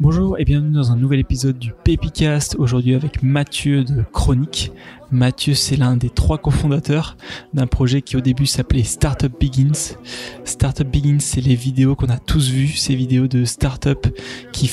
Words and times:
Bonjour 0.00 0.38
et 0.38 0.44
bienvenue 0.44 0.72
dans 0.72 0.92
un 0.92 0.96
nouvel 0.96 1.20
épisode 1.20 1.58
du 1.58 1.72
Pépicast, 1.84 2.56
aujourd'hui 2.58 2.94
avec 2.94 3.22
Mathieu 3.22 3.84
de 3.84 4.02
Chronique. 4.12 4.72
Mathieu, 5.10 5.54
c'est 5.54 5.76
l'un 5.76 5.96
des 5.96 6.08
trois 6.08 6.38
cofondateurs 6.38 7.16
d'un 7.52 7.66
projet 7.66 8.00
qui 8.00 8.16
au 8.16 8.20
début 8.20 8.46
s'appelait 8.46 8.82
Startup 8.82 9.32
Begins. 9.38 9.96
Startup 10.44 10.88
Begins, 10.88 11.20
c'est 11.20 11.42
les 11.42 11.54
vidéos 11.54 11.96
qu'on 11.96 12.08
a 12.08 12.18
tous 12.18 12.50
vues, 12.50 12.68
ces 12.68 12.94
vidéos 12.94 13.28
de 13.28 13.44
startup 13.44 14.06
qui 14.52 14.70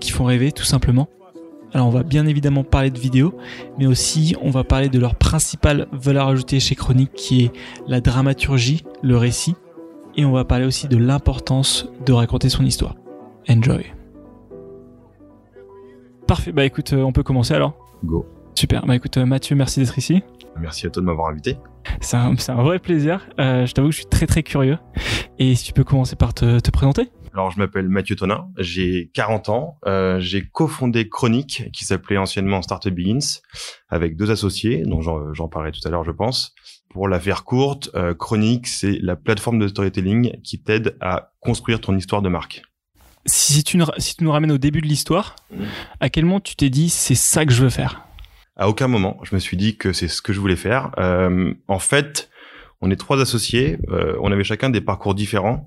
qui 0.00 0.10
font 0.10 0.24
rêver 0.24 0.52
tout 0.52 0.64
simplement. 0.64 1.08
Alors 1.72 1.86
on 1.86 1.90
va 1.90 2.02
bien 2.02 2.26
évidemment 2.26 2.64
parler 2.64 2.90
de 2.90 2.98
vidéos, 2.98 3.34
mais 3.78 3.86
aussi 3.86 4.34
on 4.42 4.50
va 4.50 4.64
parler 4.64 4.88
de 4.88 4.98
leur 4.98 5.14
principale 5.14 5.86
valeur 5.92 6.28
ajoutée 6.28 6.58
chez 6.58 6.74
Chronique 6.74 7.12
qui 7.14 7.44
est 7.44 7.52
la 7.86 8.00
dramaturgie, 8.00 8.82
le 9.02 9.16
récit, 9.16 9.54
et 10.16 10.24
on 10.24 10.32
va 10.32 10.44
parler 10.44 10.64
aussi 10.64 10.88
de 10.88 10.96
l'importance 10.96 11.88
de 12.04 12.12
raconter 12.12 12.48
son 12.48 12.64
histoire. 12.64 12.96
Enjoy. 13.48 13.86
Parfait, 16.26 16.52
bah 16.52 16.64
écoute, 16.64 16.92
euh, 16.92 17.02
on 17.02 17.12
peut 17.12 17.22
commencer 17.22 17.54
alors 17.54 17.76
Go. 18.04 18.26
Super, 18.54 18.86
bah 18.86 18.94
écoute 18.94 19.16
euh, 19.16 19.26
Mathieu, 19.26 19.56
merci 19.56 19.80
d'être 19.80 19.98
ici. 19.98 20.22
Merci 20.58 20.86
à 20.86 20.90
toi 20.90 21.00
de 21.00 21.06
m'avoir 21.06 21.28
invité. 21.28 21.56
C'est 22.00 22.16
un, 22.16 22.34
vrai 22.62 22.78
plaisir, 22.78 23.26
Euh, 23.38 23.66
je 23.66 23.72
t'avoue 23.72 23.88
que 23.88 23.94
je 23.94 24.00
suis 24.00 24.08
très 24.08 24.26
très 24.26 24.42
curieux. 24.42 24.78
Et 25.38 25.54
si 25.54 25.64
tu 25.64 25.72
peux 25.72 25.84
commencer 25.84 26.16
par 26.16 26.34
te, 26.34 26.60
te 26.60 26.70
présenter 26.70 27.08
Alors, 27.32 27.50
je 27.50 27.58
m'appelle 27.58 27.88
Mathieu 27.88 28.16
Tonin, 28.16 28.48
j'ai 28.58 29.10
40 29.14 29.48
ans, 29.48 29.78
euh, 29.86 30.20
j'ai 30.20 30.42
cofondé 30.42 31.08
Chronique, 31.08 31.70
qui 31.72 31.84
s'appelait 31.84 32.18
anciennement 32.18 32.62
Startup 32.62 32.94
Begins, 32.94 33.40
avec 33.88 34.16
deux 34.16 34.30
associés, 34.30 34.82
dont 34.84 35.00
j'en 35.00 35.48
parlerai 35.48 35.72
tout 35.72 35.86
à 35.86 35.90
l'heure, 35.90 36.04
je 36.04 36.12
pense. 36.12 36.54
Pour 36.90 37.08
la 37.08 37.20
faire 37.20 37.44
courte, 37.44 37.90
euh, 37.94 38.14
Chronique, 38.14 38.66
c'est 38.66 38.98
la 39.00 39.14
plateforme 39.16 39.58
de 39.60 39.68
storytelling 39.68 40.40
qui 40.42 40.60
t'aide 40.60 40.96
à 41.00 41.32
construire 41.40 41.80
ton 41.80 41.96
histoire 41.96 42.20
de 42.22 42.28
marque. 42.28 42.62
si, 43.26 43.62
tu, 43.62 43.76
nous- 43.76 43.84
si 43.98 44.16
tu 44.16 44.24
nous 44.24 44.32
ramènes 44.32 44.50
au 44.50 44.58
début 44.58 44.80
de 44.80 44.86
l'histoire, 44.86 45.36
à 46.00 46.08
quel 46.08 46.24
moment 46.24 46.40
tu 46.40 46.56
t'es 46.56 46.68
dit 46.70 46.88
c'est 46.88 47.14
ça 47.14 47.44
que 47.46 47.52
je 47.52 47.62
veux 47.62 47.70
faire? 47.70 48.02
À 48.56 48.68
aucun 48.68 48.88
moment, 48.88 49.18
je 49.22 49.34
me 49.34 49.40
suis 49.40 49.56
dit 49.56 49.76
que 49.76 49.92
c'est 49.92 50.08
ce 50.08 50.20
que 50.20 50.32
je 50.32 50.40
voulais 50.40 50.56
faire. 50.56 50.90
Euh, 50.98 51.54
en 51.68 51.78
fait, 51.78 52.28
on 52.80 52.90
est 52.90 52.96
trois 52.96 53.20
associés, 53.20 53.78
euh, 53.90 54.16
on 54.20 54.32
avait 54.32 54.44
chacun 54.44 54.68
des 54.70 54.80
parcours 54.80 55.14
différents. 55.14 55.66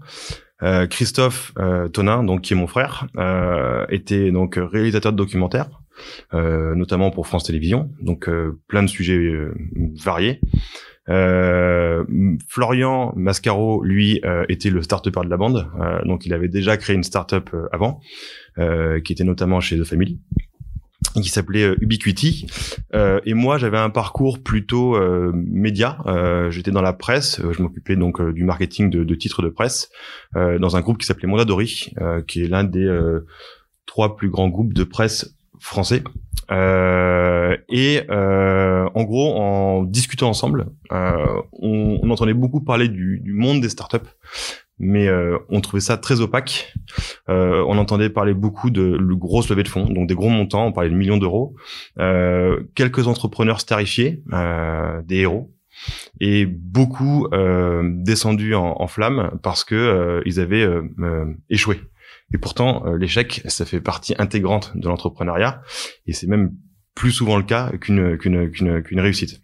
Euh, 0.61 0.87
Christophe 0.87 1.53
euh, 1.57 1.87
Tonin, 1.89 2.23
donc 2.23 2.41
qui 2.41 2.53
est 2.53 2.55
mon 2.55 2.67
frère, 2.67 3.07
euh, 3.17 3.85
était 3.89 4.31
donc 4.31 4.57
réalisateur 4.59 5.11
de 5.11 5.17
documentaires, 5.17 5.69
euh, 6.33 6.75
notamment 6.75 7.11
pour 7.11 7.27
France 7.27 7.43
Télévisions, 7.45 7.91
donc 8.01 8.27
euh, 8.29 8.59
plein 8.67 8.83
de 8.83 8.87
sujets 8.87 9.19
variés. 9.95 10.39
Euh, 11.09 12.03
Florian 12.47 13.13
Mascaro, 13.15 13.83
lui, 13.83 14.21
euh, 14.23 14.45
était 14.49 14.69
le 14.69 14.81
start-upper 14.81 15.21
de 15.25 15.29
la 15.29 15.37
bande, 15.37 15.67
euh, 15.79 16.03
donc 16.05 16.25
il 16.25 16.33
avait 16.33 16.47
déjà 16.47 16.77
créé 16.77 16.95
une 16.95 17.03
start-up 17.03 17.49
avant, 17.71 17.99
qui 18.57 19.13
était 19.13 19.23
notamment 19.23 19.59
chez 19.59 19.77
The 19.79 19.83
Family 19.83 20.19
qui 21.21 21.29
s'appelait 21.29 21.63
euh, 21.63 21.75
Ubiquity. 21.81 22.47
Euh, 22.93 23.19
et 23.25 23.33
moi, 23.33 23.57
j'avais 23.57 23.77
un 23.77 23.89
parcours 23.89 24.41
plutôt 24.41 24.95
euh, 24.95 25.31
média. 25.33 25.97
J'étais 26.49 26.71
dans 26.71 26.81
la 26.81 26.93
presse. 26.93 27.41
Je 27.51 27.61
m'occupais 27.61 27.95
donc 27.95 28.21
du 28.31 28.43
marketing 28.43 28.89
de, 28.89 29.03
de 29.03 29.15
titres 29.15 29.41
de 29.41 29.49
presse 29.49 29.89
dans 30.33 30.75
un 30.75 30.81
groupe 30.81 30.97
qui 30.97 31.05
s'appelait 31.05 31.27
Mondadori, 31.27 31.93
qui 32.27 32.43
est 32.43 32.47
l'un 32.47 32.63
des 32.63 32.89
trois 33.85 34.15
plus 34.15 34.29
grands 34.29 34.49
groupes 34.49 34.73
de 34.73 34.83
presse 34.83 35.35
français. 35.63 36.03
Euh, 36.51 37.55
et 37.69 38.01
euh, 38.09 38.87
en 38.93 39.03
gros, 39.03 39.35
en 39.37 39.83
discutant 39.83 40.29
ensemble, 40.29 40.67
euh, 40.91 41.25
on, 41.53 41.99
on 42.01 42.09
entendait 42.09 42.33
beaucoup 42.33 42.59
parler 42.61 42.89
du, 42.89 43.19
du 43.23 43.33
monde 43.33 43.61
des 43.61 43.69
startups, 43.69 44.09
mais 44.77 45.07
euh, 45.07 45.37
on 45.49 45.61
trouvait 45.61 45.79
ça 45.79 45.97
très 45.97 46.19
opaque. 46.19 46.73
Euh, 47.29 47.63
on 47.67 47.77
entendait 47.77 48.09
parler 48.09 48.33
beaucoup 48.33 48.71
de 48.71 48.81
le 48.83 49.15
grosses 49.15 49.49
levées 49.49 49.63
de 49.63 49.69
fonds, 49.69 49.85
donc 49.85 50.07
des 50.07 50.15
gros 50.15 50.29
montants. 50.29 50.65
On 50.67 50.73
parlait 50.73 50.89
de 50.89 50.95
millions 50.95 51.17
d'euros. 51.17 51.55
Euh, 51.97 52.63
quelques 52.75 53.07
entrepreneurs 53.07 53.61
starifiés, 53.61 54.21
des 55.05 55.19
héros, 55.19 55.49
et 56.19 56.45
beaucoup 56.45 57.27
descendus 57.83 58.53
en, 58.53 58.75
en 58.79 58.87
flammes 58.87 59.39
parce 59.41 59.63
que 59.63 60.21
ils 60.25 60.41
avaient 60.41 60.67
échoué. 61.49 61.79
Et 62.33 62.37
pourtant, 62.37 62.85
euh, 62.85 62.97
l'échec, 62.97 63.41
ça 63.45 63.65
fait 63.65 63.81
partie 63.81 64.15
intégrante 64.17 64.71
de 64.75 64.87
l'entrepreneuriat, 64.87 65.61
et 66.07 66.13
c'est 66.13 66.27
même 66.27 66.51
plus 66.95 67.11
souvent 67.11 67.37
le 67.37 67.43
cas 67.43 67.71
qu'une 67.79 68.17
qu'une 68.17 68.49
qu'une 68.49 68.99
réussite. 68.99 69.39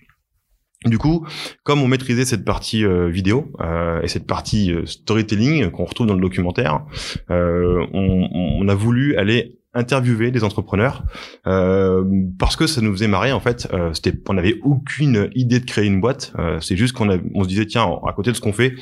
Du 0.85 0.97
coup, 0.97 1.27
comme 1.63 1.81
on 1.81 1.89
maîtrisait 1.89 2.23
cette 2.23 2.45
partie 2.45 2.85
euh, 2.85 3.09
vidéo 3.09 3.51
euh, 3.59 4.01
et 4.01 4.07
cette 4.07 4.25
partie 4.25 4.71
euh, 4.71 4.85
storytelling 4.85 5.71
qu'on 5.71 5.83
retrouve 5.83 6.07
dans 6.07 6.13
le 6.13 6.21
documentaire, 6.21 6.85
on, 7.29 8.29
on 8.31 8.67
a 8.67 8.75
voulu 8.75 9.17
aller 9.17 9.58
interviewer 9.73 10.31
des 10.31 10.43
entrepreneurs 10.43 11.03
euh, 11.45 12.03
parce 12.39 12.55
que 12.55 12.65
ça 12.65 12.81
nous 12.81 12.91
faisait 12.91 13.07
marrer 13.07 13.31
en 13.31 13.39
fait. 13.39 13.67
Euh, 13.73 13.93
c'était, 13.93 14.17
on 14.27 14.33
n'avait 14.33 14.59
aucune 14.63 15.29
idée 15.35 15.59
de 15.59 15.65
créer 15.65 15.85
une 15.85 16.01
boîte. 16.01 16.33
Euh, 16.39 16.59
c'est 16.59 16.75
juste 16.75 16.93
qu'on 16.93 17.09
on 17.35 17.43
se 17.43 17.47
disait 17.47 17.65
tiens, 17.65 17.87
à 18.07 18.13
côté 18.13 18.31
de 18.31 18.35
ce 18.35 18.41
qu'on 18.41 18.53
fait, 18.53 18.73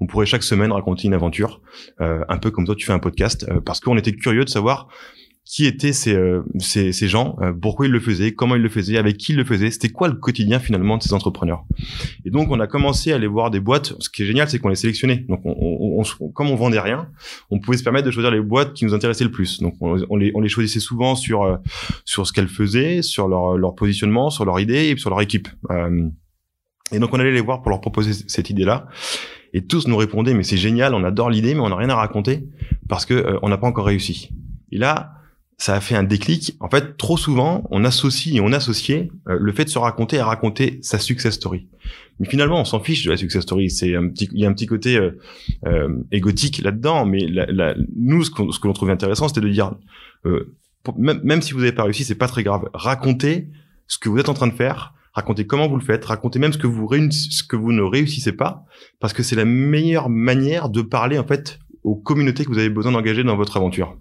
on 0.00 0.06
pourrait 0.06 0.26
chaque 0.26 0.42
semaine 0.42 0.72
raconter 0.72 1.06
une 1.06 1.14
aventure, 1.14 1.60
euh, 2.00 2.24
un 2.28 2.38
peu 2.38 2.50
comme 2.50 2.66
toi 2.66 2.74
tu 2.74 2.84
fais 2.84 2.92
un 2.92 2.98
podcast, 2.98 3.46
euh, 3.48 3.60
parce 3.60 3.80
qu'on 3.80 3.96
était 3.96 4.12
curieux 4.12 4.44
de 4.44 4.50
savoir 4.50 4.88
qui 5.46 5.66
étaient 5.66 5.92
ces, 5.92 6.14
euh, 6.14 6.42
ces, 6.58 6.92
ces 6.92 7.06
gens, 7.06 7.36
euh, 7.42 7.52
pourquoi 7.52 7.84
ils 7.86 7.92
le 7.92 8.00
faisaient, 8.00 8.32
comment 8.32 8.54
ils 8.56 8.62
le 8.62 8.70
faisaient, 8.70 8.96
avec 8.96 9.18
qui 9.18 9.32
ils 9.32 9.36
le 9.36 9.44
faisaient, 9.44 9.70
c'était 9.70 9.90
quoi 9.90 10.08
le 10.08 10.14
quotidien 10.14 10.58
finalement 10.58 10.96
de 10.96 11.02
ces 11.02 11.12
entrepreneurs. 11.12 11.64
Et 12.24 12.30
donc 12.30 12.50
on 12.50 12.58
a 12.60 12.66
commencé 12.66 13.12
à 13.12 13.16
aller 13.16 13.26
voir 13.26 13.50
des 13.50 13.60
boîtes. 13.60 13.92
Ce 13.98 14.08
qui 14.08 14.22
est 14.22 14.26
génial, 14.26 14.48
c'est 14.48 14.58
qu'on 14.58 14.70
les 14.70 14.74
sélectionnait. 14.74 15.26
Donc 15.28 15.42
on, 15.44 15.54
on, 15.60 16.02
on- 16.02 16.28
comme 16.30 16.48
on 16.50 16.56
vendait 16.56 16.80
rien, 16.80 17.10
on 17.50 17.58
pouvait 17.60 17.76
se 17.76 17.84
permettre 17.84 18.06
de 18.06 18.10
choisir 18.10 18.30
les 18.30 18.40
boîtes 18.40 18.72
qui 18.72 18.86
nous 18.86 18.94
intéressaient 18.94 19.24
le 19.24 19.30
plus. 19.30 19.60
Donc 19.60 19.74
on, 19.82 19.98
on 20.08 20.16
les, 20.16 20.48
choisissait 20.48 20.80
souvent 20.80 21.14
sur 21.14 21.42
euh, 21.42 21.56
sur 22.06 22.26
ce 22.26 22.32
qu'elles 22.32 22.48
faisaient, 22.48 23.02
sur 23.02 23.28
leur 23.28 23.58
leur 23.58 23.74
positionnement, 23.74 24.30
sur 24.30 24.46
leur 24.46 24.58
idée 24.60 24.88
et 24.88 24.96
sur 24.96 25.10
leur 25.10 25.20
équipe. 25.20 25.48
Euh, 25.70 26.08
et 26.90 26.98
donc 26.98 27.12
on 27.12 27.20
allait 27.20 27.32
les 27.32 27.40
voir 27.42 27.60
pour 27.60 27.68
leur 27.70 27.82
proposer 27.82 28.12
cette 28.28 28.48
idée-là. 28.48 28.88
Et 29.52 29.66
tous 29.66 29.86
nous 29.88 29.96
répondaient 29.98 30.32
mais 30.32 30.42
c'est 30.42 30.56
génial, 30.56 30.94
on 30.94 31.04
adore 31.04 31.28
l'idée, 31.28 31.54
mais 31.54 31.60
on 31.60 31.68
n'a 31.68 31.76
rien 31.76 31.90
à 31.90 31.96
raconter 31.96 32.44
parce 32.88 33.04
que 33.04 33.12
euh, 33.12 33.38
on 33.42 33.50
n'a 33.50 33.58
pas 33.58 33.66
encore 33.66 33.84
réussi. 33.84 34.30
Et 34.72 34.78
là, 34.78 35.12
ça 35.56 35.74
a 35.76 35.80
fait 35.80 35.94
un 35.94 36.02
déclic. 36.02 36.56
En 36.60 36.68
fait, 36.68 36.96
trop 36.96 37.16
souvent, 37.16 37.64
on 37.70 37.84
associe 37.84 38.34
et 38.36 38.40
on 38.40 38.52
associait 38.52 39.10
euh, 39.28 39.36
le 39.40 39.52
fait 39.52 39.64
de 39.64 39.70
se 39.70 39.78
raconter 39.78 40.18
à 40.18 40.26
raconter 40.26 40.78
sa 40.82 40.98
success 40.98 41.34
story. 41.34 41.68
Mais 42.20 42.28
finalement, 42.28 42.60
on 42.60 42.64
s'en 42.64 42.80
fiche 42.80 43.04
de 43.04 43.10
la 43.10 43.16
success 43.16 43.42
story. 43.42 43.70
C'est 43.70 43.94
un 43.94 44.08
petit, 44.08 44.28
il 44.32 44.40
y 44.40 44.46
a 44.46 44.48
un 44.48 44.52
petit 44.52 44.66
côté 44.66 44.96
euh, 44.96 45.18
euh, 45.66 45.88
égotique 46.12 46.60
là-dedans. 46.62 47.06
Mais 47.06 47.26
la, 47.26 47.46
la- 47.46 47.74
nous, 47.96 48.24
ce, 48.24 48.30
qu'on- 48.30 48.50
ce 48.52 48.58
que 48.58 48.66
l'on 48.66 48.72
trouvait 48.72 48.92
intéressant, 48.92 49.28
c'était 49.28 49.40
de 49.40 49.48
dire, 49.48 49.74
euh, 50.26 50.56
pour- 50.82 50.98
même, 50.98 51.40
si 51.42 51.52
vous 51.52 51.60
n'avez 51.60 51.72
pas 51.72 51.84
réussi, 51.84 52.04
c'est 52.04 52.14
pas 52.14 52.28
très 52.28 52.42
grave. 52.42 52.68
Racontez 52.74 53.48
ce 53.86 53.98
que 53.98 54.08
vous 54.08 54.18
êtes 54.18 54.28
en 54.28 54.34
train 54.34 54.48
de 54.48 54.54
faire. 54.54 54.94
Racontez 55.12 55.46
comment 55.46 55.68
vous 55.68 55.76
le 55.76 55.84
faites. 55.84 56.04
Racontez 56.04 56.38
même 56.40 56.52
ce 56.52 56.58
que 56.58 56.66
vous 56.66 56.88
ce 57.10 57.44
que 57.44 57.54
vous 57.56 57.72
ne 57.72 57.82
réussissez 57.82 58.32
pas, 58.32 58.64
parce 58.98 59.12
que 59.12 59.22
c'est 59.22 59.36
la 59.36 59.44
meilleure 59.44 60.08
manière 60.10 60.68
de 60.68 60.82
parler 60.82 61.18
en 61.18 61.24
fait 61.26 61.60
aux 61.84 61.94
communautés 61.94 62.44
que 62.44 62.48
vous 62.48 62.58
avez 62.58 62.70
besoin 62.70 62.90
d'engager 62.92 63.22
dans 63.22 63.36
votre 63.36 63.56
aventure. 63.56 63.96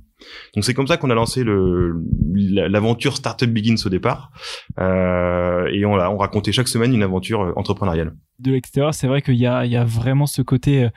Donc 0.56 0.64
c'est 0.64 0.74
comme 0.74 0.88
ça 0.88 0.98
qu'on 0.98 1.10
a 1.10 1.16
lancé 1.16 1.44
l'aventure 1.46 3.16
Startup 3.18 3.50
Begins 3.50 3.76
au 3.86 3.90
départ, 3.90 4.32
euh, 4.80 5.68
et 5.72 5.86
on, 5.86 5.94
on 5.94 6.18
racontait 6.18 6.52
chaque 6.52 6.68
semaine 6.68 6.94
une 6.94 7.04
aventure 7.04 7.42
euh, 7.42 7.54
entrepreneuriale. 7.56 8.14
De 8.40 8.52
l'extérieur, 8.52 8.94
c'est 8.94 9.08
vrai 9.08 9.22
qu'il 9.22 9.36
y 9.36 9.48
a, 9.48 9.66
y 9.66 9.76
a 9.76 9.84
vraiment 9.84 10.26
ce 10.26 10.42
côté... 10.42 10.86
euh, 10.86 10.90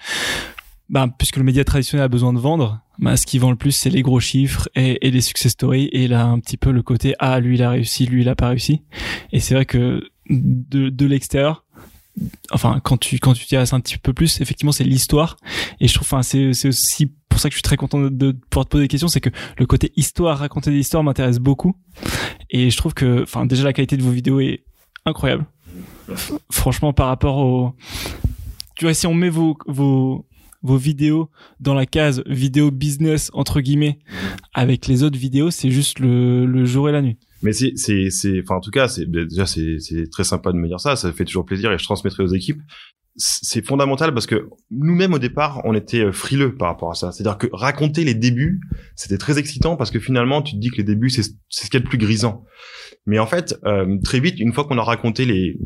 bah, 0.89 1.09
puisque 1.19 1.37
le 1.37 1.43
média 1.43 1.65
traditionnel 1.65 2.05
a 2.05 2.09
besoin 2.09 2.33
de 2.33 2.39
vendre, 2.39 2.81
bah, 2.99 3.17
ce 3.17 3.27
qui 3.27 3.39
vend 3.39 3.51
le 3.51 3.57
plus, 3.57 3.73
c'est 3.73 3.91
les 3.91 4.03
gros 4.03 4.21
chiffres 4.21 4.69
et, 4.77 5.05
et 5.07 5.11
les 5.11 5.21
success 5.21 5.53
stories. 5.53 5.89
Et 5.93 6.07
là, 6.07 6.25
un 6.25 6.39
petit 6.39 6.57
peu 6.57 6.71
le 6.71 6.83
côté 6.83 7.15
ah 7.19 7.41
lui 7.41 7.57
il 7.57 7.63
a 7.63 7.71
réussi, 7.71 8.07
lui 8.07 8.23
il 8.23 8.29
a 8.29 8.37
pas 8.37 8.51
réussi. 8.51 8.83
Et 9.33 9.41
c'est 9.41 9.55
vrai 9.55 9.67
que 9.67 10.03
de, 10.31 10.89
de 10.89 11.07
l'extérieur, 11.07 11.65
enfin 12.51 12.81
quand 12.83 12.97
tu 12.97 13.19
quand 13.19 13.35
tu 13.35 13.47
t'y 13.47 13.57
un 13.57 13.65
petit 13.81 13.99
peu 13.99 14.13
plus, 14.13 14.41
effectivement 14.41 14.73
c'est 14.73 14.85
l'histoire. 14.85 15.37
Et 15.81 15.89
je 15.89 15.95
trouve, 15.95 16.07
enfin 16.07 16.23
c'est 16.23 16.53
c'est 16.53 16.69
aussi 16.69 17.13
pour 17.29 17.41
ça 17.41 17.49
que 17.49 17.53
je 17.53 17.59
suis 17.59 17.63
très 17.63 17.77
content 17.77 18.01
de, 18.01 18.09
de 18.09 18.33
pouvoir 18.33 18.67
te 18.67 18.71
poser 18.71 18.85
des 18.85 18.89
questions, 18.89 19.09
c'est 19.09 19.21
que 19.21 19.31
le 19.59 19.67
côté 19.67 19.93
histoire, 19.97 20.39
raconter 20.39 20.71
des 20.71 20.79
histoires 20.79 21.03
m'intéresse 21.03 21.39
beaucoup. 21.39 21.77
Et 22.51 22.71
je 22.71 22.77
trouve 22.77 22.95
que, 22.95 23.23
enfin 23.23 23.47
déjà 23.47 23.65
la 23.65 23.73
qualité 23.73 23.97
de 23.97 24.03
vos 24.03 24.11
vidéos 24.11 24.41
est 24.41 24.65
incroyable. 25.05 25.47
Franchement, 26.51 26.93
par 26.93 27.09
rapport 27.09 27.39
au, 27.39 27.75
tu 28.77 28.85
vois, 28.85 28.95
si 28.95 29.07
on 29.07 29.15
met 29.15 29.29
vos 29.29 29.57
vos 29.67 30.27
vos 30.63 30.77
vidéos 30.77 31.31
dans 31.61 31.75
la 31.75 31.87
case 31.87 32.23
vidéo 32.27 32.71
business 32.71 33.31
entre 33.35 33.61
guillemets 33.61 33.99
avec 34.55 34.87
les 34.87 35.03
autres 35.03 35.19
vidéos, 35.19 35.51
c'est 35.51 35.71
juste 35.71 35.99
le, 36.01 36.47
le 36.47 36.65
jour 36.65 36.89
et 36.89 36.93
la 36.93 37.03
nuit. 37.03 37.19
Mais 37.43 37.53
c'est, 37.53 37.73
c'est, 37.77 38.11
c'est, 38.11 38.41
enfin, 38.43 38.57
en 38.57 38.61
tout 38.61 38.71
cas, 38.71 38.89
c'est, 38.89 39.09
déjà, 39.09 39.47
c'est, 39.47 39.79
c'est 39.79 40.09
très 40.11 40.25
sympa 40.25 40.53
de 40.53 40.57
me 40.57 40.67
dire 40.67 40.81
ça. 40.81 40.97
Ça 40.97 41.13
fait 41.13 41.25
toujours 41.25 41.45
plaisir 41.45 41.73
et 41.73 41.79
je 41.79 41.85
transmettrai 41.85 42.23
aux 42.23 42.33
équipes. 42.35 42.61
C'est 43.19 43.65
fondamental 43.65 44.13
parce 44.13 44.27
que 44.27 44.49
nous-mêmes, 44.71 45.15
au 45.15 45.19
départ, 45.19 45.63
on 45.65 45.75
était 45.75 46.05
euh, 46.05 46.13
frileux 46.13 46.55
par 46.55 46.69
rapport 46.69 46.91
à 46.91 46.95
ça. 46.95 47.13
C'est-à-dire 47.13 47.39
que 47.39 47.47
raconter 47.51 48.05
les 48.05 48.15
débuts, 48.15 48.61
c'était 48.95 49.17
très 49.17 49.39
excitant 49.39 49.77
parce 49.77 49.91
que 49.91 49.99
finalement, 49.99 50.43
tu 50.43 50.55
te 50.55 50.61
dis 50.61 50.71
que 50.71 50.77
les 50.77 50.85
débuts, 50.85 51.09
c'est, 51.09 51.23
c'est 51.49 51.65
ce 51.65 51.71
qu'il 51.71 51.81
y 51.81 51.83
a 51.83 51.85
de 51.85 51.89
plus 51.89 51.99
grisant. 51.99 52.45
Mais 53.07 53.19
en 53.19 53.27
fait, 53.27 53.59
euh, 53.65 53.97
très 54.05 54.21
vite, 54.21 54.39
une 54.39 54.53
fois 54.53 54.65
qu'on 54.65 54.77
a 54.77 54.83
raconté 54.83 55.25
les, 55.25 55.59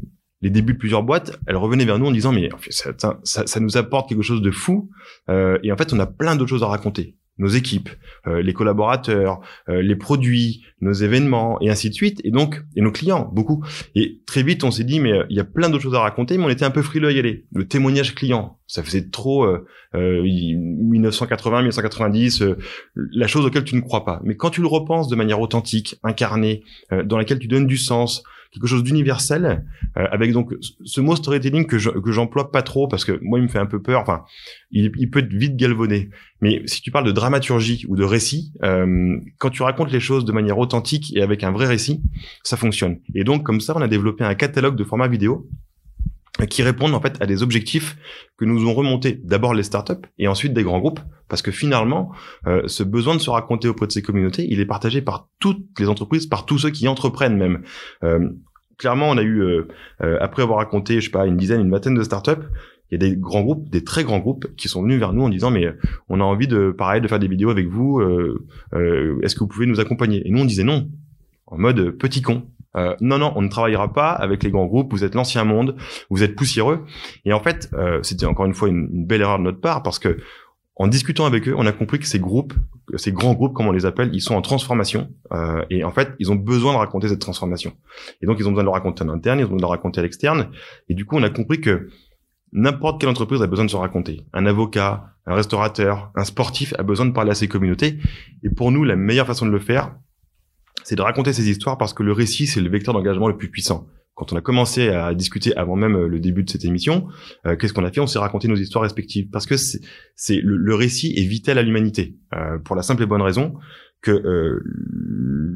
les 0.43 0.51
débuts 0.51 0.75
de 0.75 0.79
plusieurs 0.79 1.03
boîtes, 1.03 1.39
elles 1.47 1.57
revenaient 1.57 1.85
vers 1.85 1.99
nous 1.99 2.07
en 2.07 2.13
disant 2.13 2.33
mais 2.33 2.49
ça, 2.71 2.93
ça, 3.25 3.47
ça 3.47 3.61
nous 3.61 3.77
apporte 3.77 4.09
quelque 4.09 4.23
chose 4.23 4.43
de 4.43 4.51
fou 4.51 4.91
euh, 5.29 5.59
et 5.63 5.73
en 5.73 5.77
fait 5.77 5.93
on 5.93 5.99
a 5.99 6.07
plein 6.07 6.37
d'autres 6.37 6.51
choses 6.51 6.63
à 6.63 6.67
raconter 6.67 7.17
nos 7.41 7.49
équipes, 7.49 7.89
euh, 8.27 8.43
les 8.43 8.53
collaborateurs, 8.53 9.41
euh, 9.69 9.83
les 9.83 9.97
produits, 9.97 10.63
nos 10.81 10.93
événements 10.93 11.59
et 11.61 11.71
ainsi 11.71 11.89
de 11.89 11.95
suite. 11.95 12.21
Et 12.23 12.31
donc, 12.31 12.63
et 12.77 12.83
nos 12.83 12.93
clients, 12.93 13.29
beaucoup. 13.33 13.65
Et 13.95 14.21
très 14.27 14.43
vite, 14.43 14.63
on 14.63 14.71
s'est 14.71 14.85
dit, 14.85 15.01
mais 15.01 15.13
euh, 15.13 15.25
il 15.31 15.37
y 15.37 15.41
a 15.41 15.45
plein 15.45 15.71
d'autres 15.71 15.83
choses 15.83 15.95
à 15.95 16.01
raconter, 16.01 16.37
mais 16.37 16.45
on 16.45 16.51
était 16.51 16.67
un 16.67 16.71
peu 16.71 16.83
frileux 16.83 17.09
à 17.09 17.13
y 17.13 17.19
aller. 17.19 17.47
Le 17.53 17.67
témoignage 17.67 18.15
client, 18.15 18.59
ça 18.67 18.83
faisait 18.83 19.09
trop 19.09 19.47
1980, 19.95 21.63
1990, 21.63 22.45
la 22.95 23.27
chose 23.27 23.45
auquel 23.47 23.65
tu 23.65 23.75
ne 23.75 23.81
crois 23.81 24.05
pas. 24.05 24.21
Mais 24.23 24.37
quand 24.37 24.51
tu 24.51 24.61
le 24.61 24.69
repenses 24.69 25.09
de 25.09 25.17
manière 25.17 25.41
authentique, 25.41 25.97
incarnée, 26.05 26.63
dans 27.05 27.17
laquelle 27.17 27.41
tu 27.41 27.49
donnes 27.49 27.67
du 27.67 27.79
sens, 27.79 28.23
quelque 28.53 28.67
chose 28.67 28.83
d'universel, 28.83 29.65
euh, 29.97 30.07
avec 30.11 30.33
donc 30.33 30.53
ce 30.61 31.01
mot 31.01 31.15
storytelling 31.15 31.67
que 31.67 31.79
je, 31.79 31.91
que 31.91 32.11
j'emploie 32.11 32.51
pas 32.51 32.63
trop 32.63 32.89
parce 32.89 33.05
que 33.05 33.19
moi 33.23 33.39
il 33.39 33.43
me 33.43 33.49
fait 33.49 33.59
un 33.59 33.67
peu 33.67 33.81
peur. 33.81 34.01
Enfin, 34.01 34.25
il, 34.71 35.11
peut 35.11 35.21
être 35.21 35.33
vite 35.33 35.57
galvaudé. 35.57 36.11
Mais 36.41 36.63
si 36.67 36.81
tu 36.83 36.91
parles 36.91 37.07
de 37.07 37.13
dramaturgie 37.13 37.85
ou 37.89 37.97
de 37.97 38.05
récit, 38.05 38.53
euh, 38.63 39.17
quand 39.39 39.51
tu 39.51 39.63
racontes 39.63 39.93
les 39.93 40.01
choses 40.01 40.25
de 40.25 40.33
manière 40.33 40.59
authentique 40.59 41.15
et 41.17 41.23
avec 41.23 41.45
un 41.45 41.53
vrai 41.53 41.67
récit, 41.67 42.03
ça 42.43 42.57
fonctionne. 42.57 42.99
Et 43.15 43.25
donc 43.25 43.45
comme 43.45 43.61
ça, 43.61 43.75
on 43.77 43.83
a 43.83 43.89
développé 43.89 44.25
un 44.25 44.35
catalogue 44.35 44.77
de 44.77 44.85
formats 44.85 45.09
vidéo 45.09 45.49
qui 46.47 46.63
répondent 46.63 46.95
en 46.95 47.01
fait 47.01 47.21
à 47.21 47.27
des 47.27 47.43
objectifs 47.43 47.97
que 48.37 48.45
nous 48.45 48.67
ont 48.67 48.75
remontés. 48.75 49.21
D'abord 49.25 49.55
les 49.55 49.63
startups 49.63 50.07
et 50.19 50.29
ensuite 50.29 50.53
des 50.53 50.63
grands 50.63 50.79
groupes. 50.79 51.01
Parce 51.29 51.43
que 51.43 51.51
finalement 51.51 52.13
euh, 52.47 52.63
ce 52.67 52.83
besoin 52.83 53.15
de 53.15 53.21
se 53.21 53.31
raconter 53.31 53.69
auprès 53.69 53.87
de 53.87 53.93
ces 53.93 54.03
communautés 54.03 54.47
il 54.49 54.61
est 54.61 54.67
partagé 54.67 55.01
par 55.01 55.29
toutes 55.39 55.65
les 55.79 55.89
entreprises 55.89 56.27
par 56.27 56.45
tous 56.45 56.59
ceux 56.59 56.71
qui 56.71 56.89
entreprennent 56.89 57.37
même. 57.37 57.63
Euh, 58.03 58.29
clairement 58.79 59.11
on 59.11 59.17
a 59.17 59.23
eu 59.23 59.41
euh, 59.41 59.67
après 60.21 60.43
avoir 60.43 60.59
raconté 60.59 61.01
je 61.01 61.07
sais 61.07 61.11
pas 61.11 61.27
une 61.27 61.37
dizaine 61.37 61.61
une 61.61 61.71
vingtaine 61.71 61.95
de 61.95 62.03
startups 62.03 62.43
il 62.91 62.95
y 63.01 63.05
a 63.05 63.09
des 63.09 63.17
grands 63.17 63.43
groupes 63.43 63.69
des 63.71 63.85
très 63.85 64.03
grands 64.03 64.19
groupes 64.19 64.47
qui 64.57 64.69
sont 64.69 64.83
venus 64.83 64.99
vers 64.99 65.13
nous 65.13 65.23
en 65.23 65.29
disant 65.29 65.53
mais 65.53 65.69
on 66.09 66.21
a 66.21 66.25
envie 66.25 66.49
de 66.49 66.75
pareil 66.77 67.01
de 67.01 67.07
faire 67.07 67.21
des 67.21 67.29
vidéos 67.29 67.51
avec 67.51 67.69
vous 67.69 68.01
est-ce 68.73 69.35
que 69.35 69.41
vous 69.41 69.49
pouvez 69.49 69.67
nous 69.67 69.79
accompagner? 69.79 70.27
Et 70.27 70.31
nous 70.31 70.41
on 70.41 70.47
disait 70.47 70.65
non. 70.65 70.89
En 71.47 71.59
mode 71.59 71.91
petit 71.93 72.23
con 72.23 72.47
euh, 72.77 72.95
non, 73.01 73.19
non, 73.19 73.33
on 73.37 73.43
ne 73.43 73.49
travaillera 73.49 73.93
pas 73.93 74.11
avec 74.11 74.43
les 74.43 74.51
grands 74.51 74.67
groupes. 74.67 74.93
Vous 74.93 75.05
êtes 75.05 75.15
l'ancien 75.15 75.45
monde, 75.45 75.77
vous 76.09 76.23
êtes 76.23 76.37
poussiéreux. 76.37 76.85
Et 77.25 77.33
en 77.33 77.41
fait, 77.41 77.71
euh, 77.75 78.03
c'était 78.03 78.27
encore 78.27 78.47
une 78.47 78.55
fois 78.55 78.69
une, 78.69 79.07
belle 79.07 79.23
erreur 79.23 79.39
de 79.39 79.45
notre 79.45 79.61
part 79.61 79.83
parce 79.83 79.99
que 79.99 80.19
en 80.77 80.89
discutant 80.89 81.27
avec 81.27 81.47
eux, 81.47 81.55
on 81.59 81.67
a 81.67 81.73
compris 81.73 81.99
que 81.99 82.07
ces 82.07 82.19
groupes, 82.19 82.55
ces 82.97 83.13
grands 83.13 83.35
groupes, 83.35 83.53
comme 83.53 83.67
on 83.67 83.73
les 83.73 83.85
appelle, 83.85 84.11
ils 84.15 84.23
sont 84.23 84.35
en 84.35 84.41
transformation. 84.41 85.11
Euh, 85.33 85.63
et 85.69 85.85
en 85.85 85.91
fait, 85.91 86.13
ils 86.19 86.33
ont 86.33 86.37
besoin 86.37 86.73
de 86.73 86.79
raconter 86.79 87.09
cette 87.09 87.21
transformation. 87.21 87.75
Et 88.23 88.27
donc, 88.27 88.39
ils 88.41 88.47
ont 88.47 88.51
besoin 88.51 88.63
de 88.63 88.69
le 88.69 88.73
raconter 88.73 89.05
en 89.05 89.11
interne, 89.11 89.41
ils 89.41 89.43
ont 89.43 89.49
besoin 89.49 89.59
de 89.59 89.63
le 89.63 89.69
raconter 89.69 90.01
à 90.01 90.03
l'externe. 90.03 90.49
Et 90.89 90.95
du 90.95 91.05
coup, 91.05 91.17
on 91.19 91.23
a 91.23 91.29
compris 91.29 91.61
que 91.61 91.89
n'importe 92.53 92.99
quelle 92.99 93.11
entreprise 93.11 93.43
a 93.43 93.47
besoin 93.47 93.67
de 93.67 93.71
se 93.71 93.77
raconter. 93.77 94.25
Un 94.33 94.47
avocat, 94.47 95.15
un 95.27 95.35
restaurateur, 95.35 96.11
un 96.17 96.25
sportif 96.25 96.73
a 96.79 96.83
besoin 96.83 97.05
de 97.05 97.13
parler 97.13 97.31
à 97.33 97.35
ses 97.35 97.47
communautés. 97.47 97.99
Et 98.43 98.49
pour 98.49 98.73
nous, 98.73 98.83
la 98.83 98.97
meilleure 98.97 99.27
façon 99.27 99.45
de 99.45 99.51
le 99.51 99.61
faire, 99.61 99.95
c'est 100.85 100.97
de 100.97 101.03
raconter 101.03 101.33
ces 101.33 101.49
histoires 101.49 101.79
parce 101.79 101.95
que 101.95 102.03
le 102.03 102.13
récit, 102.13 102.47
c'est 102.47 102.61
le 102.61 102.71
vecteur 102.71 102.95
d'engagement 102.95 103.29
le 103.29 103.37
plus 103.37 103.51
puissant. 103.51 103.87
Quand 104.15 104.35
on 104.35 104.37
a 104.37 104.43
commencé 104.43 104.91
à 104.91 105.15
discuter 105.15 105.57
avant 105.57 105.77
même 105.77 105.97
euh, 105.97 106.07
le 106.07 106.21
début 106.21 106.43
de 106.43 106.51
cette 106.51 106.65
émission, 106.65 107.09
euh, 107.47 107.57
qu'est-ce 107.57 107.73
qu'on 107.73 107.85
a 107.85 107.91
fait? 107.91 108.01
On 108.01 108.07
s'est 108.07 108.19
raconté 108.19 108.49
nos 108.49 108.57
histoires 108.57 108.83
respectives 108.83 109.31
parce 109.31 109.47
que 109.47 109.57
c'est 109.57 110.41
le, 110.43 110.75
récit 110.75 111.15
est 111.17 111.25
vital 111.25 111.57
à 111.57 111.63
l'humanité 111.63 112.17
euh, 112.35 112.59
pour 112.59 112.77
la 112.77 112.83
simple 112.83 113.03
et 113.03 113.07
bonne 113.07 113.23
raison 113.23 113.55
que 114.03 114.63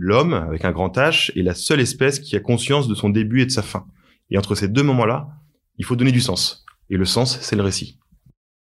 l'homme 0.01 0.35
avec 0.35 0.67
un 0.67 0.73
grand 0.73 0.95
H 0.99 1.31
est 1.39 1.43
la 1.43 1.55
seule 1.55 1.81
espèce 1.81 2.21
qui 2.21 2.37
a 2.37 2.41
conscience 2.41 2.89
de 2.89 2.95
son 2.95 3.09
début 3.09 3.41
et 3.41 3.47
de 3.47 3.51
sa 3.51 3.63
fin. 3.63 3.87
Et 4.31 4.37
entre 4.37 4.55
ces 4.55 4.69
deux 4.69 4.83
moments-là, 4.83 5.29
il 5.79 5.85
faut 5.87 5.97
donner 5.97 6.13
du 6.13 6.21
sens. 6.21 6.67
Et 6.91 6.99
le 6.99 7.07
sens, 7.07 7.39
c'est 7.41 7.57
le 7.57 7.63
récit 7.63 7.99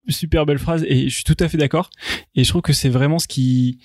super 0.08 0.46
belle 0.46 0.58
phrase 0.58 0.84
et 0.88 1.08
je 1.08 1.14
suis 1.14 1.24
tout 1.24 1.36
à 1.40 1.48
fait 1.48 1.58
d'accord. 1.58 1.90
Et 2.34 2.44
je 2.44 2.48
trouve 2.48 2.62
que 2.62 2.72
c'est 2.72 2.88
vraiment 2.88 3.18
ce 3.18 3.28
qui 3.28 3.78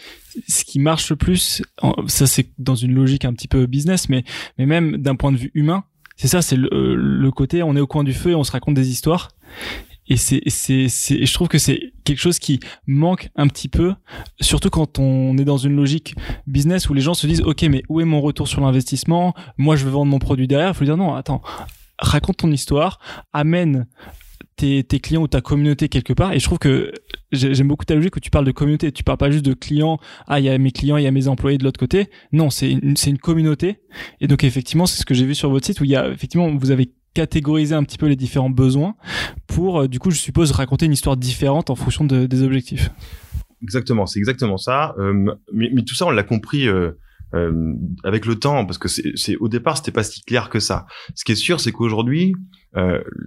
ce 0.48 0.64
qui 0.66 0.80
marche 0.80 1.10
le 1.10 1.16
plus. 1.16 1.62
Ça 2.08 2.28
c'est 2.28 2.50
dans 2.58 2.76
une 2.76 2.94
logique 2.94 3.26
un 3.26 3.34
petit 3.34 3.48
peu 3.48 3.66
business 3.66 4.10
mais 4.10 4.24
mais 4.58 4.66
même 4.66 4.98
d'un 4.98 5.16
point 5.16 5.32
de 5.32 5.38
vue 5.38 5.52
humain 5.54 5.84
c'est 6.16 6.28
ça 6.28 6.42
c'est 6.42 6.56
le, 6.56 6.96
le, 6.96 7.32
côté 7.32 7.64
on 7.64 7.76
est 7.76 7.80
au 7.80 7.88
coin 7.88 8.04
du 8.04 8.14
feu 8.14 8.32
et 8.32 8.36
on 8.36 8.44
se 8.44 8.52
raconte 8.52 8.76
des 8.76 8.90
histoires. 8.90 9.30
Et 10.08 10.18
c'est 10.18 10.42
c'est 10.48 10.90
c'est 10.90 11.26
je 11.26 11.34
trouve 11.34 11.48
que 11.48 11.58
c'est 11.58 11.94
quelque 12.04 12.20
chose 12.20 12.38
qui 12.38 12.60
manque 12.88 13.30
un 13.36 13.48
petit 13.48 13.70
peu 13.70 13.94
surtout 14.42 14.70
quand 14.70 15.00
on 15.00 15.38
est 15.38 15.46
dans 15.46 15.58
une 15.58 15.76
logique 15.76 16.16
business 16.46 16.90
où 16.90 16.94
les 16.94 17.02
gens 17.02 17.14
se 17.14 17.26
disent 17.26 17.42
OK 17.42 17.64
mais 17.64 17.84
où 17.88 18.02
est 18.02 18.06
mon 18.06 18.20
retour 18.20 18.48
sur 18.48 18.62
l'investissement? 18.62 19.34
Moi 19.58 19.76
je 19.76 19.86
veux 19.86 19.92
vendre 19.92 20.12
mon 20.12 20.20
produit 20.20 20.48
derrière. 20.48 20.70
Il 20.70 20.74
faut 20.74 20.86
dire 20.86 20.98
non 20.98 21.16
attends 21.16 21.42
raconte 22.00 22.38
ton 22.38 22.52
histoire, 22.52 23.00
amène 23.32 23.88
tes, 24.56 24.84
clients 25.00 25.22
ou 25.22 25.28
ta 25.28 25.42
communauté 25.42 25.90
quelque 25.90 26.14
part. 26.14 26.34
Et 26.34 26.40
je 26.40 26.46
trouve 26.46 26.60
que 26.60 26.92
j'aime 27.32 27.68
beaucoup 27.68 27.86
ta 27.86 27.96
logique 27.96 28.16
où 28.16 28.20
tu 28.20 28.30
parles 28.30 28.46
de 28.46 28.52
communauté. 28.52 28.92
Tu 28.92 29.04
parles 29.04 29.18
pas 29.18 29.32
juste 29.32 29.46
de 29.46 29.54
clients. 29.54 30.00
Ah, 30.28 30.40
il 30.40 30.46
y 30.46 30.50
a 30.50 30.58
mes 30.58 30.72
clients, 30.72 30.98
il 30.98 31.04
y 31.04 31.08
a 31.08 31.12
mes 31.12 31.28
employés 31.28 31.58
de 31.58 31.64
l'autre 31.64 31.80
côté. 31.80 32.10
Non, 32.32 32.50
c'est 32.50 32.72
une, 32.72 32.96
c'est 32.96 33.10
une 33.10 33.18
communauté. 33.18 33.80
Et 34.22 34.28
donc 34.28 34.44
effectivement, 34.44 34.86
c'est 34.86 35.00
ce 35.00 35.06
que 35.06 35.14
j'ai 35.14 35.26
vu 35.26 35.36
sur 35.36 35.50
votre 35.50 35.66
site 35.66 35.82
où 35.82 35.84
il 35.84 35.92
y 35.92 35.96
a 35.96 36.10
effectivement 36.10 36.54
vous 36.56 36.72
avez 36.72 36.92
catégorisé 37.14 37.76
un 37.76 37.84
petit 37.84 37.98
peu 37.98 38.08
les 38.08 38.16
différents 38.16 38.50
besoins 38.50 38.96
pour 39.46 39.82
euh, 39.82 39.88
du 39.88 40.00
coup 40.00 40.10
je 40.10 40.18
suppose 40.18 40.50
raconter 40.50 40.88
une 40.88 40.94
histoire 40.94 41.16
différente 41.16 41.70
en 41.70 41.76
fonction 41.76 42.06
de, 42.06 42.26
des 42.26 42.42
objectifs. 42.42 42.90
Exactement, 43.62 44.08
c'est 44.08 44.18
exactement 44.18 44.58
ça. 44.58 44.96
Euh, 44.98 45.32
mais, 45.54 45.70
tout 45.86 45.96
ça 45.96 46.06
on 46.06 46.12
l'a 46.12 46.24
compris. 46.24 46.68
Euh 46.68 46.92
avec 48.04 48.28
le 48.28 48.36
temps, 48.36 48.64
parce 48.64 48.78
que 48.78 48.88
c'est 48.88 49.36
au 49.38 49.50
départ 49.50 49.76
c'était 49.76 49.92
pas 49.92 50.04
si 50.04 50.22
clair 50.22 50.50
que 50.50 50.60
ça. 50.60 50.86
Ce 51.16 51.24
qui 51.24 51.32
est 51.32 51.36
sûr, 51.36 51.60
c'est 51.60 51.72
qu'aujourd'hui, 51.72 52.36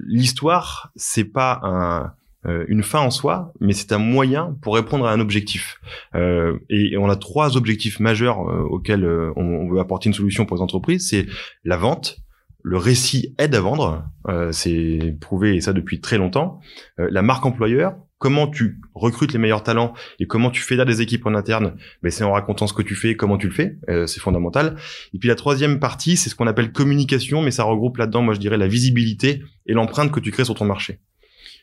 l'histoire 0.07 0.91
c'est 0.97 1.25
pas 1.25 1.61
un 1.63 2.13
euh, 2.47 2.65
une 2.69 2.83
fin 2.83 3.01
en 3.01 3.11
soi, 3.11 3.53
mais 3.61 3.73
c'est 3.73 3.93
un 3.93 3.99
moyen 3.99 4.57
pour 4.63 4.75
répondre 4.75 5.07
à 5.07 5.13
un 5.13 5.21
objectif. 5.21 5.81
Euh, 6.15 6.59
et, 6.71 6.97
on 6.97 7.09
a 7.09 7.17
trois 7.17 7.57
objectifs 7.57 7.99
majeurs 7.99 8.49
euh, 8.49 8.63
auxquels 8.63 9.05
on, 9.05 9.43
on, 9.43 9.69
veut 9.69 9.81
apporter 9.81 10.09
une 10.09 10.15
solution 10.15 10.47
pour 10.47 10.57
les 10.57 10.63
entreprises. 10.63 11.09
C'est 11.09 11.27
la 11.65 11.77
vente, 11.77 12.19
le 12.63 12.77
récit 12.77 13.35
aide 13.39 13.55
à 13.55 13.61
vendre, 13.61 14.05
c'est 14.51 15.17
prouvé 15.21 15.55
et 15.55 15.61
ça 15.61 15.73
depuis 15.73 16.01
très 16.01 16.19
longtemps. 16.19 16.59
la 16.99 17.23
marque 17.23 17.47
employeur, 17.47 17.95
comment 18.19 18.47
tu 18.47 18.81
recrutes 18.95 19.33
les 19.33 19.39
meilleurs 19.39 19.63
talents 19.63 19.93
et 20.19 20.27
comment 20.27 20.51
tu 20.51 20.63
fédères 20.63 20.87
des 20.87 21.03
équipes 21.03 21.27
en 21.27 21.35
interne, 21.35 21.75
mais 22.03 22.11
ben, 22.11 22.11
c'est 22.11 22.25
en 22.25 22.33
racontant 22.33 22.67
ce 22.67 22.73
que 22.73 22.83
tu 22.83 22.95
fais, 22.95 23.15
comment 23.15 23.37
tu 23.37 23.49
le 23.49 23.53
fais, 23.53 23.79
euh, 23.89 24.07
c'est 24.07 24.21
fondamental. 24.21 24.77
Et 25.13 25.19
puis 25.19 25.29
la 25.29 25.35
troisième 25.35 25.79
partie, 25.79 26.17
c'est 26.17 26.31
ce 26.31 26.35
qu'on 26.35 26.47
appelle 26.47 26.73
communication, 26.73 27.43
mais 27.43 27.51
ça 27.51 27.65
regroupe 27.65 27.99
là-dedans, 27.99 28.23
moi 28.23 28.35
je 28.35 28.41
dirais, 28.41 28.57
la 28.57 28.69
visibilité 28.69 29.43
et 29.67 29.75
l'empreinte 29.75 30.11
que 30.13 30.21
tu 30.21 30.31
crées 30.31 30.45
sur 30.45 30.55
ton 30.55 30.65
marché. 30.65 31.01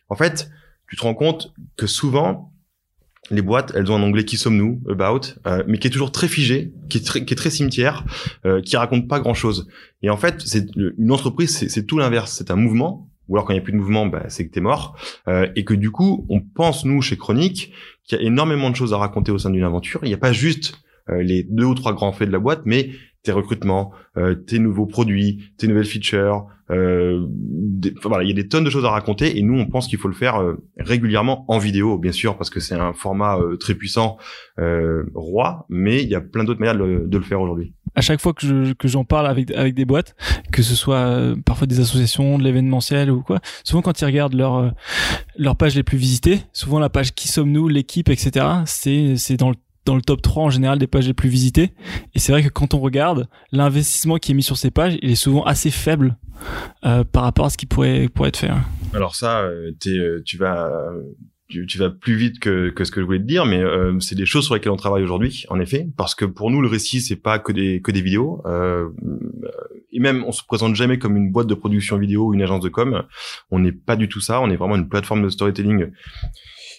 En 0.09 0.15
fait, 0.15 0.49
tu 0.89 0.95
te 0.95 1.01
rends 1.01 1.15
compte 1.15 1.53
que 1.75 1.87
souvent, 1.87 2.53
les 3.31 3.41
boîtes, 3.41 3.71
elles 3.73 3.89
ont 3.89 3.95
un 3.95 4.03
onglet 4.03 4.25
qui 4.25 4.37
sommes-nous, 4.37 4.81
about, 4.89 5.21
euh, 5.47 5.63
mais 5.65 5.79
qui 5.79 5.87
est 5.87 5.91
toujours 5.91 6.11
très 6.11 6.27
figé, 6.27 6.71
qui 6.89 6.99
est 6.99 7.05
très, 7.05 7.25
qui 7.25 7.33
est 7.33 7.37
très 7.37 7.49
cimetière, 7.49 8.05
euh, 8.45 8.61
qui 8.61 8.77
raconte 8.77 9.07
pas 9.07 9.19
grand-chose. 9.19 9.67
Et 10.01 10.09
en 10.09 10.17
fait, 10.17 10.41
c'est 10.41 10.67
une 10.75 11.11
entreprise, 11.11 11.67
c'est 11.67 11.85
tout 11.87 11.97
l'inverse. 11.97 12.33
C'est 12.37 12.51
un 12.51 12.57
mouvement 12.57 13.09
ou 13.33 13.35
alors 13.35 13.47
quand 13.47 13.53
il 13.53 13.55
n'y 13.55 13.61
a 13.61 13.63
plus 13.63 13.73
de 13.73 13.77
mouvement, 13.77 14.05
bah, 14.05 14.25
c'est 14.27 14.47
que 14.47 14.53
t'es 14.53 14.61
mort, 14.61 14.95
euh, 15.27 15.47
et 15.55 15.65
que 15.65 15.73
du 15.73 15.89
coup, 15.89 16.27
on 16.29 16.39
pense 16.39 16.85
nous 16.85 17.01
chez 17.01 17.17
Chronique 17.17 17.73
qu'il 18.03 18.19
y 18.19 18.21
a 18.21 18.23
énormément 18.23 18.69
de 18.69 18.75
choses 18.75 18.93
à 18.93 18.97
raconter 18.97 19.31
au 19.31 19.39
sein 19.39 19.49
d'une 19.49 19.63
aventure. 19.63 20.01
Il 20.03 20.09
n'y 20.09 20.13
a 20.13 20.19
pas 20.19 20.33
juste 20.33 20.83
les 21.09 21.43
deux 21.43 21.65
ou 21.65 21.75
trois 21.75 21.93
grands 21.93 22.13
faits 22.13 22.27
de 22.27 22.33
la 22.33 22.39
boîte, 22.39 22.61
mais 22.65 22.91
tes 23.23 23.31
recrutements, 23.31 23.91
euh, 24.17 24.35
tes 24.35 24.59
nouveaux 24.59 24.85
produits, 24.85 25.53
tes 25.57 25.67
nouvelles 25.67 25.85
features. 25.85 26.45
Euh, 26.69 27.25
voilà, 28.01 28.23
il 28.23 28.29
y 28.29 28.31
a 28.31 28.35
des 28.35 28.47
tonnes 28.47 28.63
de 28.63 28.69
choses 28.69 28.85
à 28.85 28.89
raconter 28.89 29.37
et 29.37 29.41
nous 29.41 29.57
on 29.57 29.65
pense 29.65 29.87
qu'il 29.87 29.99
faut 29.99 30.07
le 30.07 30.13
faire 30.13 30.41
euh, 30.41 30.55
régulièrement 30.77 31.45
en 31.47 31.57
vidéo, 31.57 31.97
bien 31.97 32.11
sûr, 32.11 32.37
parce 32.37 32.49
que 32.49 32.59
c'est 32.59 32.75
un 32.75 32.93
format 32.93 33.37
euh, 33.37 33.57
très 33.57 33.75
puissant, 33.75 34.17
roi, 35.13 35.65
mais 35.69 36.03
il 36.03 36.09
y 36.09 36.15
a 36.15 36.21
plein 36.21 36.43
d'autres 36.43 36.59
manières 36.59 36.75
de 36.75 36.83
le, 36.83 37.07
de 37.07 37.17
le 37.17 37.23
faire 37.23 37.41
aujourd'hui 37.41 37.73
à 37.95 38.01
chaque 38.01 38.21
fois 38.21 38.33
que 38.33 38.47
je, 38.47 38.73
que 38.73 38.87
j'en 38.87 39.03
parle 39.03 39.27
avec 39.27 39.51
avec 39.51 39.75
des 39.75 39.85
boîtes, 39.85 40.15
que 40.51 40.63
ce 40.63 40.73
soit 40.73 41.35
parfois 41.45 41.67
des 41.67 41.79
associations, 41.79 42.39
de 42.39 42.43
l'événementiel 42.43 43.11
ou 43.11 43.21
quoi, 43.21 43.39
souvent 43.63 43.83
quand 43.83 44.01
ils 44.01 44.05
regardent 44.05 44.33
leur 44.33 44.73
leur 45.37 45.55
page 45.55 45.75
les 45.75 45.83
plus 45.83 45.99
visitées, 45.99 46.39
souvent 46.53 46.79
la 46.79 46.89
page 46.89 47.13
qui 47.13 47.27
sommes-nous, 47.27 47.67
l'équipe, 47.67 48.09
etc. 48.09 48.47
C'est 48.65 49.15
c'est 49.17 49.37
dans 49.37 49.51
le 49.51 49.57
dans 49.85 49.95
le 49.95 50.01
top 50.01 50.21
3 50.21 50.43
en 50.43 50.49
général 50.49 50.79
des 50.79 50.87
pages 50.87 51.07
les 51.07 51.13
plus 51.13 51.29
visitées. 51.29 51.73
Et 52.13 52.19
c'est 52.19 52.31
vrai 52.31 52.43
que 52.43 52.49
quand 52.49 52.73
on 52.73 52.79
regarde, 52.79 53.27
l'investissement 53.51 54.17
qui 54.17 54.31
est 54.31 54.35
mis 54.35 54.43
sur 54.43 54.57
ces 54.57 54.71
pages, 54.71 54.97
il 55.01 55.11
est 55.11 55.15
souvent 55.15 55.43
assez 55.43 55.71
faible 55.71 56.17
euh, 56.85 57.03
par 57.03 57.23
rapport 57.23 57.45
à 57.45 57.49
ce 57.49 57.57
qui 57.57 57.65
pourrait, 57.65 58.09
pourrait 58.09 58.29
être 58.29 58.37
fait. 58.37 58.49
Hein. 58.49 58.63
Alors 58.93 59.15
ça, 59.15 59.41
euh, 59.41 59.71
euh, 59.87 60.21
tu 60.25 60.37
vas 60.37 60.69
tu, 61.67 61.77
vas 61.77 61.89
plus 61.89 62.15
vite 62.15 62.39
que, 62.39 62.69
que 62.69 62.83
ce 62.83 62.91
que 62.91 63.01
je 63.01 63.05
voulais 63.05 63.19
te 63.19 63.25
dire, 63.25 63.45
mais 63.45 63.61
euh, 63.61 63.99
c'est 63.99 64.15
des 64.15 64.25
choses 64.25 64.45
sur 64.45 64.55
lesquelles 64.55 64.71
on 64.71 64.77
travaille 64.77 65.03
aujourd'hui, 65.03 65.45
en 65.49 65.59
effet, 65.59 65.87
parce 65.97 66.15
que 66.15 66.25
pour 66.25 66.49
nous 66.49 66.61
le 66.61 66.67
récit 66.67 67.01
c'est 67.01 67.15
pas 67.15 67.39
que 67.39 67.51
des 67.51 67.81
que 67.81 67.91
des 67.91 68.01
vidéos, 68.01 68.41
euh, 68.45 68.89
et 69.91 69.99
même 69.99 70.23
on 70.25 70.31
se 70.31 70.43
présente 70.43 70.75
jamais 70.75 70.97
comme 70.97 71.15
une 71.17 71.31
boîte 71.31 71.47
de 71.47 71.53
production 71.53 71.97
vidéo 71.97 72.27
ou 72.27 72.33
une 72.33 72.41
agence 72.41 72.63
de 72.63 72.69
com. 72.69 73.03
On 73.51 73.59
n'est 73.59 73.71
pas 73.71 73.95
du 73.95 74.09
tout 74.09 74.21
ça. 74.21 74.41
On 74.41 74.49
est 74.49 74.55
vraiment 74.55 74.75
une 74.75 74.89
plateforme 74.89 75.23
de 75.23 75.29
storytelling 75.29 75.91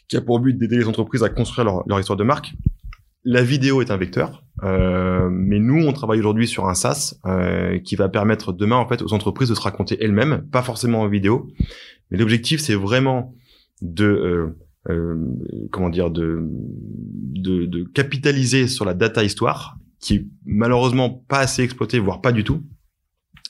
qui 0.09 0.17
a 0.17 0.21
pour 0.21 0.41
but 0.41 0.59
d'aider 0.59 0.77
les 0.77 0.89
entreprises 0.89 1.23
à 1.23 1.29
construire 1.29 1.65
leur, 1.65 1.83
leur 1.87 2.01
histoire 2.01 2.17
de 2.17 2.25
marque 2.25 2.53
la 3.25 3.43
vidéo 3.43 3.81
est 3.81 3.91
un 3.91 3.97
vecteur, 3.97 4.45
euh, 4.63 5.29
mais 5.31 5.59
nous, 5.59 5.85
on 5.87 5.93
travaille 5.93 6.19
aujourd'hui 6.19 6.47
sur 6.47 6.69
un 6.69 6.75
SaaS 6.75 7.15
euh, 7.27 7.79
qui 7.79 7.97
va 7.97 8.09
permettre 8.09 8.53
demain 8.53 8.77
en 8.77 8.87
fait 8.87 9.03
aux 9.03 9.13
entreprises 9.13 9.49
de 9.49 9.55
se 9.55 9.61
raconter 9.61 9.97
elles-mêmes, 10.01 10.47
pas 10.51 10.63
forcément 10.63 11.01
en 11.01 11.09
vidéo. 11.09 11.49
Mais 12.11 12.19
l'objectif, 12.19 12.61
c'est 12.61 12.75
vraiment 12.75 13.35
de 13.81 14.05
euh, 14.05 14.59
euh, 14.91 15.17
comment 15.73 15.89
dire 15.89 16.11
de, 16.11 16.41
de, 16.43 17.65
de 17.65 17.85
capitaliser 17.85 18.69
sur 18.69 18.85
la 18.85 18.95
data 18.95 19.25
histoire 19.25 19.79
qui 19.99 20.17
est 20.17 20.27
malheureusement 20.45 21.09
pas 21.11 21.39
assez 21.39 21.63
exploitée, 21.63 21.99
voire 21.99 22.21
pas 22.21 22.33
du 22.33 22.45
tout, 22.45 22.63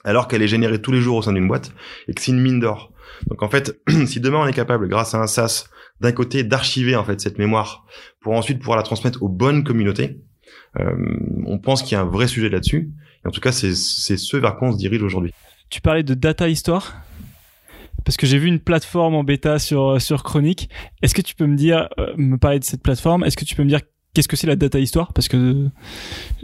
alors 0.04 0.28
qu'elle 0.28 0.42
est 0.42 0.48
générée 0.48 0.80
tous 0.80 0.92
les 0.92 1.00
jours 1.00 1.16
au 1.16 1.22
sein 1.22 1.32
d'une 1.32 1.48
boîte 1.48 1.72
et 2.06 2.14
que 2.14 2.20
c'est 2.20 2.30
une 2.30 2.40
mine 2.40 2.60
d'or. 2.60 2.92
Donc 3.26 3.42
en 3.42 3.48
fait, 3.48 3.80
si 4.06 4.20
demain 4.20 4.38
on 4.38 4.46
est 4.46 4.52
capable, 4.52 4.88
grâce 4.88 5.14
à 5.14 5.20
un 5.20 5.26
SaaS, 5.26 5.64
d'un 6.00 6.12
côté 6.12 6.42
d'archiver 6.42 6.96
en 6.96 7.04
fait 7.04 7.20
cette 7.20 7.38
mémoire 7.38 7.86
pour 8.20 8.34
ensuite 8.34 8.58
pouvoir 8.58 8.76
la 8.76 8.82
transmettre 8.82 9.22
aux 9.22 9.28
bonnes 9.28 9.64
communautés, 9.64 10.20
euh, 10.80 10.92
on 11.46 11.58
pense 11.58 11.82
qu'il 11.82 11.92
y 11.92 11.94
a 11.94 12.00
un 12.00 12.06
vrai 12.06 12.28
sujet 12.28 12.48
là-dessus. 12.48 12.90
Et 13.24 13.28
en 13.28 13.30
tout 13.30 13.40
cas, 13.40 13.52
c'est 13.52 13.74
ce 13.74 14.36
vers 14.36 14.56
quoi 14.56 14.68
on 14.68 14.72
se 14.72 14.78
dirige 14.78 15.02
aujourd'hui. 15.02 15.32
Tu 15.70 15.80
parlais 15.80 16.02
de 16.02 16.14
data 16.14 16.48
histoire? 16.48 16.94
Parce 18.04 18.16
que 18.16 18.26
j'ai 18.26 18.38
vu 18.38 18.48
une 18.48 18.60
plateforme 18.60 19.14
en 19.14 19.24
bêta 19.24 19.58
sur 19.58 20.00
sur 20.00 20.22
Chronique. 20.22 20.68
Est-ce 21.00 21.14
que 21.14 21.22
tu 21.22 21.34
peux 21.34 21.46
me 21.46 21.56
dire, 21.56 21.88
euh, 21.98 22.12
me 22.16 22.36
parler 22.36 22.58
de 22.58 22.64
cette 22.64 22.82
plateforme? 22.82 23.24
Est-ce 23.24 23.36
que 23.36 23.46
tu 23.46 23.54
peux 23.54 23.64
me 23.64 23.68
dire 23.68 23.80
qu'est-ce 24.14 24.28
que 24.28 24.36
c'est 24.36 24.46
la 24.46 24.56
data 24.56 24.78
histoire? 24.78 25.12
Parce 25.12 25.28
que 25.28 25.68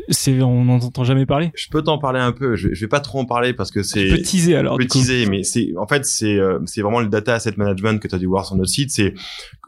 c'est 0.09 0.43
on 0.43 0.65
n'en 0.65 0.77
entend 0.77 1.05
jamais 1.05 1.25
parler. 1.25 1.53
Je 1.55 1.69
peux 1.71 1.83
t'en 1.83 1.99
parler 1.99 2.21
un 2.21 2.33
peu. 2.33 2.57
Je, 2.57 2.75
je 2.75 2.81
vais 2.81 2.89
pas 2.89 3.01
trop 3.01 3.21
en 3.21 3.25
parler 3.25 3.55
parce 3.55 3.71
que 3.71 3.83
c'est. 3.83 4.09
Peux 4.09 4.19
teaser 4.19 4.57
alors. 4.57 4.77
Peux 4.77 4.87
teaser, 4.87 5.27
mais 5.27 5.43
c'est 5.45 5.73
en 5.77 5.87
fait 5.87 6.05
c'est 6.05 6.37
euh, 6.37 6.59
c'est 6.67 6.83
vraiment 6.83 7.01
le 7.01 7.09
data 7.09 7.35
asset 7.35 7.55
management 7.57 8.01
que 8.01 8.09
tu 8.09 8.15
as 8.15 8.19
dû 8.19 8.27
voir 8.27 8.45
sur 8.45 8.57
notre 8.57 8.71
site. 8.71 8.91
C'est 8.91 9.15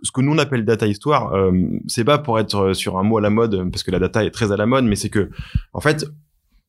ce 0.03 0.11
que 0.11 0.21
nous 0.21 0.33
on 0.33 0.39
appelle 0.39 0.65
data 0.65 0.87
histoire. 0.87 1.33
Euh, 1.33 1.53
c'est 1.87 2.05
pas 2.05 2.19
pour 2.19 2.39
être 2.39 2.75
sur 2.75 2.99
un 2.99 3.03
mot 3.03 3.19
à 3.19 3.21
la 3.21 3.31
mode 3.31 3.71
parce 3.71 3.83
que 3.83 3.91
la 3.91 3.99
data 3.99 4.25
est 4.25 4.31
très 4.31 4.53
à 4.53 4.57
la 4.57 4.67
mode, 4.67 4.85
mais 4.85 4.97
c'est 4.97 5.11
que 5.11 5.31
en 5.73 5.81
fait 5.81 6.05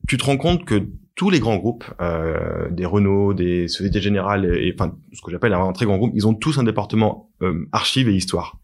tu 0.08 0.16
te 0.16 0.24
rends 0.24 0.36
compte 0.36 0.64
que 0.64 0.86
tous 1.14 1.30
les 1.30 1.38
grands 1.38 1.56
groupes, 1.56 1.84
euh, 2.00 2.68
des 2.70 2.84
Renault, 2.84 3.34
des 3.34 3.68
Sociétés 3.68 4.00
Générales, 4.00 4.46
et, 4.46 4.74
enfin 4.76 4.96
ce 5.12 5.22
que 5.22 5.30
j'appelle 5.30 5.52
un 5.52 5.72
très 5.72 5.86
grand 5.86 5.96
groupe, 5.96 6.10
ils 6.14 6.26
ont 6.26 6.34
tous 6.34 6.58
un 6.58 6.64
département 6.64 7.30
euh, 7.42 7.68
archives 7.70 8.08
et 8.08 8.14
histoire. 8.14 8.58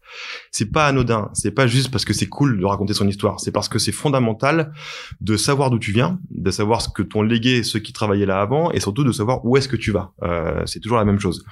C'est 0.51 0.69
pas 0.69 0.87
anodin, 0.87 1.29
c'est 1.33 1.51
pas 1.51 1.65
juste 1.65 1.91
parce 1.91 2.03
que 2.03 2.11
c'est 2.11 2.27
cool 2.27 2.59
de 2.59 2.65
raconter 2.65 2.93
son 2.93 3.07
histoire, 3.07 3.39
c'est 3.39 3.53
parce 3.53 3.69
que 3.69 3.79
c'est 3.79 3.93
fondamental 3.93 4.73
de 5.21 5.37
savoir 5.37 5.69
d'où 5.69 5.79
tu 5.79 5.93
viens, 5.93 6.19
de 6.29 6.51
savoir 6.51 6.81
ce 6.81 6.89
que 6.89 7.03
t'ont 7.03 7.21
légué 7.21 7.63
ceux 7.63 7.79
qui 7.79 7.93
travaillaient 7.93 8.25
là 8.25 8.41
avant, 8.41 8.69
et 8.71 8.81
surtout 8.81 9.05
de 9.05 9.13
savoir 9.13 9.45
où 9.45 9.55
est-ce 9.55 9.69
que 9.69 9.77
tu 9.77 9.91
vas. 9.91 10.11
Euh, 10.23 10.61
c'est 10.65 10.81
toujours 10.81 10.97
la 10.97 11.05
même 11.05 11.19
chose. 11.19 11.45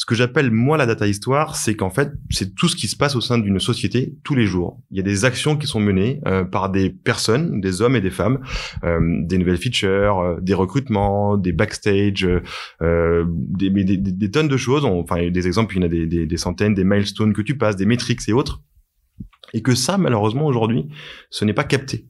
Ce 0.00 0.06
que 0.06 0.14
j'appelle 0.14 0.52
moi 0.52 0.76
la 0.76 0.86
data 0.86 1.08
histoire, 1.08 1.56
c'est 1.56 1.74
qu'en 1.74 1.90
fait, 1.90 2.12
c'est 2.30 2.54
tout 2.54 2.68
ce 2.68 2.76
qui 2.76 2.86
se 2.86 2.94
passe 2.94 3.16
au 3.16 3.20
sein 3.20 3.36
d'une 3.36 3.58
société 3.58 4.14
tous 4.22 4.36
les 4.36 4.46
jours. 4.46 4.80
Il 4.92 4.96
y 4.96 5.00
a 5.00 5.02
des 5.02 5.24
actions 5.24 5.56
qui 5.56 5.66
sont 5.66 5.80
menées 5.80 6.20
euh, 6.28 6.44
par 6.44 6.70
des 6.70 6.88
personnes, 6.88 7.60
des 7.60 7.82
hommes 7.82 7.96
et 7.96 8.00
des 8.00 8.12
femmes, 8.12 8.38
euh, 8.84 9.00
des 9.24 9.38
nouvelles 9.38 9.56
features, 9.56 10.20
euh, 10.20 10.36
des 10.40 10.54
recrutements, 10.54 11.36
des 11.36 11.50
backstage, 11.50 12.28
euh, 12.80 13.24
des, 13.28 13.70
des, 13.70 13.96
des, 13.96 14.30
tonnes 14.30 14.46
de 14.46 14.56
choses. 14.56 14.84
enfin, 14.84 15.30
des 15.30 15.46
exemples, 15.48 15.74
il 15.74 15.80
y 15.80 15.82
en 15.82 15.86
a 15.86 15.88
des, 15.88 16.06
des, 16.06 16.26
des 16.26 16.36
centaines, 16.36 16.74
des 16.74 16.84
milestones 16.84 17.32
que 17.32 17.42
tu 17.42 17.58
passes, 17.58 17.74
des 17.74 17.86
métriques 17.86 18.20
et 18.28 18.32
autres. 18.32 18.62
Et 19.52 19.62
que 19.62 19.74
ça, 19.74 19.98
malheureusement, 19.98 20.46
aujourd'hui, 20.46 20.86
ce 21.30 21.44
n'est 21.44 21.54
pas 21.54 21.64
capté 21.64 22.06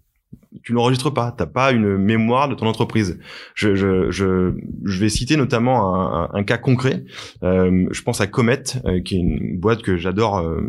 tu 0.63 0.73
n'enregistres 0.73 1.13
pas, 1.13 1.33
t'as 1.37 1.47
pas 1.47 1.73
une 1.73 1.97
mémoire 1.97 2.49
de 2.49 2.55
ton 2.55 2.67
entreprise. 2.67 3.19
Je, 3.55 3.75
je, 3.75 4.11
je, 4.11 4.55
je 4.85 5.01
vais 5.01 5.09
citer 5.09 5.37
notamment 5.37 5.95
un, 5.95 6.29
un, 6.33 6.45
cas 6.45 6.59
concret. 6.59 7.05
Euh, 7.43 7.87
je 7.91 8.03
pense 8.03 8.21
à 8.21 8.27
Comet, 8.27 8.63
euh, 8.85 9.01
qui 9.01 9.17
est 9.17 9.21
une 9.21 9.59
boîte 9.59 9.83
que 9.83 9.97
j'adore 9.97 10.39
euh, 10.39 10.61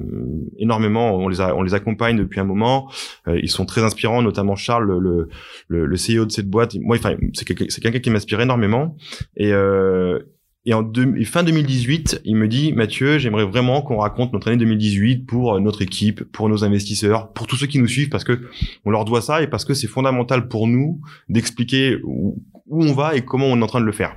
énormément. 0.57 1.15
On 1.15 1.27
les, 1.27 1.41
a, 1.41 1.55
on 1.55 1.63
les 1.63 1.73
accompagne 1.73 2.17
depuis 2.17 2.39
un 2.39 2.45
moment. 2.45 2.89
Euh, 3.27 3.39
ils 3.41 3.49
sont 3.49 3.65
très 3.65 3.83
inspirants, 3.83 4.21
notamment 4.21 4.55
Charles, 4.55 4.85
le, 4.85 5.29
le, 5.67 5.85
le 5.85 5.95
CEO 5.95 6.25
de 6.25 6.31
cette 6.31 6.49
boîte. 6.49 6.75
Moi, 6.79 6.97
enfin, 6.97 7.15
c'est 7.33 7.45
quelqu'un 7.45 7.99
qui 7.99 8.09
m'inspire 8.09 8.41
énormément. 8.41 8.95
Et 9.37 9.51
et 10.69 10.73
en 10.75 10.87
fin 11.25 11.41
2018, 11.41 12.21
il 12.25 12.35
me 12.35 12.47
dit, 12.47 12.73
Mathieu, 12.73 13.17
j'aimerais 13.17 13.43
vraiment 13.43 13.81
qu'on 13.81 13.97
raconte 13.97 14.33
notre 14.33 14.49
année 14.49 14.57
2018 14.57 15.25
pour 15.25 15.55
euh, 15.55 15.59
notre 15.59 15.81
équipe, 15.81 16.23
pour 16.31 16.47
nos 16.47 16.63
investisseurs, 16.63 17.33
pour 17.33 17.47
tous 17.47 17.55
ceux 17.55 17.65
qui 17.65 17.79
nous 17.79 17.87
suivent, 17.87 18.09
parce 18.09 18.23
que 18.23 18.39
on 18.85 18.91
leur 18.91 19.03
doit 19.03 19.21
ça 19.21 19.41
et 19.41 19.47
parce 19.47 19.65
que 19.65 19.73
c'est 19.73 19.87
fondamental 19.87 20.47
pour 20.47 20.67
nous 20.67 21.01
d'expliquer 21.27 21.97
où, 22.03 22.37
on 22.69 22.93
va 22.93 23.15
et 23.15 23.25
comment 23.25 23.47
on 23.47 23.59
est 23.59 23.63
en 23.63 23.67
train 23.67 23.81
de 23.81 23.85
le 23.85 23.91
faire. 23.91 24.15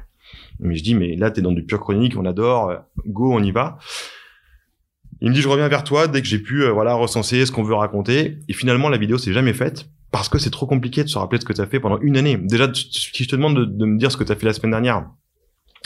Mais 0.61 0.76
je 0.76 0.82
dis, 0.82 0.94
mais 0.94 1.16
là, 1.16 1.30
t'es 1.30 1.40
dans 1.40 1.52
du 1.52 1.64
pur 1.64 1.80
chronique, 1.80 2.18
on 2.18 2.26
adore, 2.26 2.68
euh, 2.68 2.76
go, 3.06 3.32
on 3.32 3.42
y 3.42 3.50
va. 3.50 3.78
Il 5.23 5.30
me 5.30 5.35
dit, 5.35 5.40
je 5.40 5.49
reviens 5.49 5.68
vers 5.68 5.85
toi 5.85 6.06
dès 6.06 6.21
que 6.21 6.28
j'ai 6.28 6.38
pu, 6.38 6.64
euh, 6.64 6.71
voilà, 6.71 6.92
recenser 6.92 7.47
ce 7.47 7.50
qu'on 7.50 7.62
veut 7.62 7.73
raconter. 7.73 8.40
Et 8.49 8.52
finalement, 8.52 8.90
la 8.90 8.99
vidéo 8.99 9.16
s'est 9.16 9.32
jamais 9.32 9.54
faite 9.54 9.87
parce 10.11 10.28
que 10.28 10.37
c'est 10.37 10.50
trop 10.50 10.66
compliqué 10.66 11.02
de 11.02 11.09
se 11.09 11.16
rappeler 11.16 11.38
de 11.38 11.44
ce 11.44 11.49
que 11.49 11.54
tu 11.54 11.62
as 11.62 11.66
fait 11.66 11.80
pendant 11.80 11.99
une 12.00 12.18
année. 12.18 12.37
Déjà, 12.37 12.71
si 12.75 13.25
je 13.25 13.28
te 13.28 13.37
demande 13.37 13.56
de, 13.56 13.64
de 13.64 13.87
me 13.87 13.97
dire 13.97 14.12
ce 14.12 14.18
que 14.18 14.25
tu 14.25 14.32
as 14.32 14.37
fait 14.37 14.44
la 14.44 14.52
semaine 14.52 14.73
dernière, 14.73 15.06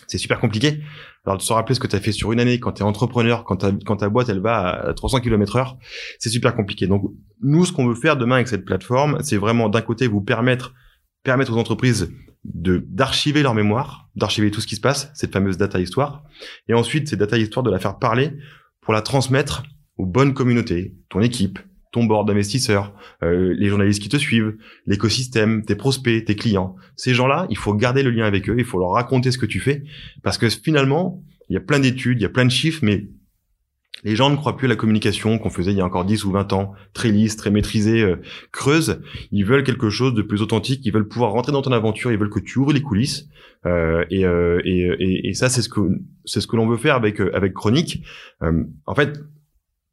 c'est 0.06 0.18
super 0.18 0.40
compliqué. 0.40 0.82
Alors 1.24 1.38
de 1.38 1.42
se 1.42 1.52
rappeler 1.52 1.74
ce 1.74 1.80
que 1.80 1.86
tu 1.86 1.96
as 1.96 2.00
fait 2.00 2.12
sur 2.12 2.32
une 2.32 2.40
année 2.40 2.60
quand 2.60 2.72
tu 2.72 2.82
es 2.82 2.84
entrepreneur, 2.84 3.44
quand, 3.44 3.56
ta 3.56 4.08
boîte 4.08 4.28
elle 4.28 4.40
va 4.40 4.88
à 4.88 4.94
300 4.94 5.20
km 5.20 5.56
heure, 5.56 5.78
c'est 6.18 6.30
super 6.30 6.54
compliqué. 6.54 6.86
Donc 6.86 7.10
nous, 7.42 7.64
ce 7.64 7.72
qu'on 7.72 7.86
veut 7.86 7.94
faire 7.94 8.16
demain 8.16 8.36
avec 8.36 8.48
cette 8.48 8.64
plateforme, 8.64 9.18
c'est 9.22 9.36
vraiment 9.36 9.68
d'un 9.68 9.82
côté 9.82 10.06
vous 10.06 10.20
permettre 10.20 10.72
permettre 11.22 11.52
aux 11.52 11.58
entreprises 11.58 12.12
de 12.44 12.84
d'archiver 12.88 13.42
leur 13.42 13.54
mémoire, 13.54 14.08
d'archiver 14.14 14.50
tout 14.50 14.60
ce 14.60 14.66
qui 14.66 14.76
se 14.76 14.80
passe, 14.80 15.10
cette 15.14 15.32
fameuse 15.32 15.56
data 15.56 15.80
histoire, 15.80 16.22
et 16.68 16.74
ensuite 16.74 17.08
cette 17.08 17.18
data 17.18 17.36
histoire 17.36 17.64
de 17.64 17.70
la 17.70 17.80
faire 17.80 17.98
parler 17.98 18.32
pour 18.80 18.94
la 18.94 19.02
transmettre 19.02 19.64
aux 19.98 20.06
bonnes 20.06 20.34
communautés, 20.34 20.94
ton 21.08 21.20
équipe, 21.20 21.58
ton 21.96 22.04
board 22.04 22.28
d'investisseurs, 22.28 22.92
euh, 23.22 23.54
les 23.56 23.68
journalistes 23.68 24.02
qui 24.02 24.10
te 24.10 24.18
suivent, 24.18 24.54
l'écosystème, 24.86 25.64
tes 25.64 25.76
prospects, 25.76 26.22
tes 26.26 26.36
clients. 26.36 26.76
Ces 26.94 27.14
gens-là, 27.14 27.46
il 27.48 27.56
faut 27.56 27.72
garder 27.72 28.02
le 28.02 28.10
lien 28.10 28.26
avec 28.26 28.50
eux, 28.50 28.56
il 28.58 28.66
faut 28.66 28.78
leur 28.78 28.90
raconter 28.90 29.30
ce 29.30 29.38
que 29.38 29.46
tu 29.46 29.60
fais, 29.60 29.82
parce 30.22 30.36
que 30.36 30.50
finalement, 30.50 31.22
il 31.48 31.54
y 31.54 31.56
a 31.56 31.60
plein 31.60 31.80
d'études, 31.80 32.18
il 32.20 32.22
y 32.22 32.26
a 32.26 32.28
plein 32.28 32.44
de 32.44 32.50
chiffres, 32.50 32.80
mais 32.82 33.08
les 34.04 34.14
gens 34.14 34.28
ne 34.28 34.36
croient 34.36 34.58
plus 34.58 34.66
à 34.66 34.68
la 34.68 34.76
communication 34.76 35.38
qu'on 35.38 35.48
faisait 35.48 35.72
il 35.72 35.78
y 35.78 35.80
a 35.80 35.86
encore 35.86 36.04
10 36.04 36.26
ou 36.26 36.32
20 36.32 36.52
ans, 36.52 36.74
très 36.92 37.10
lisse, 37.10 37.36
très 37.36 37.50
maîtrisée, 37.50 38.02
euh, 38.02 38.16
creuse. 38.52 39.00
Ils 39.32 39.46
veulent 39.46 39.64
quelque 39.64 39.88
chose 39.88 40.12
de 40.12 40.20
plus 40.20 40.42
authentique, 40.42 40.84
ils 40.84 40.92
veulent 40.92 41.08
pouvoir 41.08 41.32
rentrer 41.32 41.52
dans 41.52 41.62
ton 41.62 41.72
aventure, 41.72 42.12
ils 42.12 42.18
veulent 42.18 42.28
que 42.28 42.40
tu 42.40 42.58
ouvres 42.58 42.74
les 42.74 42.82
coulisses. 42.82 43.26
Euh, 43.64 44.04
et, 44.10 44.26
euh, 44.26 44.60
et, 44.66 45.30
et, 45.30 45.32
ça, 45.32 45.48
c'est 45.48 45.62
ce 45.62 45.70
que 45.70 45.80
c'est 46.26 46.42
ce 46.42 46.46
que 46.46 46.56
l'on 46.56 46.68
veut 46.68 46.76
faire 46.76 46.94
avec 46.94 47.20
avec 47.20 47.54
Chronique. 47.54 48.04
en 48.42 48.94
fait, 48.94 49.18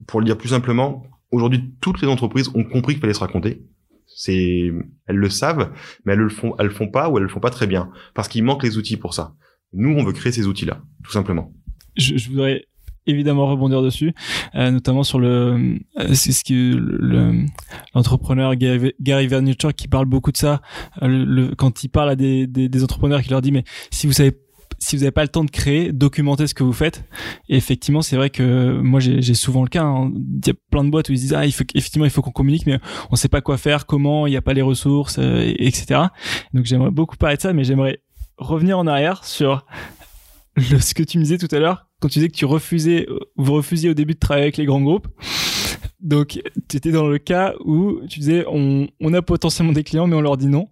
pour 0.06 0.20
le 0.20 0.26
dire 0.26 0.38
plus 0.38 0.50
simplement, 0.50 1.06
aujourd'hui, 1.34 1.74
toutes 1.82 2.02
les 2.02 2.08
entreprises 2.08 2.50
ont 2.54 2.64
compris 2.64 2.94
qu'il 2.94 3.02
fallait 3.02 3.14
se 3.14 3.20
raconter. 3.20 3.64
C'est, 4.06 4.72
elles 5.08 5.16
le 5.16 5.30
savent, 5.30 5.72
mais 6.06 6.14
elles 6.14 6.20
le 6.20 6.30
font, 6.30 6.56
elles 6.60 6.68
le 6.68 6.72
font 6.72 6.88
pas 6.88 7.10
ou 7.10 7.18
elles 7.18 7.24
le 7.24 7.30
font 7.30 7.40
pas 7.40 7.50
très 7.50 7.68
bien 7.68 7.90
parce 8.14 8.28
qu'il 8.28 8.44
manque 8.44 8.64
les 8.64 8.78
outils 8.78 8.98
pour 8.98 9.14
ça. 9.14 9.34
Nous, 9.74 9.90
on 9.90 10.04
veut 10.04 10.14
créer 10.14 10.32
ces 10.32 10.46
outils-là, 10.46 10.82
tout 11.04 11.12
simplement. 11.12 11.52
Je, 11.98 12.30
voudrais 12.30 12.66
évidemment 13.08 13.48
rebondir 13.48 13.82
dessus, 13.82 14.14
euh, 14.56 14.72
notamment 14.72 15.04
sur 15.04 15.20
le, 15.20 15.80
euh, 16.00 16.14
c'est 16.14 16.32
ce 16.32 16.44
que 16.44 16.76
l'entrepreneur 17.94 18.56
Gary, 18.56 18.94
Gary 19.02 19.28
Vaynerchuk 19.28 19.74
qui 19.74 19.88
parle 19.88 20.06
beaucoup 20.06 20.32
de 20.32 20.38
ça, 20.38 20.62
euh, 21.02 21.52
quand 21.58 21.84
il 21.84 21.90
parle 21.90 22.12
à 22.12 22.16
des, 22.16 22.48
des, 22.48 22.70
des 22.70 22.84
entrepreneurs 22.84 23.22
qui 23.22 23.30
leur 23.30 23.42
dit 23.42 23.52
mais 23.52 23.64
si 23.92 24.08
vous 24.08 24.14
savez 24.14 24.32
si 24.84 24.96
vous 24.96 25.02
n'avez 25.02 25.12
pas 25.12 25.24
le 25.24 25.30
temps 25.30 25.44
de 25.44 25.50
créer, 25.50 25.92
documentez 25.92 26.48
ce 26.48 26.54
que 26.54 26.64
vous 26.64 26.74
faites. 26.74 27.06
Et 27.48 27.56
effectivement, 27.56 28.02
c'est 28.02 28.18
vrai 28.18 28.30
que 28.30 28.80
moi, 28.82 29.00
j'ai 29.00 29.34
souvent 29.34 29.64
le 29.64 29.70
cas. 29.70 29.84
Hein. 29.84 30.12
Il 30.16 30.48
y 30.48 30.50
a 30.52 30.54
plein 30.70 30.84
de 30.84 30.90
boîtes 30.90 31.10
où 31.10 31.14
ils 31.14 31.20
disent 31.20 31.34
ah, 31.34 31.46
effectivement, 31.46 32.06
il 32.06 32.12
faut 32.12 32.22
qu'on 32.22 32.32
communique, 32.32 32.66
mais 32.66 32.80
on 33.10 33.16
sait 33.16 33.30
pas 33.30 33.42
quoi 33.42 33.58
faire, 33.58 33.86
comment, 33.86 34.28
il 34.28 34.32
n'y 34.32 34.38
a 34.38 34.42
pas 34.42 34.54
les 34.54 34.62
ressources, 34.62 35.18
euh, 35.20 35.54
etc. 35.58 36.02
Donc, 36.54 36.66
j'aimerais 36.66 36.92
beaucoup 36.92 37.16
parler 37.16 37.38
de 37.38 37.42
ça, 37.42 37.54
mais 37.54 37.64
j'aimerais 37.64 38.02
revenir 38.38 38.78
en 38.78 38.88
arrière 38.88 39.24
sur 39.24 39.66
ce 40.58 40.94
que 40.94 41.04
tu 41.04 41.18
me 41.18 41.24
disais 41.24 41.38
tout 41.38 41.54
à 41.56 41.60
l'heure 41.60 41.88
quand 42.04 42.10
tu 42.10 42.20
disais 42.20 42.28
que 42.28 42.36
tu 42.36 42.44
refusais, 42.44 43.08
vous 43.38 43.54
refusiez 43.54 43.90
au 43.90 43.94
début 43.94 44.14
de 44.14 44.20
travailler 44.20 44.44
avec 44.44 44.58
les 44.58 44.66
grands 44.66 44.82
groupes. 44.82 45.08
Donc, 46.02 46.42
tu 46.68 46.76
étais 46.76 46.92
dans 46.92 47.08
le 47.08 47.18
cas 47.18 47.54
où 47.64 48.02
tu 48.10 48.20
disais 48.20 48.44
on 48.50 49.14
a 49.14 49.22
potentiellement 49.22 49.72
des 49.72 49.86
clients, 49.86 50.06
mais 50.06 50.18
on 50.18 50.22
leur 50.22 50.36
dit 50.36 50.48
non 50.48 50.68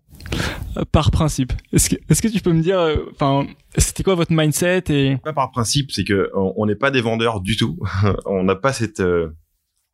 par 0.91 1.11
principe. 1.11 1.53
Est-ce 1.73 2.21
que, 2.21 2.27
tu 2.27 2.41
peux 2.41 2.53
me 2.53 2.61
dire, 2.61 2.79
euh, 2.79 2.95
enfin, 3.11 3.47
c'était 3.77 4.03
quoi 4.03 4.15
votre 4.15 4.33
mindset 4.33 4.83
et 4.89 5.17
pas 5.17 5.33
par 5.33 5.51
principe, 5.51 5.91
c'est 5.91 6.03
que 6.03 6.29
on 6.33 6.65
n'est 6.65 6.75
pas 6.75 6.91
des 6.91 7.01
vendeurs 7.01 7.41
du 7.41 7.57
tout. 7.57 7.77
on 8.25 8.43
n'a 8.43 8.55
pas 8.55 8.73
cette, 8.73 8.99
euh, 8.99 9.29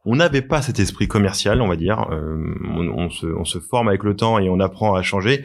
on 0.05 0.15
n'avait 0.15 0.41
pas 0.41 0.61
cet 0.61 0.79
esprit 0.79 1.07
commercial, 1.07 1.61
on 1.61 1.67
va 1.67 1.75
dire. 1.75 2.07
Euh, 2.11 2.37
on, 2.63 3.09
se, 3.09 3.25
on, 3.27 3.45
se, 3.45 3.59
forme 3.59 3.87
avec 3.87 4.03
le 4.03 4.15
temps 4.15 4.39
et 4.39 4.49
on 4.49 4.59
apprend 4.59 4.95
à 4.95 5.01
changer. 5.01 5.43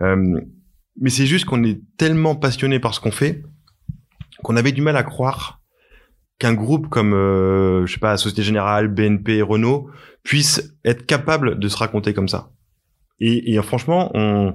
mais 0.00 1.10
c'est 1.10 1.26
juste 1.26 1.44
qu'on 1.44 1.62
est 1.64 1.80
tellement 1.96 2.34
passionné 2.34 2.80
par 2.80 2.94
ce 2.94 3.00
qu'on 3.00 3.12
fait 3.12 3.42
qu'on 4.42 4.56
avait 4.56 4.72
du 4.72 4.80
mal 4.80 4.96
à 4.96 5.02
croire 5.02 5.60
qu'un 6.38 6.54
groupe 6.54 6.88
comme, 6.88 7.10
je 7.12 7.92
sais 7.92 8.00
pas, 8.00 8.16
Société 8.16 8.42
Générale, 8.42 8.88
BNP, 8.88 9.42
Renault 9.42 9.90
puisse 10.22 10.74
être 10.82 11.04
capable 11.04 11.58
de 11.58 11.68
se 11.68 11.76
raconter 11.76 12.14
comme 12.14 12.28
ça. 12.28 12.50
Et, 13.20 13.52
et 13.52 13.62
franchement, 13.62 14.10
on 14.14 14.54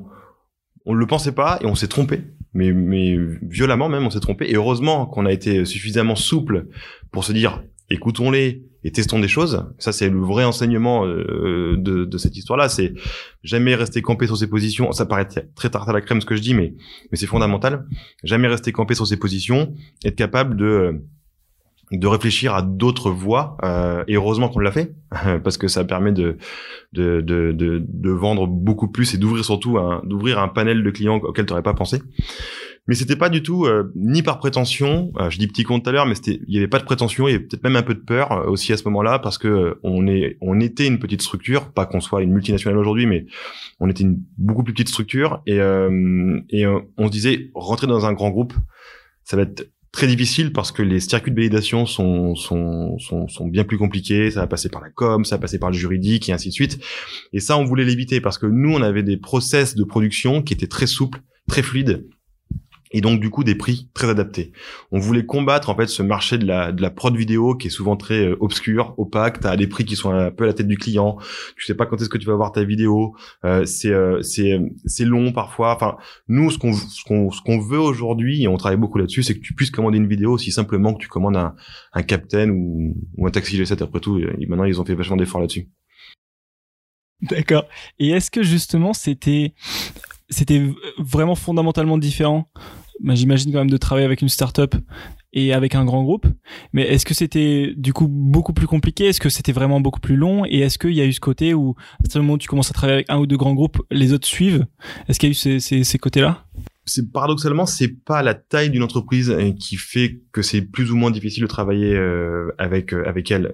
on 0.85 0.93
le 0.93 1.05
pensait 1.07 1.31
pas 1.31 1.57
et 1.61 1.65
on 1.65 1.75
s'est 1.75 1.87
trompé. 1.87 2.21
Mais, 2.53 2.71
mais 2.71 3.17
violemment 3.41 3.89
même, 3.89 4.05
on 4.05 4.09
s'est 4.09 4.19
trompé. 4.19 4.49
Et 4.49 4.55
heureusement 4.55 5.05
qu'on 5.07 5.25
a 5.25 5.31
été 5.31 5.65
suffisamment 5.65 6.15
souple 6.15 6.67
pour 7.11 7.25
se 7.25 7.33
dire, 7.33 7.63
écoutons-les 7.89 8.63
et 8.83 8.91
testons 8.91 9.19
des 9.19 9.27
choses. 9.27 9.65
Ça, 9.79 9.91
c'est 9.91 10.09
le 10.09 10.19
vrai 10.19 10.43
enseignement 10.43 11.05
euh, 11.05 11.75
de, 11.77 12.05
de, 12.05 12.17
cette 12.17 12.37
histoire-là. 12.37 12.69
C'est 12.69 12.93
jamais 13.43 13.73
rester 13.75 14.01
campé 14.01 14.27
sur 14.27 14.37
ses 14.37 14.47
positions. 14.47 14.91
Ça 14.91 15.05
paraît 15.05 15.27
très 15.55 15.69
tarte 15.69 15.89
à 15.89 15.91
la 15.91 16.01
crème 16.01 16.21
ce 16.21 16.25
que 16.25 16.35
je 16.35 16.41
dis, 16.41 16.53
mais, 16.53 16.75
mais 17.11 17.17
c'est 17.17 17.25
fondamental. 17.25 17.85
Jamais 18.23 18.47
rester 18.47 18.71
campé 18.71 18.93
sur 18.93 19.07
ses 19.07 19.17
positions, 19.17 19.73
être 20.05 20.15
capable 20.15 20.55
de 20.55 21.01
de 21.91 22.07
réfléchir 22.07 22.55
à 22.55 22.61
d'autres 22.61 23.11
voies 23.11 23.57
euh, 23.63 24.03
et 24.07 24.15
heureusement 24.15 24.49
qu'on 24.49 24.59
l'a 24.59 24.71
fait 24.71 24.95
parce 25.43 25.57
que 25.57 25.67
ça 25.67 25.83
permet 25.83 26.11
de 26.11 26.37
de, 26.93 27.21
de, 27.21 27.51
de, 27.51 27.83
de 27.87 28.09
vendre 28.09 28.47
beaucoup 28.47 28.87
plus 28.87 29.13
et 29.13 29.17
d'ouvrir 29.17 29.45
surtout 29.45 29.77
un 29.77 30.01
d'ouvrir 30.03 30.39
un 30.39 30.47
panel 30.47 30.83
de 30.83 30.89
clients 30.89 31.17
auquel 31.17 31.45
tu 31.45 31.51
n'aurais 31.51 31.63
pas 31.63 31.73
pensé 31.73 32.01
mais 32.87 32.93
c'était 32.93 33.15
pas 33.15 33.29
du 33.29 33.41
tout 33.41 33.65
euh, 33.65 33.91
ni 33.95 34.21
par 34.21 34.37
prétention. 34.37 35.11
Euh, 35.17 35.29
je 35.29 35.39
dis 35.39 35.47
petit 35.47 35.63
compte 35.63 35.83
tout 35.83 35.89
à 35.89 35.93
l'heure, 35.93 36.05
mais 36.05 36.15
c'était, 36.15 36.39
il 36.47 36.53
y 36.53 36.57
avait 36.57 36.67
pas 36.67 36.77
de 36.77 36.83
prétention, 36.83 37.27
il 37.27 37.31
y 37.31 37.35
avait 37.35 37.43
peut-être 37.43 37.63
même 37.63 37.75
un 37.75 37.81
peu 37.81 37.95
de 37.95 37.99
peur 37.99 38.31
euh, 38.31 38.45
aussi 38.45 38.73
à 38.73 38.77
ce 38.77 38.83
moment-là 38.85 39.17
parce 39.19 39.37
que 39.37 39.79
on 39.83 40.07
est, 40.07 40.37
on 40.41 40.59
était 40.59 40.85
une 40.85 40.99
petite 40.99 41.21
structure, 41.21 41.71
pas 41.71 41.85
qu'on 41.85 41.99
soit 41.99 42.21
une 42.21 42.31
multinationale 42.31 42.77
aujourd'hui, 42.77 43.07
mais 43.07 43.25
on 43.79 43.89
était 43.89 44.03
une 44.03 44.21
beaucoup 44.37 44.63
plus 44.63 44.73
petite 44.73 44.89
structure 44.89 45.41
et 45.47 45.55
et 45.55 46.65
on 46.67 47.07
se 47.07 47.11
disait 47.11 47.49
rentrer 47.55 47.87
dans 47.87 48.05
un 48.05 48.13
grand 48.13 48.29
groupe, 48.29 48.53
ça 49.23 49.35
va 49.35 49.43
être 49.43 49.67
très 49.95 50.07
difficile 50.07 50.51
parce 50.51 50.71
que 50.71 50.81
les 50.81 50.99
circuits 50.99 51.31
de 51.31 51.35
validation 51.37 51.85
sont, 51.85 52.35
sont, 52.35 52.99
sont, 52.99 53.27
sont, 53.27 53.47
bien 53.47 53.63
plus 53.63 53.77
compliqués. 53.77 54.29
Ça 54.29 54.41
va 54.41 54.47
passer 54.47 54.69
par 54.69 54.81
la 54.81 54.89
com, 54.89 55.25
ça 55.25 55.37
va 55.37 55.41
passer 55.41 55.57
par 55.57 55.71
le 55.71 55.77
juridique 55.77 56.29
et 56.29 56.33
ainsi 56.33 56.49
de 56.49 56.53
suite. 56.53 56.79
Et 57.33 57.39
ça, 57.39 57.57
on 57.57 57.63
voulait 57.63 57.85
l'éviter 57.85 58.21
parce 58.21 58.37
que 58.37 58.45
nous, 58.45 58.73
on 58.73 58.81
avait 58.81 59.03
des 59.03 59.17
process 59.17 59.75
de 59.75 59.83
production 59.83 60.41
qui 60.41 60.53
étaient 60.53 60.67
très 60.67 60.85
souples, 60.85 61.21
très 61.47 61.63
fluides 61.63 62.05
et 62.95 63.01
donc 63.01 63.19
du 63.19 63.29
coup 63.29 63.43
des 63.43 63.55
prix 63.55 63.89
très 63.93 64.09
adaptés. 64.09 64.53
On 64.89 64.99
voulait 64.99 65.25
combattre 65.25 65.69
en 65.69 65.75
fait 65.75 65.87
ce 65.87 66.01
marché 66.01 66.37
de 66.37 66.45
la 66.45 66.71
de 66.71 66.81
la 66.81 66.89
prod 66.89 67.13
vidéo 67.13 67.53
qui 67.53 67.67
est 67.67 67.69
souvent 67.69 67.97
très 67.97 68.25
euh, 68.25 68.37
obscur, 68.39 68.95
opaque. 68.97 69.41
T'as 69.41 69.57
des 69.57 69.67
prix 69.67 69.83
qui 69.83 69.97
sont 69.97 70.11
un 70.11 70.31
peu 70.31 70.45
à 70.45 70.47
la 70.47 70.53
tête 70.53 70.69
du 70.69 70.77
client. 70.77 71.17
Tu 71.57 71.65
sais 71.65 71.75
pas 71.75 71.85
quand 71.85 72.01
est-ce 72.01 72.07
que 72.07 72.17
tu 72.17 72.25
vas 72.25 72.35
voir 72.35 72.53
ta 72.53 72.63
vidéo. 72.63 73.13
Euh, 73.43 73.65
c'est 73.65 73.91
euh, 73.91 74.21
c'est 74.21 74.61
c'est 74.85 75.03
long 75.03 75.33
parfois. 75.33 75.75
Enfin 75.75 75.97
nous 76.29 76.49
ce 76.49 76.57
qu'on 76.57 76.71
ce 76.71 77.03
qu'on 77.03 77.31
ce 77.31 77.41
qu'on 77.41 77.59
veut 77.59 77.79
aujourd'hui 77.79 78.43
et 78.43 78.47
on 78.47 78.55
travaille 78.55 78.79
beaucoup 78.79 78.97
là-dessus, 78.97 79.23
c'est 79.23 79.35
que 79.35 79.41
tu 79.41 79.53
puisses 79.53 79.71
commander 79.71 79.97
une 79.97 80.07
vidéo 80.07 80.31
aussi 80.31 80.53
simplement 80.53 80.93
que 80.93 81.01
tu 81.01 81.09
commandes 81.09 81.35
un 81.35 81.53
un 81.91 82.01
Captain 82.01 82.49
ou 82.49 82.95
ou 83.17 83.27
un 83.27 83.29
Taxi 83.29 83.61
G7 83.61 83.83
après 83.83 83.99
tout. 83.99 84.19
Et 84.19 84.45
maintenant 84.47 84.63
ils 84.63 84.79
ont 84.79 84.85
fait 84.85 84.95
vachement 84.95 85.17
d'efforts 85.17 85.41
là-dessus. 85.41 85.67
D'accord. 87.23 87.65
Et 87.99 88.11
est-ce 88.11 88.31
que 88.31 88.41
justement 88.41 88.93
c'était 88.93 89.53
c'était 90.29 90.63
vraiment 90.97 91.35
fondamentalement 91.35 91.97
différent? 91.97 92.49
Bah, 93.01 93.15
J'imagine 93.15 93.51
quand 93.51 93.59
même 93.59 93.69
de 93.69 93.77
travailler 93.77 94.05
avec 94.05 94.21
une 94.21 94.29
startup 94.29 94.75
et 95.33 95.53
avec 95.53 95.75
un 95.75 95.83
grand 95.85 96.03
groupe. 96.03 96.25
Mais 96.73 96.83
est-ce 96.83 97.05
que 97.05 97.13
c'était 97.13 97.73
du 97.75 97.93
coup 97.93 98.07
beaucoup 98.07 98.53
plus 98.53 98.67
compliqué? 98.67 99.07
Est-ce 99.07 99.19
que 99.19 99.29
c'était 99.29 99.51
vraiment 99.51 99.81
beaucoup 99.81 99.99
plus 99.99 100.15
long? 100.15 100.45
Et 100.45 100.59
est-ce 100.59 100.77
qu'il 100.77 100.93
y 100.93 101.01
a 101.01 101.05
eu 101.05 101.13
ce 101.13 101.19
côté 101.19 101.53
où 101.53 101.75
à 102.03 102.09
ce 102.09 102.19
moment 102.19 102.33
où 102.33 102.37
tu 102.37 102.47
commences 102.47 102.69
à 102.71 102.73
travailler 102.73 102.95
avec 102.95 103.09
un 103.09 103.17
ou 103.17 103.27
deux 103.27 103.37
grands 103.37 103.53
groupes, 103.53 103.81
les 103.91 104.13
autres 104.13 104.27
suivent? 104.27 104.65
Est-ce 105.07 105.19
qu'il 105.19 105.27
y 105.27 105.31
a 105.31 105.33
eu 105.33 105.35
ces, 105.35 105.59
ces, 105.59 105.83
ces 105.83 105.97
côtés-là? 105.97 106.45
C'est 106.85 107.11
paradoxalement 107.11 107.65
c'est 107.65 107.87
pas 107.87 108.21
la 108.21 108.35
taille 108.35 108.69
d'une 108.69 108.83
entreprise 108.83 109.31
euh, 109.31 109.51
qui 109.59 109.75
fait 109.75 110.21
que 110.31 110.41
c'est 110.41 110.61
plus 110.61 110.91
ou 110.91 110.95
moins 110.95 111.11
difficile 111.11 111.43
de 111.43 111.47
travailler 111.47 111.95
euh, 111.95 112.51
avec 112.57 112.93
euh, 112.93 113.03
avec 113.07 113.31
elle. 113.31 113.53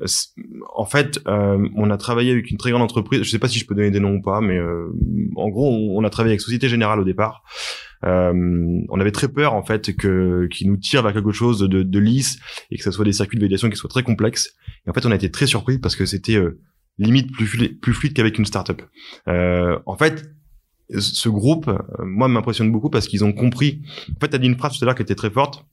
En 0.75 0.85
fait, 0.85 1.19
on 1.25 1.89
a 1.89 1.97
travaillé 1.97 2.31
avec 2.31 2.49
une 2.51 2.57
très 2.57 2.71
grande 2.71 2.81
entreprise. 2.81 3.23
Je 3.23 3.29
sais 3.29 3.39
pas 3.39 3.47
si 3.47 3.59
je 3.59 3.65
peux 3.65 3.75
donner 3.75 3.91
des 3.91 3.99
noms 3.99 4.15
ou 4.15 4.21
pas, 4.21 4.41
mais 4.41 4.59
en 5.35 5.49
gros, 5.49 5.97
on, 5.97 6.03
a 6.03 6.09
travaillé 6.09 6.33
avec 6.33 6.41
Société 6.41 6.67
Générale 6.69 6.99
au 6.99 7.03
départ. 7.03 7.43
on 8.03 8.99
avait 8.99 9.11
très 9.11 9.27
peur 9.27 9.53
en 9.53 9.63
fait 9.63 9.95
que 9.95 10.47
qui 10.51 10.67
nous 10.67 10.77
tire 10.77 11.03
vers 11.03 11.13
quelque 11.13 11.31
chose 11.31 11.59
de, 11.59 11.83
de 11.83 11.99
lisse 11.99 12.39
et 12.71 12.77
que 12.77 12.83
ce 12.83 12.91
soit 12.91 13.05
des 13.05 13.13
circuits 13.13 13.37
de 13.37 13.43
validation 13.43 13.69
qui 13.69 13.75
soient 13.75 13.89
très 13.89 14.03
complexes. 14.03 14.53
Et 14.85 14.89
en 14.89 14.93
fait, 14.93 15.05
on 15.05 15.11
a 15.11 15.15
été 15.15 15.29
très 15.29 15.45
surpris 15.47 15.77
parce 15.77 15.95
que 15.95 16.05
c'était 16.05 16.39
limite 16.97 17.31
plus 17.31 17.47
fluide, 17.47 17.79
plus 17.79 17.93
fluide 17.93 18.13
qu'avec 18.13 18.37
une 18.37 18.45
startup. 18.45 18.81
en 19.27 19.97
fait, 19.97 20.31
ce 20.99 21.29
groupe, 21.29 21.67
euh, 21.67 21.77
moi, 22.03 22.27
m'impressionne 22.27 22.71
beaucoup 22.71 22.89
parce 22.89 23.07
qu'ils 23.07 23.23
ont 23.23 23.33
compris. 23.33 23.81
En 24.15 24.19
fait, 24.19 24.29
tu 24.29 24.35
as 24.35 24.39
dit 24.39 24.47
une 24.47 24.57
phrase 24.57 24.77
tout 24.77 24.83
à 24.83 24.85
l'heure 24.85 24.95
qui 24.95 25.01
était 25.01 25.15
très 25.15 25.29
forte. 25.29 25.65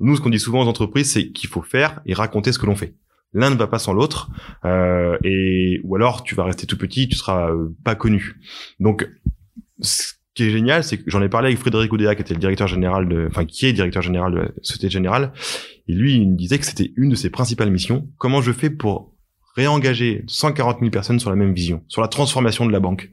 Nous, 0.00 0.16
ce 0.16 0.20
qu'on 0.20 0.30
dit 0.30 0.40
souvent 0.40 0.62
aux 0.62 0.68
entreprises, 0.68 1.12
c'est 1.12 1.30
qu'il 1.30 1.48
faut 1.48 1.62
faire 1.62 2.00
et 2.06 2.14
raconter 2.14 2.52
ce 2.52 2.58
que 2.58 2.66
l'on 2.66 2.74
fait. 2.74 2.94
L'un 3.34 3.50
ne 3.50 3.54
va 3.54 3.66
pas 3.66 3.78
sans 3.78 3.94
l'autre, 3.94 4.30
euh, 4.64 5.16
et 5.24 5.80
ou 5.84 5.96
alors 5.96 6.22
tu 6.22 6.34
vas 6.34 6.44
rester 6.44 6.66
tout 6.66 6.76
petit, 6.76 7.08
tu 7.08 7.16
seras 7.16 7.50
euh, 7.50 7.74
pas 7.82 7.94
connu. 7.94 8.38
Donc, 8.78 9.08
ce 9.80 10.12
qui 10.34 10.44
est 10.44 10.50
génial, 10.50 10.84
c'est 10.84 10.98
que 10.98 11.04
j'en 11.06 11.22
ai 11.22 11.30
parlé 11.30 11.46
avec 11.46 11.58
Frédéric 11.58 11.90
Oudéa, 11.92 12.14
qui 12.14 12.20
était 12.20 12.34
le 12.34 12.40
directeur 12.40 12.68
général 12.68 13.08
de, 13.08 13.26
enfin 13.30 13.46
qui 13.46 13.66
est 13.66 13.72
directeur 13.72 14.02
général 14.02 14.34
de 14.34 14.54
Société 14.60 14.90
Générale, 14.90 15.32
et 15.88 15.94
lui, 15.94 16.14
il 16.14 16.30
me 16.30 16.36
disait 16.36 16.58
que 16.58 16.66
c'était 16.66 16.92
une 16.96 17.08
de 17.08 17.14
ses 17.14 17.30
principales 17.30 17.70
missions. 17.70 18.06
Comment 18.18 18.42
je 18.42 18.52
fais 18.52 18.68
pour 18.68 19.11
réengager 19.54 20.24
140 20.26 20.78
000 20.80 20.90
personnes 20.90 21.20
sur 21.20 21.30
la 21.30 21.36
même 21.36 21.52
vision, 21.52 21.82
sur 21.88 22.00
la 22.00 22.08
transformation 22.08 22.66
de 22.66 22.72
la 22.72 22.80
banque. 22.80 23.10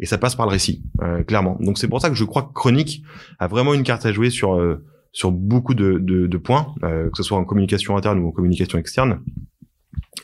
Et 0.00 0.06
ça 0.06 0.18
passe 0.18 0.34
par 0.36 0.46
le 0.46 0.52
récit, 0.52 0.82
euh, 1.02 1.22
clairement. 1.22 1.56
Donc 1.60 1.78
c'est 1.78 1.88
pour 1.88 2.00
ça 2.00 2.10
que 2.10 2.16
je 2.16 2.24
crois 2.24 2.42
que 2.42 2.52
Chronique 2.52 3.02
a 3.38 3.46
vraiment 3.46 3.74
une 3.74 3.82
carte 3.82 4.04
à 4.04 4.12
jouer 4.12 4.30
sur 4.30 4.54
euh, 4.54 4.84
sur 5.12 5.32
beaucoup 5.32 5.74
de, 5.74 5.98
de, 5.98 6.26
de 6.26 6.38
points, 6.38 6.74
euh, 6.84 7.08
que 7.10 7.16
ce 7.16 7.22
soit 7.22 7.38
en 7.38 7.44
communication 7.44 7.96
interne 7.96 8.18
ou 8.18 8.28
en 8.28 8.30
communication 8.30 8.78
externe. 8.78 9.20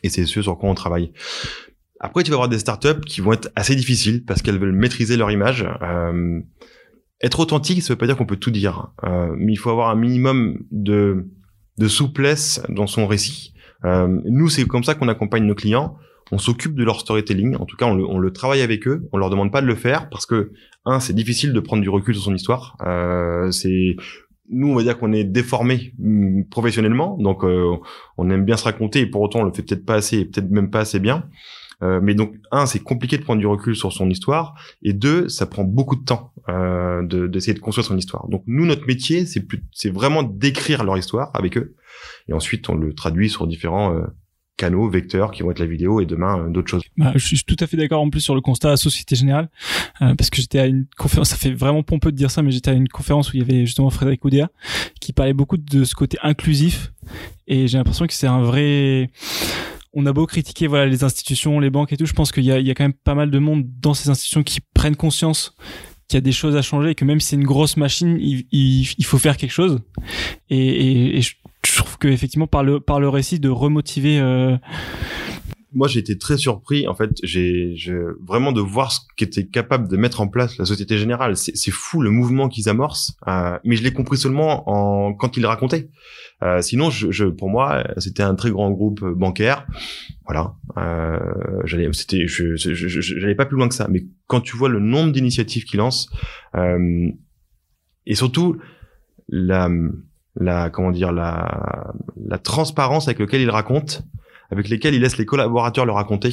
Et 0.03 0.11
c'est 0.11 0.27
ce 0.27 0.43
sur 0.43 0.59
quoi 0.59 0.69
on 0.69 0.75
travaille. 0.75 1.13
Après, 2.01 2.23
tu 2.23 2.31
vas 2.31 2.35
avoir 2.35 2.51
des 2.51 2.59
startups 2.59 3.01
qui 3.07 3.23
vont 3.23 3.33
être 3.33 3.51
assez 3.57 3.75
difficiles 3.75 4.25
parce 4.25 4.43
qu'elles 4.43 4.59
veulent 4.59 4.73
maîtriser 4.73 5.17
leur 5.17 5.31
image. 5.31 5.67
être 7.23 7.41
authentique, 7.41 7.83
ça 7.83 7.95
veut 7.95 7.99
pas 7.99 8.07
dire 8.07 8.17
qu'on 8.17 8.27
peut 8.27 8.37
tout 8.37 8.51
dire, 8.51 8.93
mais 9.03 9.53
il 9.53 9.57
faut 9.57 9.71
avoir 9.71 9.89
un 9.89 9.95
minimum 9.95 10.59
de 10.71 11.31
de 11.79 11.89
souplesse 11.89 12.63
dans 12.69 12.87
son 12.87 13.07
récit 13.07 13.54
euh, 13.85 14.21
nous, 14.25 14.49
c'est 14.49 14.65
comme 14.65 14.85
ça 14.85 14.95
qu'on 14.95 15.09
accompagne 15.09 15.45
nos 15.45 15.55
clients. 15.55 15.97
On 16.33 16.39
s'occupe 16.39 16.75
de 16.75 16.85
leur 16.85 17.01
storytelling. 17.01 17.57
En 17.57 17.67
tout 17.67 17.77
cas, 17.77 17.87
on 17.87 17.95
le, 17.95 18.05
on 18.05 18.19
le, 18.19 18.33
travaille 18.33 18.63
avec 18.63 18.89
eux. 18.89 19.09
On 19.13 19.19
leur 19.19 19.31
demande 19.31 19.53
pas 19.53 19.61
de 19.61 19.67
le 19.67 19.75
faire 19.75 20.09
parce 20.09 20.27
que 20.27 20.53
un, 20.87 21.01
c'est 21.01 21.13
difficile 21.13 21.53
de 21.53 21.61
prendre 21.61 21.83
du 21.83 21.89
recul 21.89 22.15
sur 22.15 22.25
son 22.25 22.35
histoire. 22.35 22.77
Euh, 22.87 23.51
c'est 23.51 23.97
nous, 24.51 24.69
on 24.69 24.75
va 24.75 24.83
dire 24.83 24.99
qu'on 24.99 25.13
est 25.13 25.25
déformé 25.25 25.95
mm, 25.99 26.45
professionnellement, 26.45 27.17
donc 27.19 27.45
euh, 27.45 27.77
on 28.19 28.31
aime 28.31 28.45
bien 28.45 28.57
se 28.57 28.65
raconter 28.65 29.01
et 29.01 29.07
pour 29.07 29.23
autant 29.23 29.41
on 29.41 29.45
le 29.45 29.53
fait 29.53 29.63
peut-être 29.63 29.87
pas 29.87 29.95
assez 29.95 30.19
et 30.19 30.25
peut-être 30.27 30.51
même 30.51 30.71
pas 30.71 30.81
assez 30.81 31.01
bien. 31.01 31.25
Euh, 31.83 32.01
mais 32.03 32.15
donc, 32.15 32.35
un, 32.51 32.67
c'est 32.67 32.79
compliqué 32.79 33.19
de 33.19 33.23
prendre 33.23 33.41
du 33.41 33.47
recul 33.47 33.77
sur 33.77 33.93
son 33.93 34.09
histoire, 34.09 34.55
et 34.83 34.93
deux, 34.93 35.29
ça 35.29 35.47
prend 35.47 35.65
beaucoup 35.65 35.97
de 35.97 36.05
temps 36.05 36.33
euh, 36.49 37.03
d'essayer 37.29 37.53
de, 37.53 37.59
construire 37.59 37.85
son 37.85 37.99
histoire. 37.99 38.29
Donc, 38.29 38.43
nous, 38.47 38.65
notre 38.65 38.87
métier, 38.87 39.27
c'est 39.27 39.45
c'est 39.73 39.93
vraiment 39.93 40.23
d'écrire 40.23 40.85
leur 40.85 40.97
histoire 40.97 41.31
avec 41.35 41.59
eux, 41.59 41.75
et 42.29 42.33
ensuite 42.33 42.69
on 42.69 42.75
le 42.75 42.95
traduit 42.95 43.31
sur 43.31 43.47
différents 43.47 43.95
euh, 43.95 44.05
canaux, 44.57 44.89
vecteurs 44.89 45.33
qui 45.33 45.43
vont 45.43 45.51
être 45.51 45.59
la 45.59 45.67
vidéo 45.67 46.01
et 46.01 46.07
demain 46.07 46.39
euh, 46.39 46.51
d'autres 46.51 46.69
choses. 46.69 46.83
Bah, 46.97 47.13
je 47.15 47.27
suis 47.27 47.43
tout 47.45 47.57
à 47.61 47.67
fait 47.67 47.77
d'accord 47.77 48.01
en 48.01 48.11
plus 48.11 48.21
sur 48.21 48.35
le 48.35 48.41
constat 48.41 48.73
à 48.73 48.77
Société 48.77 49.17
Générale 49.17 49.49
euh, 50.03 50.15
parce 50.15 50.31
que 50.31 50.41
j'étais 50.41 50.61
à 50.61 50.67
une 50.67 50.87
conférence, 50.97 51.31
ça 51.31 51.37
fait 51.37 51.53
vraiment 51.53 51.83
pompeux 51.83 52.13
de 52.13 52.17
dire 52.17 52.31
ça, 52.31 52.43
mais 52.43 52.51
j'étais 52.51 52.71
à 52.71 52.75
une 52.75 52.89
conférence 52.89 53.33
où 53.33 53.37
il 53.37 53.41
y 53.41 53.43
avait 53.43 53.67
justement 53.67 53.91
Frédéric 53.91 54.25
Oudéa 54.25 54.51
qui 55.01 55.13
parlait 55.13 55.35
beaucoup 55.35 55.57
de 55.57 55.85
ce 55.85 55.95
côté 55.95 56.19
inclusif 56.23 56.93
et 57.47 57.67
j'ai 57.67 57.79
l'impression 57.79 58.07
que 58.07 58.15
c'est 58.15 58.27
un 58.27 58.43
vrai 58.43 59.11
on 59.95 60.07
a 60.07 60.13
beau 60.13 60.27
critiquer 60.27 60.67
voilà 60.67 60.87
les 60.87 61.05
institutions, 61.05 61.61
les 61.61 61.71
banques 61.71 61.93
et 61.93 61.97
tout, 61.97 62.07
je 62.07 62.13
pense 62.13 62.33
qu'il 62.33 62.45
y 62.45 62.53
a, 62.53 62.59
il 62.59 62.67
y 62.67 62.71
a 62.71 62.75
quand 62.75 62.85
même 62.85 62.95
pas 62.95 63.15
mal 63.15 63.31
de 63.31 63.39
monde 63.39 63.65
dans 63.81 63.95
ces 63.95 64.11
institutions 64.11 64.43
qui 64.43 64.61
prennent 64.61 64.97
conscience 64.97 65.55
qu'il 66.09 66.17
y 66.17 66.19
a 66.19 66.21
des 66.21 66.33
choses 66.33 66.57
à 66.57 66.63
changer 66.63 66.91
et 66.91 66.95
que 66.95 67.05
même 67.05 67.21
si 67.21 67.29
c'est 67.29 67.37
une 67.37 67.45
grosse 67.45 67.77
machine, 67.77 68.19
il, 68.21 68.47
il, 68.53 69.05
faut 69.05 69.19
faire 69.19 69.37
quelque 69.37 69.53
chose. 69.53 69.81
Et, 70.51 71.17
et, 71.17 71.23
je, 71.23 71.35
trouve 71.73 71.99
que 71.99 72.09
effectivement 72.09 72.47
par 72.47 72.63
le 72.63 72.81
par 72.81 73.01
le 73.01 73.09
récit 73.09 73.41
de 73.41 73.49
remotiver 73.49 74.19
euh, 74.21 74.57
moi 75.75 75.89
j'ai 75.89 75.99
été 75.99 76.17
très 76.17 76.39
surpris 76.39 76.87
en 76.87 76.95
fait 76.95 77.11
j'ai 77.23 77.75
vraiment 78.23 78.53
de 78.53 78.61
voir 78.61 78.93
ce 78.93 79.01
qu'était 79.17 79.47
capable 79.47 79.89
de 79.89 79.97
mettre 79.97 80.21
en 80.21 80.29
place 80.29 80.57
la 80.57 80.65
Société 80.65 80.99
Générale. 80.99 81.37
C'est 81.37 81.71
fou 81.71 82.01
le 82.01 82.11
mouvement 82.11 82.49
qu'ils 82.49 82.69
amorcent 82.69 83.17
euh, 83.27 83.59
mais 83.65 83.77
je 83.77 83.83
l'ai 83.83 83.93
compris 83.93 84.17
seulement 84.17 84.69
en 84.69 85.15
quand 85.15 85.37
ils 85.37 85.47
racontaient. 85.47 85.91
Euh, 86.43 86.61
sinon 86.61 86.91
je, 86.91 87.11
je, 87.11 87.25
pour 87.27 87.49
moi 87.49 87.85
c'était 87.99 88.23
un 88.23 88.35
très 88.35 88.51
grand 88.51 88.71
groupe 88.71 89.05
bancaire. 89.05 89.67
Voilà. 90.25 90.55
Euh, 90.77 91.19
j'allais 91.65 91.89
c'était 91.93 92.27
je 92.27 92.55
j'allais 92.57 93.35
pas 93.35 93.47
plus 93.47 93.57
loin 93.57 93.69
que 93.69 93.75
ça. 93.75 93.89
Mais 93.91 94.05
quand 94.27 94.41
tu 94.41 94.57
vois 94.57 94.69
le 94.69 94.79
nombre 94.81 95.13
d'initiatives 95.13 95.65
qu'ils 95.65 95.79
lancent 95.79 96.09
euh, 96.55 97.09
et 98.07 98.15
surtout 98.15 98.59
la 99.29 99.69
la 100.37 100.71
comment 100.71 100.91
dire 100.91 101.13
la 101.13 101.93
la 102.17 102.39
transparence 102.39 103.09
avec 103.09 103.19
laquelle 103.19 103.41
ils 103.41 103.51
racontent 103.51 103.99
avec 104.51 104.69
lesquels 104.69 104.95
il 104.95 105.01
laisse 105.01 105.19
les 105.19 105.27
collaborateurs 105.27 105.87
le 105.87 105.93
raconter. 105.93 106.31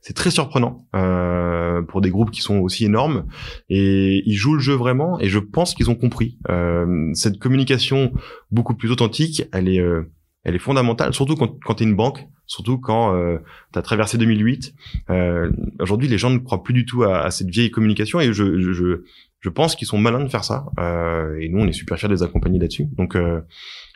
C'est 0.00 0.14
très 0.14 0.32
surprenant 0.32 0.84
euh, 0.96 1.80
pour 1.82 2.00
des 2.00 2.10
groupes 2.10 2.32
qui 2.32 2.40
sont 2.40 2.58
aussi 2.58 2.84
énormes 2.84 3.26
et 3.68 4.22
ils 4.26 4.34
jouent 4.34 4.54
le 4.54 4.60
jeu 4.60 4.74
vraiment 4.74 5.20
et 5.20 5.28
je 5.28 5.38
pense 5.38 5.74
qu'ils 5.74 5.90
ont 5.90 5.94
compris 5.94 6.38
euh, 6.50 7.10
cette 7.14 7.38
communication 7.38 8.12
beaucoup 8.50 8.74
plus 8.74 8.90
authentique. 8.90 9.44
Elle 9.52 9.68
est 9.68 9.80
euh, 9.80 10.10
elle 10.44 10.56
est 10.56 10.58
fondamentale, 10.60 11.14
surtout 11.14 11.36
quand, 11.36 11.56
quand 11.64 11.74
tu 11.74 11.84
es 11.84 11.86
une 11.86 11.94
banque, 11.94 12.26
surtout 12.52 12.78
quand 12.78 13.14
euh, 13.16 13.38
tu 13.72 13.78
as 13.78 13.82
traversé 13.82 14.18
2008. 14.18 14.74
Euh, 15.10 15.50
Aujourd'hui, 15.80 16.08
les 16.08 16.18
gens 16.18 16.30
ne 16.30 16.38
croient 16.38 16.62
plus 16.62 16.74
du 16.74 16.84
tout 16.84 17.02
à, 17.02 17.22
à 17.22 17.30
cette 17.30 17.48
vieille 17.48 17.70
communication 17.70 18.20
et 18.20 18.32
je, 18.32 18.60
je, 18.60 19.02
je 19.40 19.48
pense 19.48 19.74
qu'ils 19.74 19.88
sont 19.88 19.96
malins 19.96 20.22
de 20.22 20.28
faire 20.28 20.44
ça. 20.44 20.66
Euh, 20.78 21.38
et 21.40 21.48
nous, 21.48 21.60
on 21.60 21.66
est 21.66 21.72
super 21.72 21.98
fiers 21.98 22.08
de 22.08 22.14
les 22.14 22.22
accompagner 22.22 22.58
là-dessus. 22.58 22.88
Donc, 22.98 23.16
euh, 23.16 23.40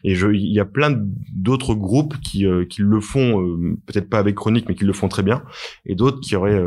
et 0.05 0.13
il 0.13 0.53
y 0.53 0.61
a 0.61 0.65
plein 0.65 0.97
d'autres 1.35 1.75
groupes 1.75 2.17
qui, 2.23 2.47
euh, 2.47 2.65
qui 2.65 2.81
le 2.81 3.01
font, 3.01 3.43
euh, 3.43 3.79
peut-être 3.87 4.09
pas 4.09 4.19
avec 4.19 4.35
Chronique, 4.35 4.67
mais 4.69 4.75
qui 4.75 4.85
le 4.85 4.95
font 4.95 5.09
très 5.09 5.23
bien, 5.23 5.43
et 5.85 5.95
d'autres 5.95 6.21
qui 6.21 6.35
auraient, 6.35 6.63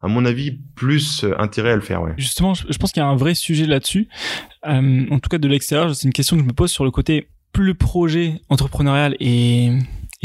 à 0.00 0.08
mon 0.08 0.24
avis, 0.24 0.58
plus 0.74 1.26
intérêt 1.38 1.72
à 1.72 1.76
le 1.76 1.82
faire. 1.82 2.02
Ouais. 2.02 2.14
Justement, 2.16 2.54
je, 2.54 2.78
pense 2.78 2.92
qu'il 2.92 3.02
y 3.02 3.04
a 3.04 3.08
un 3.08 3.16
vrai 3.16 3.34
sujet 3.34 3.66
là-dessus. 3.66 4.08
en 4.62 5.18
tout 5.20 5.28
cas, 5.28 5.38
de 5.38 5.48
l'extérieur, 5.48 5.94
c'est 5.94 6.06
une 6.06 6.12
question 6.12 6.36
que 6.36 6.42
je 6.42 6.48
me 6.48 6.52
pose 6.54 6.70
sur 6.70 6.84
le 6.84 6.90
côté 6.90 7.28
plus 7.52 7.74
projet 7.74 8.40
entrepreneurial 8.48 9.16
est, 9.18 9.72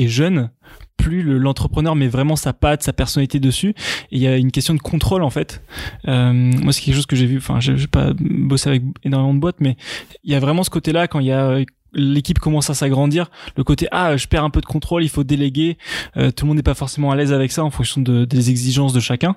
est 0.03 0.07
jeune, 0.07 0.49
plus 0.97 1.23
l'entrepreneur 1.23 1.95
met 1.95 2.07
vraiment 2.07 2.35
sa 2.35 2.53
patte, 2.53 2.83
sa 2.83 2.93
personnalité 2.93 3.39
dessus. 3.39 3.69
Et 4.11 4.17
il 4.17 4.19
y 4.19 4.27
a 4.27 4.37
une 4.37 4.51
question 4.51 4.73
de 4.73 4.79
contrôle 4.79 5.23
en 5.23 5.29
fait. 5.29 5.63
Euh, 6.07 6.31
moi, 6.33 6.71
c'est 6.73 6.81
quelque 6.81 6.95
chose 6.95 7.05
que 7.05 7.15
j'ai 7.15 7.25
vu. 7.25 7.37
Enfin, 7.37 7.59
je 7.59 7.73
n'ai 7.73 7.87
pas 7.87 8.11
bossé 8.19 8.69
avec 8.69 8.83
énormément 9.03 9.33
de 9.33 9.39
boîtes, 9.39 9.59
mais 9.59 9.77
il 10.23 10.31
y 10.31 10.35
a 10.35 10.39
vraiment 10.39 10.63
ce 10.63 10.69
côté-là 10.69 11.07
quand 11.07 11.19
il 11.19 11.27
y 11.27 11.31
a 11.31 11.59
l'équipe 11.93 12.39
commence 12.39 12.69
à 12.69 12.73
s'agrandir, 12.73 13.29
le 13.57 13.63
côté 13.63 13.87
ah 13.91 14.15
je 14.15 14.27
perds 14.27 14.45
un 14.45 14.49
peu 14.49 14.61
de 14.61 14.65
contrôle, 14.65 15.03
il 15.03 15.09
faut 15.09 15.23
déléguer. 15.23 15.77
Euh, 16.17 16.31
tout 16.31 16.45
le 16.45 16.49
monde 16.49 16.57
n'est 16.57 16.63
pas 16.63 16.73
forcément 16.73 17.11
à 17.11 17.15
l'aise 17.15 17.33
avec 17.33 17.51
ça 17.51 17.63
en 17.63 17.69
fonction 17.69 18.01
de, 18.01 18.25
des 18.25 18.49
exigences 18.49 18.93
de 18.93 18.99
chacun. 18.99 19.35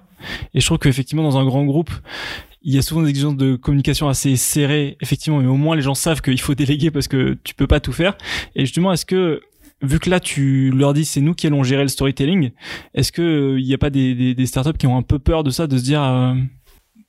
Et 0.55 0.61
je 0.61 0.66
trouve 0.66 0.79
qu'effectivement 0.79 1.24
dans 1.24 1.37
un 1.38 1.44
grand 1.44 1.64
groupe, 1.64 1.90
il 2.62 2.74
y 2.74 2.79
a 2.79 2.83
souvent 2.83 3.03
des 3.03 3.11
exigences 3.11 3.37
de 3.37 3.57
communication 3.57 4.09
assez 4.09 4.37
serrées, 4.37 4.96
effectivement, 5.00 5.40
mais 5.40 5.48
au 5.48 5.57
moins 5.57 5.77
les 5.77 5.83
gens 5.83 5.94
savent 5.94 6.22
qu'il 6.22 6.40
faut 6.40 6.55
déléguer 6.55 6.90
parce 6.90 7.09
que 7.09 7.37
tu 7.44 7.55
peux 7.55 7.66
pas 7.66 7.81
tout 7.81 7.92
faire. 7.92 8.16
Et 8.55 8.61
justement, 8.61 8.92
est-ce 8.92 9.05
que 9.05 9.40
vu 9.85 9.99
que 9.99 10.11
là 10.11 10.20
tu 10.20 10.70
leur 10.70 10.94
dis 10.94 11.05
c'est 11.05 11.20
nous 11.20 11.35
qui 11.35 11.47
allons 11.47 11.62
gérer 11.62 11.83
le 11.83 11.88
storytelling, 11.88 12.51
est-ce 12.94 13.12
que 13.12 13.23
euh, 13.23 13.61
il 13.61 13.66
n'y 13.66 13.75
a 13.75 13.79
pas 13.79 13.90
des, 13.90 14.35
des, 14.35 14.47
startups 14.47 14.79
qui 14.79 14.87
ont 14.87 14.97
un 14.97 15.03
peu 15.03 15.18
peur 15.18 15.44
de 15.44 15.51
ça, 15.51 15.66
de 15.66 15.77
se 15.77 15.83
dire 15.83 16.03
euh, 16.03 16.35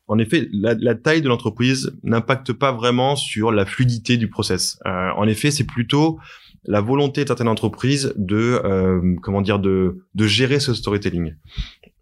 en 0.07 0.19
effet, 0.19 0.47
la, 0.51 0.95
taille 0.95 1.21
de 1.21 1.27
l'entreprise 1.27 1.97
n'impacte 2.03 2.53
pas 2.53 2.71
vraiment 2.71 3.15
sur 3.15 3.51
la 3.51 3.65
fluidité 3.65 4.17
du 4.17 4.29
process. 4.29 4.77
Euh, 4.85 5.09
en 5.15 5.27
effet, 5.27 5.49
c'est 5.49 5.63
plutôt 5.63 6.19
la 6.65 6.79
volonté 6.79 7.23
de 7.23 7.27
certaines 7.27 7.47
entreprises 7.47 8.13
de 8.15 8.61
comment 9.21 9.41
dire 9.41 9.59
de, 9.59 10.03
de 10.13 10.27
gérer 10.27 10.59
ce 10.59 10.73
storytelling 10.73 11.33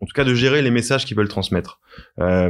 en 0.04 0.06
tout 0.06 0.14
cas 0.14 0.26
de 0.26 0.34
gérer 0.34 0.62
les 0.62 0.70
messages 0.70 1.06
qu'ils 1.06 1.16
veulent 1.16 1.30
transmettre. 1.30 1.80
Euh, 2.20 2.50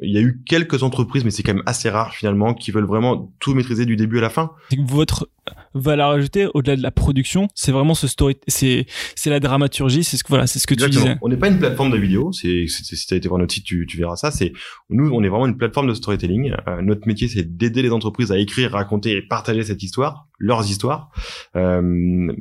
il 0.00 0.10
y 0.10 0.16
a 0.16 0.22
eu 0.22 0.40
quelques 0.46 0.82
entreprises, 0.82 1.24
mais 1.26 1.30
c'est 1.30 1.42
quand 1.42 1.52
même 1.52 1.62
assez 1.66 1.90
rare 1.90 2.14
finalement, 2.14 2.54
qui 2.54 2.70
veulent 2.70 2.86
vraiment 2.86 3.34
tout 3.38 3.52
maîtriser 3.52 3.84
du 3.84 3.96
début 3.96 4.16
à 4.16 4.22
la 4.22 4.30
fin. 4.30 4.52
Votre 4.78 5.28
valeur 5.74 6.08
ajoutée, 6.08 6.46
au-delà 6.54 6.76
de 6.76 6.82
la 6.82 6.90
production, 6.90 7.48
c'est 7.54 7.70
vraiment 7.70 7.92
ce 7.92 8.08
story, 8.08 8.38
c'est 8.48 8.86
c'est 9.14 9.28
la 9.28 9.40
dramaturgie, 9.40 10.04
c'est 10.04 10.16
ce 10.16 10.24
que 10.24 10.28
voilà, 10.30 10.46
c'est 10.46 10.58
ce 10.58 10.66
que 10.66 10.74
tu 10.74 10.88
disais. 10.88 11.18
On 11.20 11.28
n'est 11.28 11.36
pas 11.36 11.48
une 11.48 11.58
plateforme 11.58 11.90
de 11.90 11.98
vidéo, 11.98 12.32
c'est 12.32 12.64
si 12.66 13.06
tu 13.06 13.12
as 13.12 13.18
été 13.18 13.28
voir 13.28 13.38
notre 13.38 13.52
site, 13.52 13.64
tu, 13.64 13.84
tu 13.86 13.98
verras 13.98 14.16
ça. 14.16 14.30
C'est 14.30 14.54
nous, 14.88 15.10
on 15.12 15.22
est 15.22 15.28
vraiment 15.28 15.46
une 15.46 15.58
plateforme 15.58 15.88
de 15.88 15.94
storytelling. 15.94 16.54
Euh, 16.66 16.80
notre 16.80 17.06
métier, 17.06 17.28
c'est 17.28 17.58
d'aider 17.58 17.82
les 17.82 17.90
entreprises 17.90 18.32
à 18.32 18.38
écrire, 18.38 18.72
raconter 18.72 19.18
et 19.18 19.22
partager 19.22 19.64
cette 19.64 19.82
histoire, 19.82 20.28
leurs 20.38 20.64
histoires. 20.70 21.10
Euh, 21.56 22.32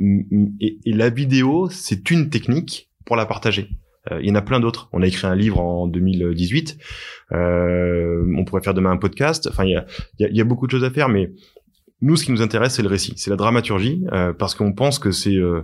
et, 0.61 0.79
et 0.85 0.93
la 0.93 1.09
vidéo, 1.09 1.67
c'est 1.69 2.09
une 2.09 2.29
technique 2.29 2.89
pour 3.05 3.17
la 3.17 3.25
partager. 3.25 3.69
Euh, 4.11 4.19
il 4.21 4.27
y 4.27 4.31
en 4.31 4.35
a 4.35 4.41
plein 4.41 4.59
d'autres. 4.59 4.89
On 4.93 5.01
a 5.01 5.07
écrit 5.07 5.27
un 5.27 5.35
livre 5.35 5.59
en 5.59 5.87
2018. 5.87 6.77
Euh, 7.31 8.25
on 8.37 8.45
pourrait 8.45 8.61
faire 8.61 8.73
demain 8.73 8.91
un 8.91 8.97
podcast. 8.97 9.47
Enfin, 9.51 9.65
il 9.65 9.71
y 9.71 9.75
a, 9.75 9.85
y, 10.19 10.37
y 10.37 10.41
a, 10.41 10.43
beaucoup 10.43 10.67
de 10.67 10.71
choses 10.71 10.83
à 10.83 10.91
faire, 10.91 11.09
mais 11.09 11.31
nous, 12.01 12.15
ce 12.15 12.25
qui 12.25 12.31
nous 12.31 12.41
intéresse, 12.41 12.75
c'est 12.75 12.81
le 12.81 12.87
récit, 12.87 13.13
c'est 13.17 13.29
la 13.29 13.35
dramaturgie, 13.35 14.05
euh, 14.13 14.33
parce 14.33 14.55
qu'on 14.55 14.73
pense 14.73 14.99
que 14.99 15.11
c'est 15.11 15.35
euh, 15.35 15.61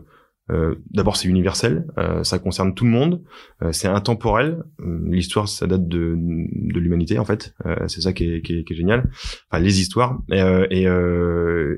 euh 0.52 0.76
d'abord 0.92 1.16
c'est 1.16 1.28
universel, 1.28 1.88
ça 2.24 2.38
concerne 2.40 2.76
tout 2.76 2.84
le 2.86 2.92
monde, 2.92 3.24
c'est 3.72 3.88
intemporel. 3.88 4.64
L'histoire, 5.06 5.48
ça 5.48 5.66
date 5.66 5.88
de, 5.88 6.16
de 6.16 6.80
l'humanité 6.80 7.18
en 7.18 7.26
fait. 7.26 7.56
c'est 7.88 8.02
ça 8.02 8.14
qui 8.14 8.32
est, 8.32 8.42
qui, 8.42 8.60
est, 8.60 8.64
qui 8.64 8.74
est, 8.74 8.76
génial. 8.76 9.10
Enfin, 9.50 9.64
les 9.64 9.80
histoires. 9.80 10.20
Et, 10.32 10.40
et, 10.70 10.88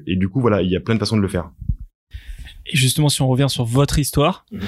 et, 0.07 0.15
du 0.17 0.27
coup, 0.27 0.41
voilà, 0.41 0.61
il 0.61 0.69
y 0.69 0.75
a 0.75 0.81
plein 0.81 0.95
de 0.95 0.99
façons 0.99 1.17
de 1.17 1.21
le 1.21 1.27
faire. 1.29 1.51
Et 2.65 2.75
justement, 2.75 3.07
si 3.07 3.21
on 3.21 3.29
revient 3.29 3.47
sur 3.47 3.63
votre 3.63 3.99
histoire, 3.99 4.45
mmh. 4.51 4.59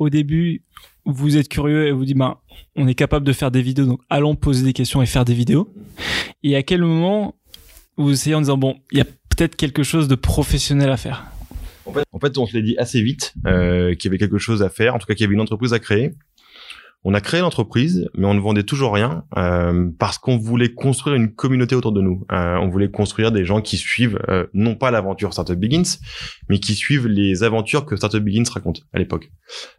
Au 0.00 0.08
début, 0.08 0.64
vous 1.04 1.36
êtes 1.36 1.48
curieux 1.48 1.86
et 1.86 1.92
vous 1.92 2.04
dites, 2.04 2.16
ben, 2.16 2.38
on 2.74 2.88
est 2.88 2.94
capable 2.94 3.26
de 3.26 3.32
faire 3.32 3.50
des 3.50 3.62
vidéos, 3.62 3.84
donc 3.84 4.00
allons 4.08 4.34
poser 4.34 4.64
des 4.64 4.72
questions 4.72 5.02
et 5.02 5.06
faire 5.06 5.26
des 5.26 5.34
vidéos. 5.34 5.72
Et 6.42 6.56
à 6.56 6.62
quel 6.62 6.80
moment 6.80 7.36
vous 7.98 8.10
essayez 8.10 8.34
en 8.34 8.40
disant, 8.40 8.56
bon, 8.56 8.80
il 8.92 8.98
y 8.98 9.00
a 9.02 9.04
peut-être 9.04 9.56
quelque 9.56 9.82
chose 9.82 10.08
de 10.08 10.14
professionnel 10.14 10.90
à 10.90 10.96
faire? 10.96 11.26
En 12.12 12.18
fait, 12.18 12.38
on 12.38 12.46
se 12.46 12.56
l'est 12.56 12.62
dit 12.62 12.76
assez 12.78 13.02
vite 13.02 13.34
euh, 13.46 13.94
qu'il 13.94 14.04
y 14.04 14.08
avait 14.08 14.18
quelque 14.18 14.38
chose 14.38 14.62
à 14.62 14.70
faire, 14.70 14.94
en 14.94 14.98
tout 14.98 15.06
cas 15.06 15.14
qu'il 15.14 15.24
y 15.24 15.26
avait 15.26 15.34
une 15.34 15.40
entreprise 15.40 15.74
à 15.74 15.78
créer. 15.78 16.12
On 17.02 17.14
a 17.14 17.22
créé 17.22 17.40
l'entreprise, 17.40 18.10
mais 18.14 18.26
on 18.26 18.34
ne 18.34 18.40
vendait 18.40 18.62
toujours 18.62 18.92
rien 18.92 19.24
euh, 19.38 19.88
parce 19.98 20.18
qu'on 20.18 20.36
voulait 20.36 20.74
construire 20.74 21.16
une 21.16 21.32
communauté 21.32 21.74
autour 21.74 21.92
de 21.92 22.02
nous. 22.02 22.26
Euh, 22.30 22.56
on 22.56 22.68
voulait 22.68 22.90
construire 22.90 23.32
des 23.32 23.46
gens 23.46 23.62
qui 23.62 23.78
suivent 23.78 24.18
euh, 24.28 24.46
non 24.52 24.74
pas 24.74 24.90
l'aventure 24.90 25.32
Startup 25.32 25.58
Begins, 25.58 25.96
mais 26.50 26.58
qui 26.58 26.74
suivent 26.74 27.06
les 27.06 27.42
aventures 27.42 27.86
que 27.86 27.96
Startup 27.96 28.22
Begins 28.22 28.44
raconte 28.52 28.82
à 28.92 28.98
l'époque. 28.98 29.30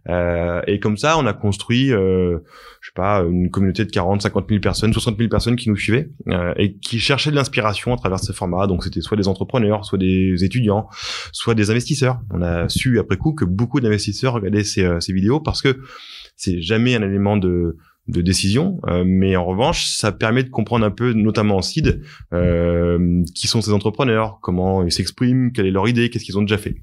Euh, 0.10 0.64
et 0.66 0.80
comme 0.80 0.98
ça, 0.98 1.16
on 1.20 1.28
a 1.28 1.34
construit, 1.34 1.94
euh, 1.94 2.40
je 2.82 2.90
sais 2.90 2.96
pas, 2.96 3.20
une 3.20 3.52
communauté 3.52 3.86
de 3.86 3.92
40, 3.92 4.24
50 4.24 4.50
000 4.50 4.60
personnes, 4.60 4.92
60 4.92 5.16
000 5.16 5.30
personnes 5.30 5.58
qui 5.58 5.70
nous 5.70 5.78
suivaient 5.78 6.10
et 6.58 6.78
qui 6.78 7.00
cherchaient 7.00 7.30
de 7.30 7.36
l'inspiration 7.36 7.94
à 7.94 7.98
travers 7.98 8.20
ce 8.20 8.32
format. 8.32 8.66
Donc 8.66 8.84
c'était 8.84 9.02
soit 9.02 9.18
des 9.18 9.28
entrepreneurs, 9.28 9.86
soit 9.86 10.00
des 10.00 10.44
étudiants, 10.44 10.88
soit 11.32 11.54
des 11.54 11.70
investisseurs. 11.70 12.20
On 12.32 12.42
a 12.42 12.68
su 12.68 12.98
après 12.98 13.18
coup 13.18 13.34
que 13.34 13.46
beaucoup 13.46 13.80
d'investisseurs 13.80 14.34
regardaient 14.34 14.64
ces, 14.64 14.90
ces 15.00 15.14
vidéos 15.14 15.40
parce 15.40 15.62
que 15.62 15.80
c'est 16.36 16.62
jamais 16.62 16.96
un 16.96 17.02
élément 17.02 17.38
de 17.38 17.78
de 18.08 18.22
décision, 18.22 18.80
euh, 18.88 19.04
mais 19.06 19.36
en 19.36 19.46
revanche, 19.46 19.86
ça 19.86 20.12
permet 20.12 20.44
de 20.44 20.50
comprendre 20.50 20.86
un 20.86 20.92
peu, 20.92 21.14
notamment 21.14 21.58
en 21.58 21.62
seed, 21.62 22.02
euh, 22.34 23.24
qui 23.36 23.48
sont 23.48 23.62
ces 23.62 23.72
entrepreneurs, 23.72 24.40
comment 24.42 24.84
ils 24.84 24.92
s'expriment, 24.92 25.52
quelle 25.52 25.68
est 25.68 25.72
leur 25.72 25.88
idée, 25.88 26.10
qu'est-ce 26.10 26.26
qu'ils 26.26 26.38
ont 26.38 26.42
déjà 26.42 26.58
fait. 26.58 26.76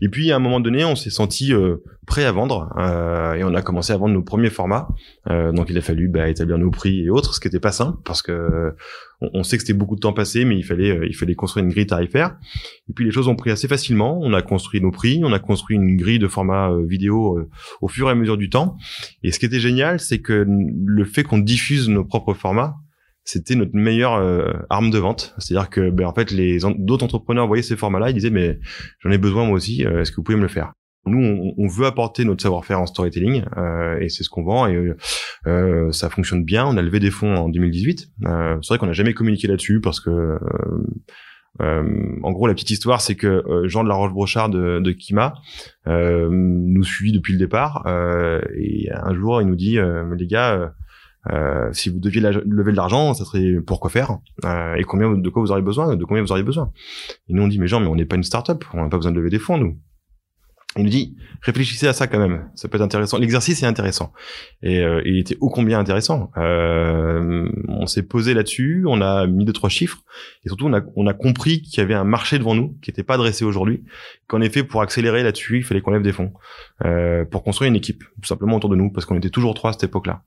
Et 0.00 0.08
puis 0.08 0.30
à 0.30 0.36
un 0.36 0.38
moment 0.38 0.60
donné, 0.60 0.84
on 0.84 0.96
s'est 0.96 1.10
senti 1.10 1.52
euh, 1.52 1.76
prêt 2.06 2.24
à 2.24 2.32
vendre 2.32 2.72
euh, 2.78 3.34
et 3.34 3.44
on 3.44 3.54
a 3.54 3.62
commencé 3.62 3.92
à 3.92 3.96
vendre 3.96 4.14
nos 4.14 4.22
premiers 4.22 4.50
formats. 4.50 4.88
Euh, 5.28 5.52
donc 5.52 5.68
il 5.70 5.78
a 5.78 5.80
fallu 5.80 6.08
bah, 6.08 6.28
établir 6.28 6.58
nos 6.58 6.70
prix 6.70 7.04
et 7.04 7.10
autres, 7.10 7.34
ce 7.34 7.40
qui 7.40 7.48
n'était 7.48 7.60
pas 7.60 7.72
simple 7.72 7.98
parce 8.04 8.22
que 8.22 8.74
on, 9.20 9.42
sait 9.42 9.56
que 9.56 9.62
c'était 9.64 9.76
beaucoup 9.76 9.96
de 9.96 10.00
temps 10.00 10.12
passé, 10.12 10.44
mais 10.44 10.56
il 10.56 10.62
fallait 10.62 11.00
il 11.08 11.14
fallait 11.14 11.34
construire 11.34 11.66
une 11.66 11.72
grille 11.72 11.86
tarifaire. 11.86 12.36
Et 12.88 12.92
puis 12.92 13.04
les 13.04 13.10
choses 13.10 13.26
ont 13.26 13.34
pris 13.34 13.50
assez 13.50 13.66
facilement. 13.66 14.18
On 14.22 14.32
a 14.32 14.42
construit 14.42 14.80
nos 14.80 14.92
prix, 14.92 15.20
on 15.24 15.32
a 15.32 15.40
construit 15.40 15.76
une 15.76 15.96
grille 15.96 16.20
de 16.20 16.28
format 16.28 16.70
vidéo 16.86 17.48
au 17.80 17.88
fur 17.88 18.08
et 18.08 18.12
à 18.12 18.14
mesure 18.14 18.36
du 18.36 18.48
temps. 18.48 18.76
Et 19.24 19.32
ce 19.32 19.40
qui 19.40 19.46
était 19.46 19.58
génial, 19.58 19.98
c'est 19.98 20.20
que 20.20 20.46
le 20.48 21.04
fait 21.04 21.24
qu'on 21.24 21.38
diffuse 21.38 21.88
nos 21.88 22.04
propres 22.04 22.34
formats 22.34 22.76
c'était 23.28 23.56
notre 23.56 23.74
meilleure 23.74 24.14
euh, 24.14 24.54
arme 24.70 24.90
de 24.90 24.98
vente. 24.98 25.34
C'est-à-dire 25.36 25.68
que, 25.68 25.90
ben, 25.90 26.06
en 26.06 26.14
fait, 26.14 26.30
les 26.30 26.60
d'autres 26.78 27.04
entrepreneurs 27.04 27.46
voyaient 27.46 27.62
ces 27.62 27.76
formats-là, 27.76 28.08
ils 28.08 28.14
disaient, 28.14 28.30
mais 28.30 28.58
j'en 29.00 29.10
ai 29.10 29.18
besoin 29.18 29.44
moi 29.44 29.54
aussi. 29.54 29.84
Euh, 29.84 30.00
est-ce 30.00 30.12
que 30.12 30.16
vous 30.16 30.22
pouvez 30.22 30.38
me 30.38 30.42
le 30.42 30.48
faire? 30.48 30.72
Nous, 31.04 31.22
on, 31.22 31.54
on, 31.58 31.68
veut 31.68 31.84
apporter 31.84 32.24
notre 32.24 32.42
savoir-faire 32.42 32.80
en 32.80 32.86
storytelling, 32.86 33.44
euh, 33.58 33.98
et 34.00 34.08
c'est 34.08 34.24
ce 34.24 34.30
qu'on 34.30 34.44
vend. 34.44 34.66
Et 34.66 34.92
ça 35.92 36.08
fonctionne 36.08 36.42
bien. 36.42 36.66
On 36.66 36.78
a 36.78 36.82
levé 36.82 37.00
des 37.00 37.10
fonds 37.10 37.34
en 37.34 37.50
2018. 37.50 38.08
c'est 38.22 38.68
vrai 38.68 38.78
qu'on 38.78 38.86
n'a 38.86 38.92
jamais 38.92 39.12
communiqué 39.12 39.46
là-dessus 39.46 39.80
parce 39.82 40.00
que 40.00 40.38
en 41.60 42.32
gros, 42.32 42.46
la 42.46 42.54
petite 42.54 42.70
histoire, 42.70 43.00
c'est 43.00 43.14
que 43.14 43.42
Jean 43.64 43.84
de 43.84 43.88
la 43.88 43.94
Roche-Brochard 43.94 44.48
de, 44.48 44.80
de 44.80 44.92
Kima 44.92 45.34
nous 45.86 46.84
suit 46.84 47.12
depuis 47.12 47.34
le 47.34 47.38
départ. 47.38 47.86
et 48.56 48.88
un 48.90 49.14
jour, 49.14 49.40
il 49.42 49.48
nous 49.48 49.56
dit, 49.56 49.78
les 50.18 50.26
gars, 50.26 50.72
euh, 51.30 51.72
si 51.72 51.88
vous 51.90 51.98
deviez 51.98 52.20
lever 52.20 52.72
de 52.72 52.76
l'argent, 52.76 53.14
ça 53.14 53.24
serait 53.24 53.60
pour 53.60 53.80
quoi 53.80 53.90
faire 53.90 54.18
euh, 54.44 54.74
et 54.74 54.84
combien 54.84 55.10
de 55.12 55.28
quoi 55.28 55.42
vous 55.42 55.50
auriez 55.50 55.62
besoin, 55.62 55.96
de 55.96 56.04
combien 56.04 56.22
vous 56.22 56.32
auriez 56.32 56.44
besoin. 56.44 56.72
Et 57.28 57.34
nous 57.34 57.42
on 57.42 57.48
dit 57.48 57.58
mais 57.58 57.66
Jean, 57.66 57.80
mais 57.80 57.88
on 57.88 57.96
n'est 57.96 58.06
pas 58.06 58.16
une 58.16 58.22
start-up, 58.22 58.64
on 58.72 58.82
n'a 58.82 58.88
pas 58.88 58.96
besoin 58.96 59.12
de 59.12 59.16
lever 59.16 59.30
des 59.30 59.38
fonds 59.38 59.58
nous. 59.58 59.78
Il 60.78 60.84
nous 60.84 60.90
dit 60.90 61.16
réfléchissez 61.42 61.88
à 61.88 61.92
ça 61.92 62.06
quand 62.06 62.20
même, 62.20 62.48
ça 62.54 62.68
peut 62.68 62.76
être 62.76 62.82
intéressant. 62.82 63.18
L'exercice 63.18 63.62
est 63.62 63.66
intéressant 63.66 64.12
et 64.62 64.78
euh, 64.78 65.02
il 65.04 65.18
était 65.18 65.36
ô 65.40 65.50
combien 65.50 65.78
intéressant. 65.78 66.30
Euh, 66.36 67.48
on 67.68 67.86
s'est 67.86 68.04
posé 68.04 68.32
là-dessus, 68.32 68.84
on 68.86 69.00
a 69.00 69.26
mis 69.26 69.44
deux 69.44 69.52
trois 69.52 69.70
chiffres 69.70 69.98
et 70.44 70.48
surtout 70.48 70.66
on 70.66 70.72
a, 70.72 70.80
on 70.94 71.06
a 71.08 71.14
compris 71.14 71.62
qu'il 71.62 71.78
y 71.78 71.80
avait 71.80 71.94
un 71.94 72.04
marché 72.04 72.38
devant 72.38 72.54
nous 72.54 72.76
qui 72.80 72.90
n'était 72.90 73.02
pas 73.02 73.14
adressé 73.14 73.44
aujourd'hui. 73.44 73.82
Qu'en 74.28 74.40
effet 74.40 74.62
pour 74.62 74.80
accélérer 74.80 75.24
là-dessus, 75.24 75.58
il 75.58 75.64
fallait 75.64 75.80
qu'on 75.80 75.90
lève 75.90 76.02
des 76.02 76.12
fonds 76.12 76.32
euh, 76.84 77.24
pour 77.24 77.42
construire 77.42 77.68
une 77.68 77.76
équipe 77.76 78.04
tout 78.22 78.28
simplement 78.28 78.56
autour 78.56 78.70
de 78.70 78.76
nous 78.76 78.90
parce 78.92 79.04
qu'on 79.04 79.16
était 79.16 79.30
toujours 79.30 79.54
trois 79.54 79.70
à 79.70 79.72
cette 79.72 79.84
époque-là. 79.84 80.22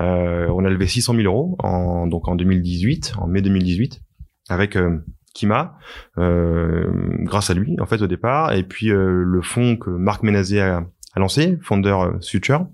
Euh, 0.00 0.46
on 0.54 0.64
a 0.64 0.70
levé 0.70 0.86
600 0.86 1.14
000 1.14 1.24
euros 1.26 1.56
en, 1.58 2.06
donc 2.06 2.28
en 2.28 2.36
2018, 2.36 3.14
en 3.18 3.26
mai 3.26 3.42
2018 3.42 4.00
avec 4.48 4.78
euh, 5.44 5.64
euh, 6.18 6.86
grâce 7.22 7.50
à 7.50 7.54
lui 7.54 7.76
en 7.80 7.86
fait 7.86 8.02
au 8.02 8.06
départ, 8.06 8.52
et 8.52 8.62
puis 8.62 8.90
euh, 8.90 9.22
le 9.24 9.42
fonds 9.42 9.76
que 9.76 9.90
Marc 9.90 10.22
Ménazé 10.22 10.60
a, 10.60 10.84
lancé, 11.16 11.58
Founder 11.62 11.96
Future, 12.22 12.66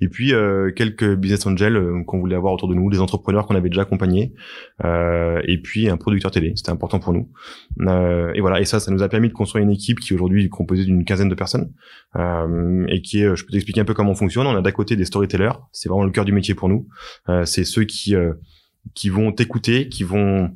Et 0.00 0.08
puis 0.08 0.32
euh, 0.32 0.70
quelques 0.74 1.16
business 1.16 1.46
angels 1.46 1.76
euh, 1.76 2.02
qu'on 2.04 2.18
voulait 2.18 2.36
avoir 2.36 2.52
autour 2.52 2.68
de 2.68 2.74
nous, 2.74 2.90
des 2.90 3.00
entrepreneurs 3.00 3.46
qu'on 3.46 3.56
avait 3.56 3.68
déjà 3.68 3.82
accompagnés, 3.82 4.32
euh, 4.84 5.40
et 5.44 5.60
puis 5.60 5.88
un 5.88 5.96
producteur 5.96 6.30
télé. 6.30 6.52
C'était 6.56 6.70
important 6.70 6.98
pour 6.98 7.12
nous. 7.12 7.28
Euh, 7.80 8.32
et 8.34 8.40
voilà. 8.40 8.60
Et 8.60 8.64
ça, 8.64 8.80
ça 8.80 8.90
nous 8.90 9.02
a 9.02 9.08
permis 9.08 9.28
de 9.28 9.34
construire 9.34 9.64
une 9.64 9.70
équipe 9.70 10.00
qui 10.00 10.14
aujourd'hui 10.14 10.44
est 10.44 10.48
composée 10.48 10.84
d'une 10.84 11.04
quinzaine 11.04 11.28
de 11.28 11.34
personnes 11.34 11.72
euh, 12.16 12.86
et 12.88 13.02
qui 13.02 13.22
est. 13.22 13.36
Je 13.36 13.44
peux 13.44 13.52
t'expliquer 13.52 13.80
un 13.80 13.84
peu 13.84 13.94
comment 13.94 14.12
on 14.12 14.16
fonctionne. 14.16 14.46
On 14.46 14.56
a 14.56 14.62
d'à 14.62 14.72
côté 14.72 14.96
des 14.96 15.04
storytellers. 15.04 15.52
C'est 15.72 15.88
vraiment 15.88 16.04
le 16.04 16.10
cœur 16.10 16.24
du 16.24 16.32
métier 16.32 16.54
pour 16.54 16.68
nous. 16.68 16.88
Euh, 17.28 17.44
c'est 17.44 17.64
ceux 17.64 17.84
qui 17.84 18.14
qui 18.94 19.08
vont 19.10 19.30
t'écouter, 19.32 19.88
qui 19.88 20.04
vont 20.04 20.54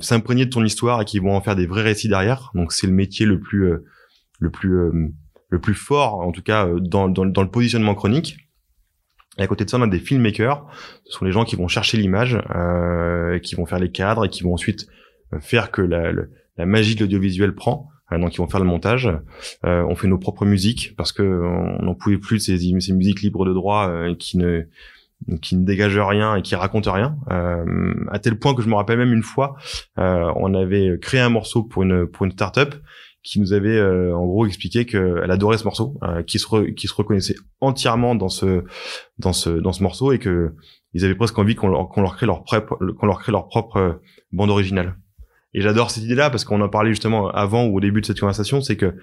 s'imprégner 0.00 0.46
de 0.46 0.50
ton 0.50 0.64
histoire 0.64 1.02
et 1.02 1.04
qui 1.04 1.18
vont 1.18 1.34
en 1.34 1.40
faire 1.40 1.56
des 1.56 1.66
vrais 1.66 1.82
récits 1.82 2.08
derrière. 2.08 2.50
Donc 2.54 2.72
c'est 2.72 2.86
le 2.86 2.92
métier 2.92 3.26
le 3.26 3.40
plus 3.40 3.72
le 4.38 4.50
plus 4.50 4.90
le 5.48 5.60
plus 5.60 5.74
fort, 5.74 6.20
en 6.20 6.32
tout 6.32 6.42
cas 6.42 6.68
dans, 6.80 7.08
dans, 7.08 7.26
dans 7.26 7.42
le 7.42 7.50
positionnement 7.50 7.94
chronique. 7.94 8.36
Et 9.38 9.42
à 9.42 9.46
côté 9.46 9.64
de 9.64 9.70
ça, 9.70 9.78
on 9.78 9.82
a 9.82 9.86
des 9.86 9.98
filmmakers. 9.98 10.66
Ce 11.04 11.18
sont 11.18 11.24
les 11.24 11.32
gens 11.32 11.44
qui 11.44 11.56
vont 11.56 11.68
chercher 11.68 11.98
l'image, 11.98 12.38
euh, 12.54 13.38
qui 13.38 13.54
vont 13.54 13.66
faire 13.66 13.78
les 13.78 13.90
cadres 13.90 14.24
et 14.24 14.28
qui 14.28 14.42
vont 14.42 14.54
ensuite 14.54 14.86
euh, 15.34 15.40
faire 15.40 15.70
que 15.70 15.82
la, 15.82 16.12
la 16.56 16.66
magie 16.66 16.94
de 16.94 17.00
l'audiovisuel 17.00 17.54
prend. 17.54 17.90
Euh, 18.12 18.18
donc, 18.18 18.34
ils 18.34 18.38
vont 18.38 18.48
faire 18.48 18.60
le 18.60 18.66
montage. 18.66 19.10
Euh, 19.64 19.84
on 19.88 19.94
fait 19.94 20.08
nos 20.08 20.18
propres 20.18 20.46
musiques 20.46 20.94
parce 20.96 21.12
que 21.12 21.22
on 21.22 21.84
n'en 21.84 21.94
pouvait 21.94 22.18
plus 22.18 22.38
de 22.38 22.42
ces, 22.42 22.58
ces 22.80 22.92
musiques 22.94 23.20
libres 23.22 23.44
de 23.44 23.52
droit 23.52 23.88
euh, 23.88 24.14
qui 24.14 24.38
ne 24.38 24.62
qui 25.42 25.56
ne 25.56 25.64
dégagent 25.64 25.98
rien 25.98 26.36
et 26.36 26.42
qui 26.42 26.54
racontent 26.54 26.92
rien. 26.92 27.16
Euh, 27.30 27.94
à 28.10 28.18
tel 28.18 28.38
point 28.38 28.54
que 28.54 28.62
je 28.62 28.68
me 28.68 28.74
rappelle 28.74 28.98
même 28.98 29.12
une 29.12 29.22
fois, 29.22 29.56
on 29.96 30.54
avait 30.54 30.98
créé 31.00 31.20
un 31.20 31.30
morceau 31.30 31.62
pour 31.62 31.82
une 31.82 32.06
pour 32.06 32.26
une 32.26 32.32
start-up 32.32 32.74
qui 33.26 33.40
nous 33.40 33.52
avait 33.52 33.76
euh, 33.76 34.16
en 34.16 34.24
gros 34.24 34.46
expliqué 34.46 34.86
qu'elle 34.86 35.30
adorait 35.30 35.58
ce 35.58 35.64
morceau, 35.64 35.98
euh, 36.04 36.22
qui 36.22 36.38
se 36.38 36.70
qui 36.70 36.86
se 36.86 36.94
reconnaissait 36.94 37.34
entièrement 37.60 38.14
dans 38.14 38.28
ce 38.28 38.62
dans 39.18 39.32
ce 39.32 39.50
dans 39.50 39.72
ce 39.72 39.82
morceau 39.82 40.12
et 40.12 40.20
que 40.20 40.54
ils 40.92 41.04
avaient 41.04 41.16
presque 41.16 41.36
envie 41.36 41.56
qu'on 41.56 41.68
leur, 41.68 41.88
qu'on 41.88 42.02
leur 42.02 42.14
crée 42.14 42.26
leur 42.26 42.44
qu'on 42.44 43.06
leur 43.06 43.18
crée 43.18 43.32
leur 43.32 43.48
propre 43.48 43.76
euh, 43.78 43.92
bande 44.30 44.50
originale. 44.50 44.96
Et 45.54 45.60
j'adore 45.60 45.90
cette 45.90 46.04
idée-là 46.04 46.30
parce 46.30 46.44
qu'on 46.44 46.60
en 46.60 46.68
parlait 46.68 46.90
justement 46.90 47.28
avant 47.28 47.66
ou 47.66 47.76
au 47.76 47.80
début 47.80 48.00
de 48.00 48.06
cette 48.06 48.20
conversation, 48.20 48.60
c'est 48.60 48.76
que 48.76 48.94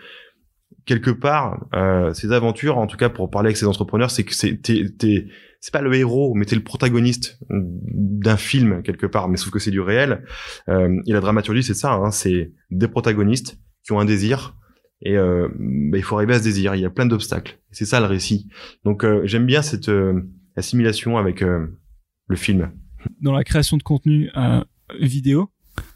quelque 0.86 1.12
part 1.12 1.65
ces 2.13 2.32
aventures, 2.32 2.78
en 2.78 2.88
tout 2.88 2.97
cas 2.97 3.10
pour 3.10 3.30
parler 3.30 3.47
avec 3.47 3.58
ces 3.58 3.65
entrepreneurs, 3.65 4.12
c'est 4.12 4.23
que 4.23 4.36
c'est 4.36 4.62
t'es, 4.62 5.28
c'est 5.63 5.71
pas 5.71 5.82
le 5.82 5.95
héros, 5.95 6.34
mais 6.36 6.43
t'es 6.43 6.58
le 6.58 6.63
protagoniste 6.63 7.39
d'un 7.49 8.36
film 8.36 8.84
quelque 8.84 9.06
part, 9.06 9.30
mais 9.30 9.38
sauf 9.38 9.49
que 9.49 9.60
c'est 9.60 9.71
du 9.71 9.80
réel. 9.80 10.26
Euh, 10.67 11.02
et 11.08 11.13
la 11.13 11.21
dramaturgie, 11.21 11.63
c'est 11.63 11.73
ça, 11.73 11.93
hein, 11.93 12.12
c'est 12.12 12.52
des 12.69 12.89
protagonistes 12.89 13.58
qui 13.82 13.93
ont 13.93 13.99
un 14.02 14.04
désir 14.04 14.58
et 15.02 15.15
euh, 15.15 15.47
bah, 15.58 15.97
il 15.97 16.04
faut 16.04 16.17
arriver 16.17 16.34
à 16.34 16.39
ce 16.39 16.43
désir. 16.43 16.76
Il 16.76 16.82
y 16.82 16.86
a 16.86 16.89
plein 16.89 17.06
d'obstacles. 17.06 17.62
C'est 17.71 17.86
ça 17.86 18.02
le 18.02 18.08
récit. 18.08 18.49
Donc 18.84 19.06
euh, 19.06 19.21
j'aime 19.23 19.45
bien 19.45 19.62
cette 19.62 19.88
euh, 19.88 20.21
assimilation 20.58 21.17
avec 21.17 21.41
euh, 21.41 21.65
le 22.28 22.36
film. 22.36 22.69
Dans 23.21 23.32
la 23.32 23.45
création 23.45 23.78
de 23.78 23.84
contenu 23.84 24.30
vidéo, 24.99 25.49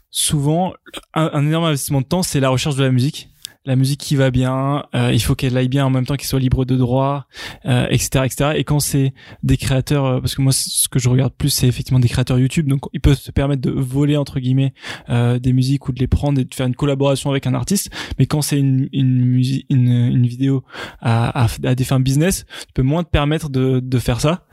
souvent 0.08 0.72
un, 1.12 1.46
énorme 1.46 1.66
investissement 1.66 2.00
de 2.00 2.06
temps, 2.06 2.22
c'est 2.22 2.40
la 2.40 2.48
recherche 2.48 2.76
de 2.76 2.84
la 2.84 2.90
musique 2.90 3.28
la 3.64 3.76
musique 3.76 4.00
qui 4.00 4.16
va 4.16 4.30
bien, 4.30 4.84
euh, 4.94 5.12
il 5.12 5.20
faut 5.20 5.34
qu'elle 5.34 5.56
aille 5.56 5.68
bien 5.68 5.84
en 5.84 5.90
même 5.90 6.06
temps 6.06 6.16
qu'il 6.16 6.26
soit 6.26 6.38
libre 6.38 6.64
de 6.64 6.76
droit, 6.76 7.26
euh, 7.66 7.86
etc., 7.90 8.24
etc. 8.24 8.50
Et 8.56 8.64
quand 8.64 8.80
c'est 8.80 9.12
des 9.42 9.56
créateurs, 9.56 10.06
euh, 10.06 10.20
parce 10.20 10.34
que 10.34 10.42
moi 10.42 10.52
ce 10.52 10.88
que 10.88 10.98
je 10.98 11.08
regarde 11.08 11.32
plus 11.34 11.50
c'est 11.50 11.66
effectivement 11.66 12.00
des 12.00 12.08
créateurs 12.08 12.38
YouTube, 12.38 12.68
donc 12.68 12.82
ils 12.92 13.00
peuvent 13.00 13.18
se 13.18 13.30
permettre 13.30 13.60
de 13.60 13.70
voler 13.70 14.16
entre 14.16 14.40
guillemets 14.40 14.72
euh, 15.10 15.38
des 15.38 15.52
musiques 15.52 15.88
ou 15.88 15.92
de 15.92 16.00
les 16.00 16.06
prendre 16.06 16.40
et 16.40 16.44
de 16.44 16.54
faire 16.54 16.66
une 16.66 16.76
collaboration 16.76 17.30
avec 17.30 17.46
un 17.46 17.54
artiste. 17.54 17.90
Mais 18.18 18.26
quand 18.26 18.42
c'est 18.42 18.58
une 18.58 18.88
une 18.92 19.24
musique, 19.24 19.66
une, 19.70 19.88
une 19.88 20.26
vidéo 20.26 20.64
à, 21.00 21.44
à, 21.44 21.48
à, 21.64 21.74
des 21.74 21.84
fins 21.84 22.00
business, 22.00 22.46
tu 22.66 22.72
peux 22.74 22.82
moins 22.82 23.04
te 23.04 23.10
permettre 23.10 23.50
de, 23.50 23.80
de 23.80 23.98
faire 23.98 24.20
ça. 24.20 24.46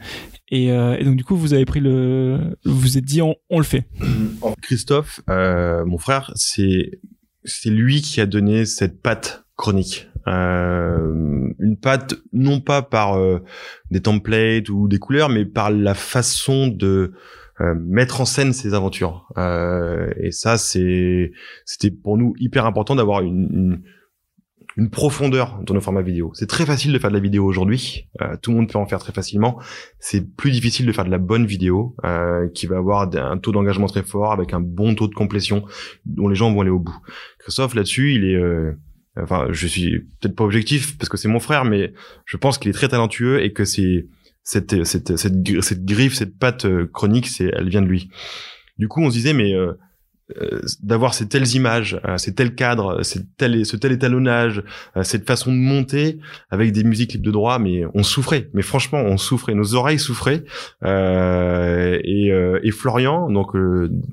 Et, 0.49 0.71
euh, 0.71 0.97
et, 0.97 1.03
donc 1.03 1.15
du 1.15 1.23
coup, 1.23 1.35
vous 1.35 1.53
avez 1.53 1.65
pris 1.65 1.79
le, 1.79 2.57
vous 2.65 2.97
êtes 2.97 3.05
dit 3.05 3.21
on, 3.21 3.35
on 3.49 3.57
le 3.57 3.63
fait. 3.63 3.87
Christophe, 4.61 5.21
euh, 5.29 5.83
mon 5.85 5.97
frère, 5.97 6.31
c'est 6.35 6.99
c'est 7.45 7.69
lui 7.69 8.01
qui 8.01 8.21
a 8.21 8.25
donné 8.25 8.65
cette 8.65 9.01
patte 9.01 9.45
chronique. 9.55 10.10
Euh, 10.27 11.53
une 11.60 11.77
patte 11.77 12.15
non 12.34 12.60
pas 12.60 12.81
par 12.81 13.17
euh, 13.17 13.43
des 13.91 14.01
templates 14.01 14.69
ou 14.69 14.88
des 14.88 14.97
couleurs, 14.97 15.29
mais 15.29 15.45
par 15.45 15.69
la 15.71 15.93
façon 15.93 16.67
de 16.67 17.13
euh, 17.62 17.73
mettre 17.77 18.19
en 18.19 18.25
scène 18.25 18.51
ses 18.51 18.73
aventures. 18.73 19.29
Euh, 19.38 20.12
et 20.17 20.31
ça, 20.31 20.58
c'est 20.58 21.31
c'était 21.63 21.91
pour 21.91 22.17
nous 22.17 22.34
hyper 22.38 22.65
important 22.65 22.95
d'avoir 22.95 23.21
une, 23.21 23.47
une, 23.53 23.81
une 24.77 24.89
profondeur 24.89 25.59
dans 25.63 25.73
nos 25.73 25.81
formats 25.81 26.01
vidéo. 26.01 26.31
C'est 26.33 26.47
très 26.47 26.65
facile 26.65 26.91
de 26.91 26.99
faire 26.99 27.09
de 27.09 27.15
la 27.15 27.21
vidéo 27.21 27.45
aujourd'hui. 27.45 28.07
Euh, 28.21 28.35
tout 28.41 28.51
le 28.51 28.57
monde 28.57 28.69
peut 28.69 28.77
en 28.77 28.85
faire 28.85 28.99
très 28.99 29.13
facilement. 29.13 29.59
C'est 29.99 30.35
plus 30.35 30.51
difficile 30.51 30.85
de 30.85 30.91
faire 30.91 31.05
de 31.05 31.11
la 31.11 31.17
bonne 31.17 31.45
vidéo 31.45 31.95
euh, 32.03 32.49
qui 32.49 32.67
va 32.67 32.77
avoir 32.77 33.09
un 33.15 33.38
taux 33.38 33.51
d'engagement 33.51 33.88
très 33.88 34.03
fort 34.03 34.33
avec 34.33 34.53
un 34.53 34.59
bon 34.59 34.95
taux 34.95 35.07
de 35.07 35.15
complétion 35.15 35.65
dont 36.05 36.27
les 36.27 36.35
gens 36.35 36.51
vont 36.53 36.61
aller 36.61 36.69
au 36.69 36.79
bout. 36.79 36.97
Christophe 37.39 37.75
là-dessus, 37.75 38.15
il 38.15 38.25
est 38.25 38.35
euh, 38.35 38.73
enfin 39.21 39.47
je 39.51 39.67
suis 39.67 39.99
peut-être 40.19 40.35
pas 40.35 40.43
objectif 40.43 40.97
parce 40.97 41.09
que 41.09 41.17
c'est 41.17 41.27
mon 41.27 41.39
frère 41.39 41.65
mais 41.65 41.93
je 42.25 42.38
pense 42.38 42.57
qu'il 42.57 42.69
est 42.69 42.73
très 42.73 42.89
talentueux 42.89 43.43
et 43.43 43.53
que 43.53 43.63
c'est 43.63 44.07
cette 44.43 44.83
cette 44.83 45.15
cette, 45.15 45.85
griffe 45.85 46.13
cette 46.13 46.38
patte 46.38 46.65
euh, 46.65 46.89
chronique 46.93 47.27
c'est 47.27 47.51
elle 47.53 47.69
vient 47.69 47.81
de 47.81 47.88
lui. 47.88 48.09
Du 48.77 48.88
coup, 48.88 49.01
on 49.01 49.09
se 49.09 49.15
disait 49.15 49.33
mais 49.33 49.53
euh, 49.53 49.73
d'avoir 50.81 51.13
ces 51.13 51.27
telles 51.27 51.55
images, 51.55 51.99
euh, 52.05 52.17
ces 52.17 52.33
tels 52.33 52.55
cadres, 52.55 53.03
ces 53.03 53.25
tel, 53.38 53.65
ce 53.65 53.77
tel 53.77 53.91
étalonnage, 53.91 54.63
euh, 54.97 55.03
cette 55.03 55.27
façon 55.27 55.51
de 55.51 55.57
monter 55.57 56.17
avec 56.49 56.71
des 56.71 56.83
musiques 56.83 57.13
libres 57.13 57.25
de 57.25 57.31
droit, 57.31 57.59
mais 57.59 57.83
on 57.93 58.01
souffrait. 58.01 58.49
Mais 58.53 58.63
franchement, 58.63 58.99
on 58.99 59.17
souffrait. 59.17 59.53
Nos 59.53 59.75
oreilles 59.75 59.99
souffraient. 59.99 60.43
et, 60.83 62.31
et 62.63 62.71
Florian, 62.71 63.29
donc 63.29 63.51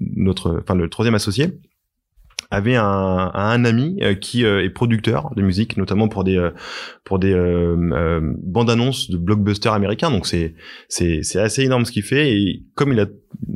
notre, 0.00 0.60
enfin 0.60 0.74
le 0.74 0.88
troisième 0.88 1.14
associé, 1.14 1.58
avait 2.52 2.76
un, 2.76 3.30
un 3.32 3.64
ami 3.64 3.96
euh, 4.02 4.14
qui 4.14 4.44
euh, 4.44 4.62
est 4.62 4.68
producteur 4.68 5.32
de 5.34 5.42
musique, 5.42 5.78
notamment 5.78 6.08
pour 6.08 6.22
des 6.22 6.36
euh, 6.36 6.50
pour 7.04 7.18
des 7.18 7.34
bandes 7.34 8.70
annonces 8.70 9.10
de 9.10 9.16
blockbusters 9.16 9.72
américains. 9.72 10.10
Donc 10.10 10.26
c'est 10.26 10.54
c'est 10.88 11.22
c'est 11.22 11.40
assez 11.40 11.62
énorme 11.62 11.84
ce 11.84 11.92
qu'il 11.92 12.02
fait 12.02 12.36
et 12.36 12.62
comme 12.74 12.92
il 12.92 13.00
a, 13.00 13.06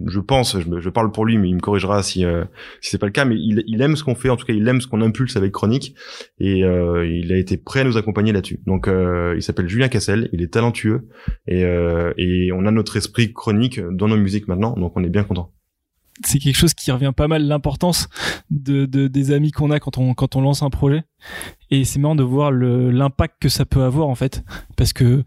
je 0.06 0.18
pense, 0.18 0.58
je, 0.58 0.80
je, 0.80 0.88
parle 0.88 1.12
pour 1.12 1.26
lui, 1.26 1.38
mais 1.38 1.48
il 1.48 1.54
me 1.54 1.60
corrigera 1.60 2.02
si 2.02 2.24
si 2.80 2.90
c'est 2.90 2.98
pas 2.98 3.06
le 3.06 3.12
cas, 3.12 3.24
mais 3.24 3.36
il, 3.36 3.62
il 3.66 3.82
aime 3.82 3.96
ce 3.96 4.02
qu'on 4.02 4.14
fait. 4.14 4.30
En 4.30 4.36
tout 4.36 4.46
cas, 4.46 4.52
il 4.52 4.66
aime 4.66 4.80
ce 4.80 4.86
qu'on 4.86 5.00
impulse 5.02 5.36
avec 5.36 5.52
Chronique 5.52 5.94
et 6.38 6.60
il 6.60 7.32
a 7.32 7.36
été 7.36 7.56
prêt 7.56 7.80
à 7.80 7.84
nous 7.84 7.96
accompagner 7.98 8.32
là-dessus. 8.32 8.60
Donc 8.66 8.88
il 8.88 9.42
s'appelle 9.42 9.68
Julien 9.68 9.88
Cassel, 9.88 10.28
il 10.32 10.42
est 10.42 10.52
talentueux 10.52 11.08
et 11.46 11.62
et 12.16 12.52
on 12.52 12.66
a 12.66 12.70
notre 12.70 12.96
esprit 12.96 13.32
chronique 13.32 13.80
dans 13.92 14.08
nos 14.08 14.16
musiques 14.16 14.48
maintenant, 14.48 14.74
donc 14.76 14.92
on 14.96 15.04
est 15.04 15.10
bien 15.10 15.24
content 15.24 15.52
c'est 16.24 16.38
quelque 16.38 16.56
chose 16.56 16.74
qui 16.74 16.90
revient 16.90 17.12
pas 17.16 17.28
mal 17.28 17.46
l'importance 17.46 18.08
de, 18.50 18.86
de, 18.86 19.08
des 19.08 19.32
amis 19.32 19.50
qu'on 19.50 19.70
a 19.70 19.80
quand 19.80 19.98
on 19.98 20.14
quand 20.14 20.36
on 20.36 20.40
lance 20.40 20.62
un 20.62 20.70
projet 20.70 21.04
et 21.70 21.84
c'est 21.84 21.98
marrant 21.98 22.14
de 22.14 22.22
voir 22.22 22.52
l'impact 22.52 23.36
que 23.40 23.48
ça 23.48 23.64
peut 23.64 23.82
avoir 23.82 24.08
en 24.08 24.14
fait. 24.14 24.44
Parce 24.76 24.92
que 24.92 25.24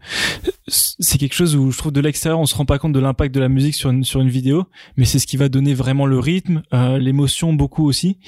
c'est 0.68 1.18
quelque 1.18 1.34
chose 1.34 1.56
où 1.56 1.70
je 1.70 1.78
trouve 1.78 1.92
de 1.92 2.00
l'extérieur 2.00 2.38
on 2.38 2.46
se 2.46 2.54
rend 2.54 2.64
pas 2.64 2.78
compte 2.78 2.92
de 2.92 3.00
l'impact 3.00 3.34
de 3.34 3.40
la 3.40 3.48
musique 3.48 3.74
sur 3.74 3.90
une 3.90 4.04
sur 4.04 4.20
une 4.20 4.28
vidéo 4.28 4.64
mais 4.96 5.04
c'est 5.04 5.18
ce 5.18 5.26
qui 5.26 5.36
va 5.36 5.48
donner 5.48 5.74
vraiment 5.74 6.06
le 6.06 6.18
rythme 6.18 6.62
euh, 6.72 6.98
l'émotion 6.98 7.52
beaucoup 7.52 7.86
aussi. 7.86 8.18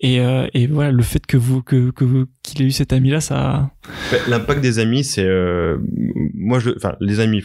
Et, 0.00 0.20
euh, 0.20 0.46
et 0.54 0.68
voilà 0.68 0.92
le 0.92 1.02
fait 1.02 1.26
que 1.26 1.36
vous 1.36 1.60
que 1.60 1.90
qu'il 2.44 2.62
ait 2.62 2.66
eu 2.66 2.70
cet 2.70 2.92
ami 2.92 3.10
là 3.10 3.20
ça 3.20 3.72
l'impact 4.28 4.60
des 4.60 4.78
amis 4.78 5.02
c'est 5.02 5.24
euh, 5.24 5.78
moi 6.34 6.60
je 6.60 6.70
enfin 6.76 6.94
les 7.00 7.18
amis 7.18 7.42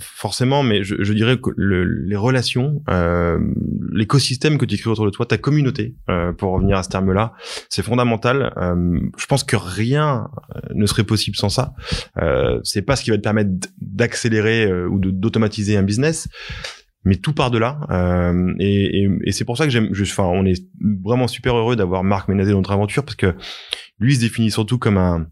forcément 0.00 0.62
mais 0.62 0.84
je, 0.84 1.12
dirais 1.12 1.36
que 1.36 1.50
le, 1.56 1.84
les 1.84 2.14
relations 2.16 2.80
l'écosystème 3.90 4.56
que 4.56 4.64
tu 4.64 4.76
crées 4.76 4.90
autour 4.90 5.06
de 5.06 5.10
toi 5.10 5.26
ta 5.26 5.36
communauté 5.36 5.96
pour 6.38 6.52
revenir 6.52 6.76
à 6.76 6.84
ce 6.84 6.90
terme 6.90 7.12
là 7.12 7.32
c'est 7.68 7.82
fondamental. 7.82 8.52
Je 9.18 9.26
pense 9.26 9.42
que 9.42 9.56
rien 9.66 10.28
euh, 10.54 10.60
ne 10.74 10.86
serait 10.86 11.04
possible 11.04 11.36
sans 11.36 11.48
ça. 11.48 11.74
Euh, 12.18 12.60
c'est 12.62 12.82
pas 12.82 12.96
ce 12.96 13.04
qui 13.04 13.10
va 13.10 13.16
te 13.16 13.22
permettre 13.22 13.50
d'accélérer 13.80 14.66
euh, 14.66 14.88
ou 14.88 14.98
d'automatiser 14.98 15.76
un 15.76 15.82
business, 15.82 16.28
mais 17.04 17.16
tout 17.16 17.32
part 17.32 17.50
de 17.50 17.58
là. 17.58 17.80
Euh, 17.90 18.54
et, 18.58 19.02
et, 19.02 19.08
et 19.24 19.32
c'est 19.32 19.44
pour 19.44 19.56
ça 19.56 19.64
que 19.64 19.70
j'aime. 19.70 19.90
Enfin, 20.00 20.24
on 20.24 20.44
est 20.44 20.64
vraiment 21.04 21.28
super 21.28 21.56
heureux 21.56 21.76
d'avoir 21.76 22.04
Marc 22.04 22.28
Ménazé 22.28 22.52
dans 22.52 22.58
notre 22.58 22.72
aventure 22.72 23.04
parce 23.04 23.16
que 23.16 23.34
lui 23.98 24.12
il 24.12 24.16
se 24.16 24.20
définit 24.20 24.50
surtout 24.50 24.78
comme 24.78 24.98
un 24.98 25.26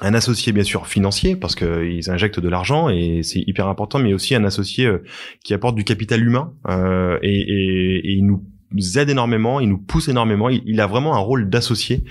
un 0.00 0.14
associé 0.14 0.52
bien 0.52 0.64
sûr 0.64 0.88
financier 0.88 1.36
parce 1.36 1.54
qu'ils 1.54 2.10
injectent 2.10 2.40
de 2.40 2.48
l'argent 2.48 2.88
et 2.88 3.22
c'est 3.22 3.44
hyper 3.46 3.68
important, 3.68 4.00
mais 4.00 4.14
aussi 4.14 4.34
un 4.34 4.42
associé 4.42 4.90
qui 5.44 5.54
apporte 5.54 5.76
du 5.76 5.84
capital 5.84 6.24
humain 6.24 6.54
euh, 6.68 7.18
et, 7.22 7.38
et, 7.38 7.96
et, 7.98 8.12
il 8.14 8.26
nous 8.26 8.42
aide 8.98 9.10
énormément, 9.10 9.60
il 9.60 9.68
nous 9.68 9.78
pousse 9.78 10.08
énormément, 10.08 10.48
il 10.48 10.80
a 10.80 10.86
vraiment 10.86 11.14
un 11.14 11.20
rôle 11.20 11.48
d'associé 11.48 12.04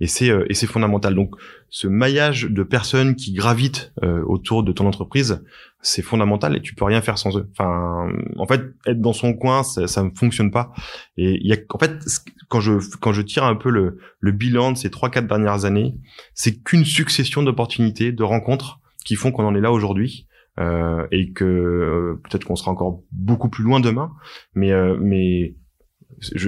et 0.00 0.06
c'est 0.06 0.30
euh, 0.30 0.44
et 0.48 0.54
c'est 0.54 0.66
fondamental. 0.66 1.14
Donc 1.14 1.34
ce 1.68 1.86
maillage 1.88 2.44
de 2.50 2.62
personnes 2.62 3.14
qui 3.16 3.32
gravitent 3.32 3.92
euh, 4.02 4.22
autour 4.26 4.62
de 4.62 4.72
ton 4.72 4.86
entreprise, 4.86 5.42
c'est 5.80 6.02
fondamental 6.02 6.56
et 6.56 6.60
tu 6.60 6.74
peux 6.74 6.84
rien 6.84 7.00
faire 7.00 7.18
sans 7.18 7.36
eux. 7.38 7.48
Enfin, 7.52 8.08
en 8.36 8.46
fait, 8.46 8.62
être 8.86 9.00
dans 9.00 9.12
son 9.12 9.34
coin, 9.34 9.62
ça, 9.62 9.86
ça 9.86 10.02
ne 10.02 10.10
fonctionne 10.16 10.50
pas. 10.50 10.72
Et 11.16 11.38
il 11.40 11.46
y 11.46 11.52
a, 11.52 11.56
en 11.70 11.78
fait, 11.78 11.92
quand 12.48 12.60
je 12.60 12.72
quand 13.00 13.12
je 13.12 13.22
tire 13.22 13.44
un 13.44 13.56
peu 13.56 13.70
le, 13.70 13.98
le 14.20 14.32
bilan 14.32 14.72
de 14.72 14.76
ces 14.76 14.90
trois 14.90 15.10
quatre 15.10 15.26
dernières 15.26 15.64
années, 15.64 15.94
c'est 16.34 16.62
qu'une 16.62 16.84
succession 16.84 17.42
d'opportunités, 17.42 18.12
de 18.12 18.22
rencontres 18.22 18.80
qui 19.04 19.16
font 19.16 19.32
qu'on 19.32 19.44
en 19.44 19.54
est 19.54 19.60
là 19.60 19.72
aujourd'hui. 19.72 20.26
euh, 20.58 21.06
et 21.10 21.32
que 21.32 21.44
euh, 21.44 22.20
peut-être 22.24 22.44
qu'on 22.44 22.56
sera 22.56 22.70
encore 22.70 23.02
beaucoup 23.10 23.48
plus 23.48 23.64
loin 23.64 23.80
demain. 23.80 24.12
Mais 24.54 24.72
mais 25.00 25.54
je, 25.54 25.61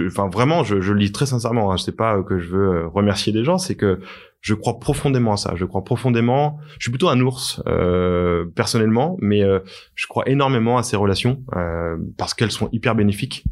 enfin 0.06 0.28
vraiment, 0.28 0.64
je, 0.64 0.80
je 0.80 0.92
le 0.92 1.00
dis 1.00 1.12
très 1.12 1.26
sincèrement. 1.26 1.72
Hein, 1.72 1.76
sais 1.76 1.92
pas 1.92 2.22
que 2.22 2.38
je 2.38 2.48
veux 2.48 2.86
remercier 2.86 3.32
des 3.32 3.44
gens, 3.44 3.58
c'est 3.58 3.76
que 3.76 4.00
je 4.44 4.52
crois 4.52 4.78
profondément 4.78 5.32
à 5.32 5.36
ça. 5.38 5.54
Je 5.56 5.64
crois 5.64 5.84
profondément. 5.84 6.58
Je 6.78 6.84
suis 6.84 6.90
plutôt 6.90 7.08
un 7.08 7.18
ours 7.20 7.62
euh, 7.66 8.44
personnellement, 8.54 9.16
mais 9.20 9.42
euh, 9.42 9.60
je 9.94 10.06
crois 10.06 10.28
énormément 10.28 10.76
à 10.76 10.82
ces 10.82 10.96
relations 10.96 11.42
euh, 11.56 11.96
parce 12.18 12.34
qu'elles 12.34 12.50
sont 12.50 12.68
hyper 12.70 12.94
bénéfiques, 12.94 13.44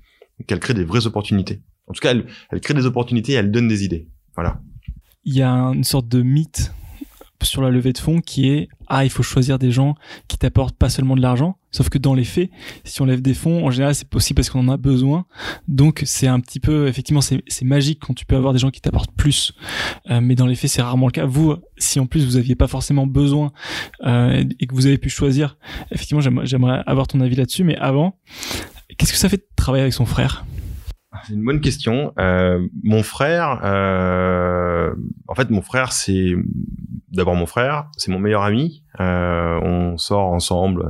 qu'elles 0.46 0.60
créent 0.60 0.74
des 0.74 0.84
vraies 0.84 1.06
opportunités. 1.06 1.62
En 1.86 1.94
tout 1.94 2.00
cas, 2.00 2.10
elles, 2.10 2.26
elles 2.50 2.60
créent 2.60 2.74
des 2.74 2.84
opportunités, 2.84 3.32
elles 3.32 3.50
donnent 3.50 3.68
des 3.68 3.84
idées. 3.84 4.08
Voilà. 4.34 4.60
Il 5.24 5.34
y 5.34 5.42
a 5.42 5.50
une 5.50 5.84
sorte 5.84 6.08
de 6.08 6.20
mythe 6.20 6.72
sur 7.44 7.62
la 7.62 7.70
levée 7.70 7.92
de 7.92 7.98
fonds 7.98 8.20
qui 8.20 8.48
est 8.48 8.68
ah 8.88 9.04
il 9.04 9.10
faut 9.10 9.22
choisir 9.22 9.58
des 9.58 9.70
gens 9.70 9.94
qui 10.28 10.36
t'apportent 10.36 10.76
pas 10.76 10.88
seulement 10.88 11.16
de 11.16 11.22
l'argent 11.22 11.56
sauf 11.70 11.88
que 11.88 11.98
dans 11.98 12.14
les 12.14 12.24
faits 12.24 12.50
si 12.84 13.00
on 13.02 13.04
lève 13.04 13.22
des 13.22 13.34
fonds 13.34 13.66
en 13.66 13.70
général 13.70 13.94
c'est 13.94 14.08
possible 14.08 14.36
parce 14.36 14.50
qu'on 14.50 14.60
en 14.60 14.72
a 14.72 14.76
besoin. 14.76 15.26
Donc 15.68 16.02
c'est 16.04 16.26
un 16.26 16.40
petit 16.40 16.60
peu 16.60 16.88
effectivement 16.88 17.20
c'est 17.20 17.62
magique 17.62 18.00
quand 18.00 18.14
tu 18.14 18.26
peux 18.26 18.36
avoir 18.36 18.52
des 18.52 18.58
gens 18.58 18.70
qui 18.70 18.80
t'apportent 18.80 19.14
plus. 19.16 19.52
Euh, 20.10 20.20
mais 20.20 20.34
dans 20.34 20.46
les 20.46 20.54
faits 20.54 20.70
c'est 20.70 20.82
rarement 20.82 21.06
le 21.06 21.12
cas. 21.12 21.24
Vous 21.24 21.56
si 21.78 22.00
en 22.00 22.06
plus 22.06 22.24
vous 22.24 22.36
aviez 22.36 22.54
pas 22.54 22.68
forcément 22.68 23.06
besoin 23.06 23.52
euh, 24.04 24.44
et 24.60 24.66
que 24.66 24.74
vous 24.74 24.86
avez 24.86 24.98
pu 24.98 25.08
choisir 25.08 25.56
effectivement 25.90 26.20
j'aimerais 26.20 26.82
avoir 26.86 27.06
ton 27.06 27.20
avis 27.20 27.36
là-dessus. 27.36 27.64
Mais 27.64 27.76
avant 27.76 28.18
qu'est-ce 28.96 29.12
que 29.12 29.18
ça 29.18 29.28
fait 29.28 29.38
de 29.38 29.46
travailler 29.56 29.82
avec 29.82 29.94
son 29.94 30.06
frère? 30.06 30.44
C'est 31.26 31.34
une 31.34 31.44
bonne 31.44 31.60
question. 31.60 32.12
Euh, 32.18 32.66
mon 32.82 33.02
frère, 33.02 33.60
euh, 33.64 34.94
en 35.28 35.34
fait, 35.34 35.50
mon 35.50 35.62
frère, 35.62 35.92
c'est 35.92 36.34
d'abord 37.10 37.34
mon 37.34 37.46
frère, 37.46 37.88
c'est 37.96 38.10
mon 38.10 38.18
meilleur 38.18 38.42
ami. 38.42 38.82
Euh, 39.00 39.58
on 39.62 39.98
sort 39.98 40.32
ensemble 40.32 40.84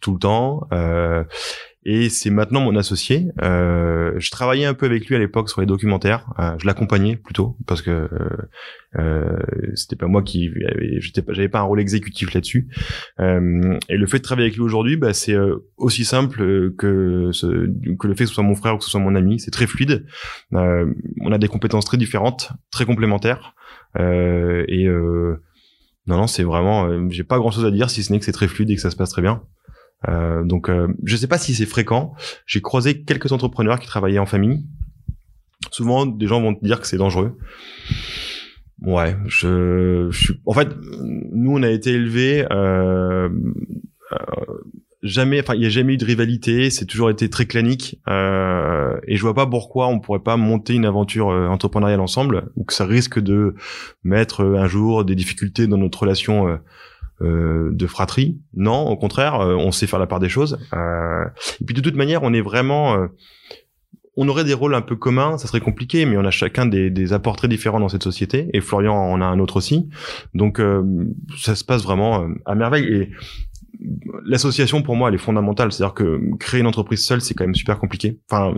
tout 0.00 0.12
le 0.12 0.18
temps. 0.18 0.68
Euh, 1.86 1.90
et 1.90 2.08
c'est 2.08 2.30
maintenant 2.30 2.60
mon 2.60 2.76
associé. 2.76 3.28
Euh, 3.42 4.12
je 4.18 4.30
travaillais 4.30 4.66
un 4.66 4.74
peu 4.74 4.86
avec 4.86 5.06
lui 5.06 5.16
à 5.16 5.18
l'époque 5.18 5.48
sur 5.48 5.60
les 5.60 5.66
documentaires. 5.66 6.26
Euh, 6.38 6.54
je 6.58 6.66
l'accompagnais 6.66 7.16
plutôt 7.16 7.56
parce 7.66 7.80
que 7.80 8.08
euh, 8.98 9.38
c'était 9.74 9.96
pas 9.96 10.06
moi 10.06 10.22
qui, 10.22 10.50
j'étais 10.98 11.22
pas, 11.22 11.32
j'avais 11.32 11.48
pas 11.48 11.60
un 11.60 11.64
rôle 11.64 11.80
exécutif 11.80 12.34
là-dessus. 12.34 12.68
et 13.18 13.96
le 13.96 14.06
fait 14.06 14.18
de 14.18 14.22
travailler 14.22 14.46
avec 14.46 14.56
lui 14.56 14.62
aujourd'hui, 14.62 14.96
bah, 14.96 15.14
c'est 15.14 15.36
aussi 15.76 16.04
simple 16.04 16.74
que 16.76 17.30
ce, 17.32 17.46
que 17.96 18.06
le 18.06 18.14
fait 18.14 18.24
que 18.24 18.28
ce 18.28 18.34
soit 18.34 18.44
mon 18.44 18.54
frère 18.54 18.74
ou 18.74 18.78
que 18.78 18.84
ce 18.84 18.90
soit 18.90 19.00
mon 19.00 19.14
ami. 19.14 19.40
C'est 19.40 19.50
très 19.50 19.66
fluide. 19.66 20.06
on 20.52 21.32
a 21.32 21.38
des 21.38 21.48
compétences 21.48 21.84
très 21.84 21.96
différentes, 21.96 22.52
très 22.70 22.84
complémentaires. 22.84 23.54
et 23.98 24.86
non, 26.06 26.16
non, 26.16 26.26
c'est 26.26 26.42
vraiment, 26.42 27.08
j'ai 27.10 27.24
pas 27.24 27.38
grand 27.38 27.50
chose 27.50 27.64
à 27.64 27.70
dire 27.70 27.88
si 27.88 28.02
ce 28.02 28.12
n'est 28.12 28.18
que 28.18 28.24
c'est 28.24 28.32
très 28.32 28.48
fluide 28.48 28.70
et 28.70 28.74
que 28.74 28.80
ça 28.80 28.90
se 28.90 28.96
passe 28.96 29.10
très 29.10 29.22
bien. 29.22 29.42
Euh, 30.08 30.44
donc, 30.44 30.68
euh, 30.68 30.88
je 31.04 31.16
sais 31.16 31.26
pas 31.26 31.38
si 31.38 31.54
c'est 31.54 31.66
fréquent. 31.66 32.14
J'ai 32.46 32.60
croisé 32.60 33.02
quelques 33.02 33.32
entrepreneurs 33.32 33.78
qui 33.78 33.86
travaillaient 33.86 34.18
en 34.18 34.26
famille. 34.26 34.64
Souvent, 35.70 36.06
des 36.06 36.26
gens 36.26 36.40
vont 36.40 36.54
te 36.54 36.64
dire 36.64 36.80
que 36.80 36.86
c'est 36.86 36.96
dangereux. 36.96 37.36
Ouais, 38.82 39.14
je, 39.26 40.08
je, 40.10 40.18
suis. 40.18 40.40
En 40.46 40.54
fait, 40.54 40.68
nous, 41.00 41.52
on 41.52 41.62
a 41.62 41.68
été 41.68 41.90
élevés. 41.90 42.46
Euh, 42.50 43.28
euh, 44.12 44.16
jamais, 45.02 45.40
enfin, 45.40 45.54
il 45.54 45.62
y 45.62 45.66
a 45.66 45.68
jamais 45.68 45.94
eu 45.94 45.96
de 45.98 46.04
rivalité. 46.04 46.70
C'est 46.70 46.86
toujours 46.86 47.10
été 47.10 47.28
très 47.28 47.44
clanique. 47.44 48.00
Euh, 48.08 48.98
et 49.06 49.16
je 49.16 49.22
vois 49.22 49.34
pas 49.34 49.46
pourquoi 49.46 49.88
on 49.88 50.00
pourrait 50.00 50.20
pas 50.20 50.38
monter 50.38 50.74
une 50.74 50.86
aventure 50.86 51.26
entrepreneuriale 51.26 52.00
ensemble, 52.00 52.50
ou 52.56 52.64
que 52.64 52.72
ça 52.72 52.86
risque 52.86 53.18
de 53.20 53.54
mettre 54.02 54.44
un 54.44 54.66
jour 54.66 55.04
des 55.04 55.14
difficultés 55.14 55.66
dans 55.66 55.78
notre 55.78 56.00
relation 56.00 56.58
euh, 57.22 57.68
de 57.72 57.86
fratrie. 57.86 58.40
Non, 58.54 58.88
au 58.88 58.96
contraire, 58.96 59.40
euh, 59.40 59.54
on 59.54 59.72
sait 59.72 59.86
faire 59.86 59.98
la 59.98 60.06
part 60.06 60.20
des 60.20 60.30
choses. 60.30 60.58
Euh, 60.72 61.24
et 61.60 61.64
puis 61.66 61.74
de 61.74 61.82
toute 61.82 61.94
manière, 61.94 62.22
on 62.22 62.32
est 62.32 62.40
vraiment 62.40 63.08
on 64.16 64.28
aurait 64.28 64.44
des 64.44 64.54
rôles 64.54 64.74
un 64.74 64.80
peu 64.80 64.96
communs, 64.96 65.36
ça 65.36 65.46
serait 65.46 65.60
compliqué, 65.60 66.06
mais 66.06 66.16
on 66.16 66.24
a 66.24 66.30
chacun 66.30 66.64
des, 66.64 66.88
des 66.88 67.12
apports 67.12 67.36
très 67.36 67.48
différents 67.48 67.78
dans 67.78 67.90
cette 67.90 68.02
société, 68.02 68.48
et 68.54 68.60
Florian 68.60 68.94
en 68.94 69.20
a 69.20 69.24
un 69.24 69.38
autre 69.38 69.56
aussi. 69.56 69.88
Donc 70.34 70.60
ça 71.38 71.54
se 71.54 71.64
passe 71.64 71.82
vraiment 71.82 72.26
à 72.46 72.54
merveille. 72.54 72.84
Et 72.84 73.10
l'association, 74.24 74.82
pour 74.82 74.96
moi, 74.96 75.08
elle 75.10 75.14
est 75.14 75.18
fondamentale. 75.18 75.72
C'est-à-dire 75.72 75.94
que 75.94 76.20
créer 76.38 76.60
une 76.60 76.66
entreprise 76.66 77.04
seule, 77.04 77.20
c'est 77.20 77.34
quand 77.34 77.44
même 77.44 77.54
super 77.54 77.78
compliqué. 77.78 78.18
Enfin, 78.30 78.54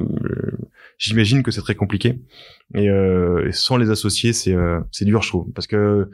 j'imagine 0.98 1.42
que 1.42 1.50
c'est 1.50 1.62
très 1.62 1.74
compliqué. 1.74 2.20
Et, 2.74 2.88
sans 3.50 3.76
les 3.76 3.90
associés, 3.90 4.32
c'est 4.32 4.56
c'est 4.90 5.04
dur, 5.04 5.22
je 5.22 5.28
trouve, 5.28 5.52
parce 5.52 5.66
que 5.66 6.08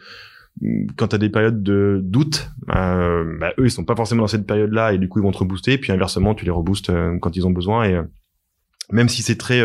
quand 0.96 1.08
tu 1.08 1.14
as 1.14 1.18
des 1.18 1.28
périodes 1.28 1.62
de 1.62 2.00
doute, 2.02 2.50
euh, 2.74 3.38
bah, 3.38 3.52
eux 3.58 3.66
ils 3.66 3.70
sont 3.70 3.84
pas 3.84 3.96
forcément 3.96 4.22
dans 4.22 4.28
cette 4.28 4.46
période-là 4.46 4.92
et 4.92 4.98
du 4.98 5.08
coup 5.08 5.20
ils 5.20 5.22
vont 5.22 5.32
te 5.32 5.38
rebooster. 5.38 5.78
Puis 5.78 5.92
inversement, 5.92 6.34
tu 6.34 6.44
les 6.44 6.50
reboostes 6.50 6.90
euh, 6.90 7.18
quand 7.20 7.36
ils 7.36 7.46
ont 7.46 7.50
besoin. 7.50 7.84
Et 7.84 7.94
euh, 7.94 8.02
même 8.90 9.08
si 9.08 9.22
c'est 9.22 9.36
très, 9.36 9.62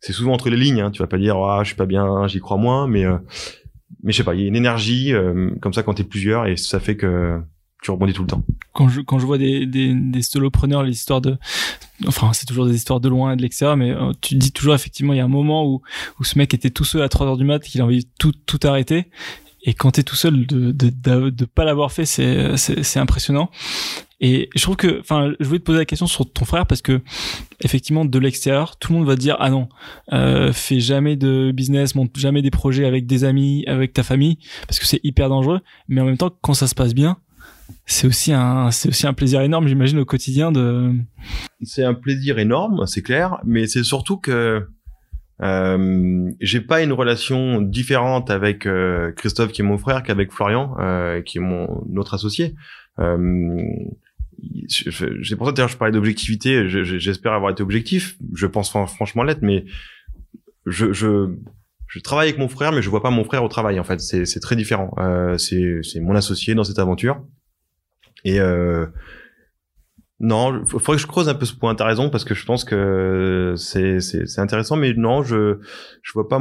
c'est 0.00 0.12
souvent 0.12 0.32
entre 0.32 0.48
les 0.48 0.56
lignes. 0.56 0.80
Hein, 0.80 0.90
tu 0.90 1.00
vas 1.00 1.08
pas 1.08 1.18
dire 1.18 1.36
ah 1.36 1.60
je 1.62 1.68
suis 1.68 1.76
pas 1.76 1.86
bien, 1.86 2.26
j'y 2.28 2.40
crois 2.40 2.56
moins, 2.56 2.86
mais 2.86 3.04
mais 4.02 4.12
je 4.12 4.18
sais 4.18 4.24
pas, 4.24 4.34
il 4.34 4.42
y 4.42 4.44
a 4.44 4.46
une 4.46 4.56
énergie 4.56 5.12
comme 5.60 5.72
ça 5.72 5.82
quand 5.82 5.94
t'es 5.94 6.04
plusieurs 6.04 6.46
et 6.46 6.56
ça 6.56 6.78
fait 6.78 6.96
que 6.96 7.40
tu 7.82 7.90
rebondis 7.90 8.12
tout 8.12 8.22
le 8.22 8.28
temps. 8.28 8.44
Quand 8.72 8.88
je 8.88 9.00
quand 9.00 9.18
je 9.18 9.26
vois 9.26 9.38
des 9.38 9.66
des, 9.66 9.92
des 9.92 10.22
solopreneurs, 10.22 10.84
les 10.84 10.92
histoires 10.92 11.20
de, 11.20 11.36
enfin 12.06 12.32
c'est 12.32 12.46
toujours 12.46 12.66
des 12.66 12.76
histoires 12.76 13.00
de 13.00 13.08
loin 13.08 13.32
et 13.32 13.36
de 13.36 13.42
l'extérieur, 13.42 13.76
mais 13.76 13.92
tu 14.20 14.36
dis 14.36 14.52
toujours 14.52 14.74
effectivement 14.74 15.14
il 15.14 15.16
y 15.16 15.20
a 15.20 15.24
un 15.24 15.28
moment 15.28 15.66
où 15.66 15.82
où 16.20 16.24
ce 16.24 16.38
mec 16.38 16.54
était 16.54 16.70
tout 16.70 16.84
seul 16.84 17.02
à 17.02 17.08
3 17.08 17.26
heures 17.26 17.36
du 17.36 17.44
mat, 17.44 17.58
qu'il 17.58 17.80
a 17.80 17.84
envie 17.84 18.04
de 18.04 18.10
tout 18.20 18.32
tout 18.46 18.60
arrêter 18.62 19.10
et 19.62 19.74
quand 19.74 19.92
t'es 19.92 20.02
tout 20.02 20.16
seul 20.16 20.46
de 20.46 20.72
de, 20.72 21.30
de, 21.30 21.44
pas 21.44 21.64
l'avoir 21.64 21.92
fait 21.92 22.06
c'est 22.06 22.56
c'est 22.56 22.98
impressionnant. 22.98 23.50
Et 24.20 24.50
je 24.56 24.62
trouve 24.62 24.76
que 24.76 25.00
enfin 25.00 25.32
je 25.38 25.46
voulais 25.46 25.60
te 25.60 25.64
poser 25.64 25.78
la 25.78 25.84
question 25.84 26.06
sur 26.06 26.30
ton 26.30 26.44
frère 26.44 26.66
parce 26.66 26.82
que 26.82 27.00
effectivement 27.60 28.04
de 28.04 28.18
l'extérieur 28.18 28.76
tout 28.76 28.92
le 28.92 28.98
monde 28.98 29.06
va 29.06 29.14
te 29.14 29.20
dire 29.20 29.36
ah 29.38 29.50
non 29.50 29.68
euh, 30.12 30.52
fais 30.52 30.80
jamais 30.80 31.16
de 31.16 31.52
business 31.52 31.94
monte 31.94 32.16
jamais 32.18 32.42
des 32.42 32.50
projets 32.50 32.84
avec 32.84 33.06
des 33.06 33.24
amis 33.24 33.64
avec 33.66 33.92
ta 33.92 34.02
famille 34.02 34.38
parce 34.66 34.78
que 34.78 34.86
c'est 34.86 35.00
hyper 35.04 35.28
dangereux. 35.28 35.60
Mais 35.88 36.00
en 36.00 36.04
même 36.04 36.16
temps 36.16 36.30
quand 36.40 36.54
ça 36.54 36.66
se 36.66 36.74
passe 36.74 36.94
bien 36.94 37.16
c'est 37.86 38.06
aussi 38.06 38.32
un 38.32 38.70
c'est 38.70 38.88
aussi 38.88 39.06
un 39.06 39.14
plaisir 39.14 39.40
énorme 39.40 39.68
j'imagine 39.68 39.98
au 39.98 40.04
quotidien 40.04 40.50
de 40.50 40.94
c'est 41.62 41.84
un 41.84 41.94
plaisir 41.94 42.38
énorme 42.38 42.86
c'est 42.86 43.02
clair. 43.02 43.38
Mais 43.44 43.66
c'est 43.66 43.84
surtout 43.84 44.16
que 44.16 44.66
euh, 45.42 46.30
j'ai 46.40 46.60
pas 46.60 46.82
une 46.82 46.92
relation 46.92 47.60
différente 47.60 48.30
avec 48.30 48.66
euh, 48.66 49.12
Christophe 49.12 49.52
qui 49.52 49.62
est 49.62 49.64
mon 49.64 49.78
frère 49.78 50.02
qu'avec 50.02 50.32
Florian 50.32 50.74
euh, 50.80 51.22
qui 51.22 51.38
est 51.38 51.40
mon 51.40 51.86
autre 51.96 52.14
associé. 52.14 52.54
Euh, 52.98 53.62
c'est 54.68 55.36
pour 55.36 55.46
ça 55.48 55.52
que 55.52 55.66
je 55.66 55.76
parlais 55.76 55.92
d'objectivité. 55.92 56.68
J'espère 56.68 57.32
avoir 57.32 57.50
été 57.50 57.62
objectif. 57.62 58.16
Je 58.34 58.46
pense 58.46 58.70
franchement 58.70 59.24
l'être, 59.24 59.42
mais 59.42 59.64
je, 60.64 60.92
je, 60.92 61.34
je 61.88 61.98
travaille 62.00 62.28
avec 62.28 62.38
mon 62.38 62.48
frère, 62.48 62.70
mais 62.70 62.82
je 62.82 62.90
vois 62.90 63.02
pas 63.02 63.10
mon 63.10 63.24
frère 63.24 63.42
au 63.42 63.48
travail. 63.48 63.80
En 63.80 63.84
fait, 63.84 64.00
c'est 64.00 64.40
très 64.40 64.54
différent. 64.54 64.94
Euh, 64.98 65.36
c'est 65.38 66.00
mon 66.00 66.14
associé 66.14 66.54
dans 66.54 66.64
cette 66.64 66.78
aventure. 66.78 67.24
Et 68.24 68.40
euh, 68.40 68.86
non, 70.20 70.62
il 70.62 70.66
faudrait 70.66 70.96
que 70.96 71.02
je 71.02 71.06
creuse 71.06 71.28
un 71.28 71.34
peu 71.34 71.46
ce 71.46 71.54
point. 71.54 71.76
T'as 71.76 71.86
raison 71.86 72.10
parce 72.10 72.24
que 72.24 72.34
je 72.34 72.44
pense 72.44 72.64
que 72.64 73.54
c'est 73.56 74.00
c'est 74.00 74.40
intéressant, 74.40 74.74
mais 74.74 74.92
non, 74.94 75.22
je 75.22 75.58
je 76.02 76.12
vois 76.12 76.28
pas. 76.28 76.40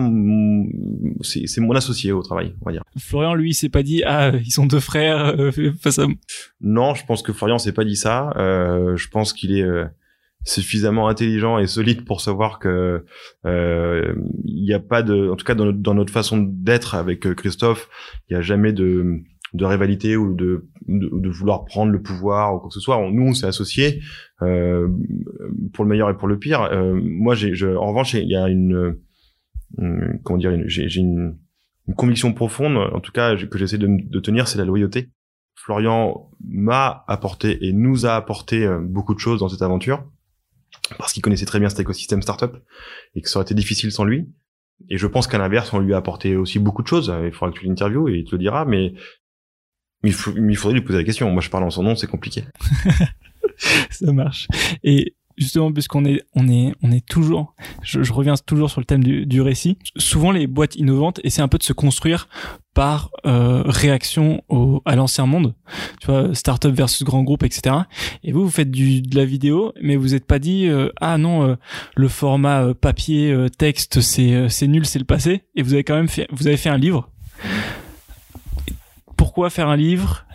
C'est 1.22 1.62
mon 1.62 1.76
associé 1.76 2.12
au 2.12 2.24
travail, 2.24 2.56
on 2.62 2.66
va 2.66 2.72
dire. 2.72 2.84
Florian, 2.98 3.36
lui, 3.36 3.54
s'est 3.54 3.70
pas 3.70 3.84
dit 3.84 4.02
ah 4.04 4.32
ils 4.44 4.52
sont 4.52 4.66
deux 4.66 4.80
frères 4.80 5.40
euh, 5.40 5.52
face 5.82 6.00
à. 6.00 6.08
Non, 6.60 6.96
je 6.96 7.06
pense 7.06 7.22
que 7.22 7.34
Florian 7.34 7.60
s'est 7.60 7.72
pas 7.72 7.86
dit 7.86 7.96
ça. 7.96 8.34
Euh, 8.38 8.98
je 8.98 9.10
pense 9.10 9.32
qu'il 9.32 9.56
est 9.56 9.64
euh, 9.64 9.86
suffisamment 10.44 11.08
intelligent 11.08 11.60
et 11.60 11.68
solide 11.68 12.04
pour 12.04 12.22
savoir 12.22 12.58
que 12.58 13.06
euh, 13.46 14.16
il 14.44 14.64
n'y 14.64 14.74
a 14.74 14.80
pas 14.80 15.04
de, 15.04 15.30
en 15.30 15.36
tout 15.36 15.46
cas 15.46 15.54
dans 15.54 15.66
notre, 15.66 15.80
dans 15.80 15.94
notre 15.94 16.12
façon 16.12 16.40
d'être 16.40 16.96
avec 16.96 17.32
Christophe, 17.36 17.90
il 18.28 18.34
n'y 18.34 18.40
a 18.40 18.42
jamais 18.42 18.74
de 18.74 19.22
de 19.54 19.66
rivalité 19.66 20.18
ou 20.18 20.34
de, 20.34 20.68
de, 20.88 21.30
vouloir 21.30 21.66
prendre 21.66 21.92
le 21.92 22.02
pouvoir 22.02 22.56
ou 22.56 22.60
quoi 22.60 22.70
que 22.70 22.74
ce 22.74 22.80
soit. 22.80 22.98
Nous, 23.10 23.24
on 23.24 23.34
s'est 23.34 23.48
associés 23.48 24.02
euh, 24.42 24.88
pour 25.74 25.84
le 25.84 25.90
meilleur 25.90 26.10
et 26.10 26.18
pour 26.18 26.28
le 26.28 26.38
pire. 26.38 26.64
Euh, 26.64 27.00
moi, 27.02 27.36
j'ai, 27.36 27.54
en 27.66 27.88
revanche, 27.88 28.14
il 28.14 28.30
y 28.30 28.36
a 28.36 28.48
une, 28.48 28.98
comment 30.24 30.38
dire, 30.38 30.52
j'ai, 30.66 30.84
une, 31.00 31.38
une, 31.88 31.96
conviction 31.96 32.34
profonde, 32.34 32.78
en 32.78 33.00
tout 33.00 33.12
cas 33.12 33.36
que 33.36 33.58
j'essaie 33.58 33.78
de, 33.78 33.88
de 33.88 34.20
tenir, 34.20 34.48
c'est 34.48 34.58
la 34.58 34.66
loyauté. 34.66 35.10
Florian 35.56 36.30
m'a 36.48 37.04
apporté 37.08 37.66
et 37.66 37.74
nous 37.74 38.06
a 38.06 38.16
apporté 38.16 38.66
euh, 38.66 38.80
beaucoup 38.80 39.14
de 39.14 39.20
choses 39.20 39.40
dans 39.40 39.50
cette 39.50 39.62
aventure 39.62 40.10
parce 40.98 41.12
qu'il 41.12 41.22
connaissait 41.22 41.46
très 41.46 41.60
bien 41.60 41.68
cet 41.68 41.80
écosystème 41.80 42.22
startup 42.22 42.56
et 43.16 43.22
que 43.22 43.30
ça 43.30 43.40
aurait 43.40 43.46
été 43.46 43.56
difficile 43.56 43.92
sans 43.92 44.06
lui. 44.06 44.30
Et 44.90 44.98
je 44.98 45.08
pense 45.08 45.28
qu'à 45.28 45.38
l'inverse, 45.38 45.74
on 45.74 45.80
lui 45.80 45.94
a 45.94 45.98
apporté 45.98 46.36
aussi 46.36 46.60
beaucoup 46.60 46.84
de 46.84 46.88
choses. 46.88 47.14
Il 47.26 47.32
faudra 47.32 47.52
que 47.52 47.60
tu 47.60 47.66
l'interviewes 47.66 48.08
et 48.10 48.20
il 48.20 48.26
te 48.26 48.32
le 48.32 48.38
dira, 48.38 48.64
mais 48.64 48.94
mais 50.04 50.10
il, 50.10 50.14
faudrait 50.56 50.74
lui 50.74 50.82
poser 50.82 51.00
la 51.00 51.04
question. 51.04 51.30
Moi, 51.32 51.42
je 51.42 51.50
parle 51.50 51.64
en 51.64 51.70
son 51.70 51.84
nom, 51.84 51.96
c'est 51.96 52.08
compliqué. 52.08 52.44
ça 53.90 54.12
marche. 54.12 54.48
Et 54.84 55.16
justement, 55.38 55.72
puisqu'on 55.72 56.06
est, 56.06 56.22
on 56.36 56.48
est, 56.48 56.74
on 56.82 56.92
est 56.92 57.06
toujours, 57.06 57.56
je, 57.82 58.12
reviens 58.12 58.36
toujours 58.36 58.70
sur 58.70 58.82
le 58.82 58.86
thème 58.86 59.04
du, 59.04 59.26
du, 59.26 59.42
récit. 59.42 59.78
Souvent, 59.98 60.32
les 60.32 60.48
boîtes 60.48 60.76
innovantes 60.76 61.20
essaient 61.24 61.42
un 61.42 61.48
peu 61.48 61.58
de 61.58 61.64
se 61.64 61.74
construire 61.74 62.28
par 62.74 63.10
euh, 63.26 63.64
réaction 63.66 64.44
au, 64.50 64.82
à 64.86 64.96
l'ancien 64.96 65.26
monde, 65.26 65.56
tu 66.00 66.08
vois, 66.08 66.34
startup 66.36 66.72
versus 66.72 67.04
grand 67.04 67.24
groupe, 67.24 67.44
etc. 67.44 67.76
Et 68.24 68.32
vous, 68.32 68.44
vous 68.44 68.52
faites 68.52 68.72
du, 68.72 69.02
de 69.02 69.16
la 69.16 69.26
vidéo, 69.26 69.74
mais 69.82 69.96
vous 69.96 70.10
n'êtes 70.10 70.26
pas 70.26 70.40
dit, 70.40 70.68
euh, 70.68 70.90
ah 71.02 71.18
non, 71.18 71.48
euh, 71.48 71.56
le 71.96 72.08
format 72.08 72.74
papier, 72.74 73.36
texte, 73.58 74.02
c'est, 74.02 74.50
c'est 74.50 74.68
nul, 74.68 74.86
c'est 74.86 75.00
le 75.00 75.06
passé. 75.06 75.44
Et 75.56 75.64
vous 75.64 75.74
avez 75.74 75.84
quand 75.84 75.96
même 75.96 76.10
fait, 76.10 76.28
vous 76.32 76.48
avez 76.48 76.58
fait 76.58 76.70
un 76.70 76.78
livre. 76.78 77.10
Pourquoi 79.38 79.52
faire 79.52 79.70
un 79.70 79.78
livre? 79.78 80.26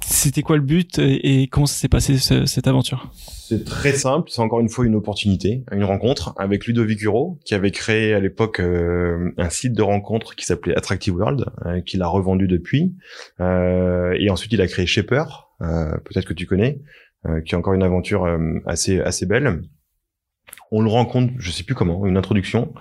C'était 0.00 0.40
quoi 0.40 0.56
le 0.56 0.62
but 0.62 0.98
et, 0.98 1.46
comment 1.48 1.66
ça 1.66 1.74
s'est 1.74 1.90
passé 1.90 2.16
cette 2.16 2.66
aventure? 2.66 3.12
C'est 3.12 3.66
très 3.66 3.92
simple, 3.92 4.30
c'est 4.30 4.40
encore 4.40 4.60
une 4.60 4.70
fois 4.70 4.86
une 4.86 4.94
opportunité, 4.94 5.62
une 5.70 5.84
rencontre 5.84 6.32
avec 6.38 6.64
Ludovic 6.64 7.02
Huro 7.02 7.38
qui 7.44 7.54
avait 7.54 7.70
créé 7.70 8.14
à 8.14 8.18
l'époque 8.18 8.60
euh, 8.60 9.30
un 9.36 9.50
site 9.50 9.74
de 9.74 9.82
rencontre 9.82 10.36
qui 10.36 10.46
s'appelait 10.46 10.74
Attractive 10.74 11.16
World, 11.16 11.44
euh, 11.66 11.82
qu'il 11.82 12.00
a 12.00 12.06
revendu 12.06 12.48
depuis, 12.48 12.94
euh, 13.40 14.16
et 14.18 14.30
ensuite 14.30 14.54
il 14.54 14.62
a 14.62 14.66
créé 14.66 14.86
Shaper, 14.86 15.50
peut-être 15.58 16.24
que 16.24 16.32
tu 16.32 16.46
connais, 16.46 16.80
qui 17.44 17.54
est 17.54 17.58
encore 17.58 17.74
une 17.74 17.82
aventure 17.82 18.26
assez 18.64 19.00
assez 19.00 19.26
belle. 19.26 19.60
On 20.70 20.82
le 20.82 20.88
rencontre, 20.88 21.32
je 21.38 21.50
sais 21.50 21.64
plus 21.64 21.74
comment, 21.74 22.06
une 22.06 22.16
introduction. 22.16 22.72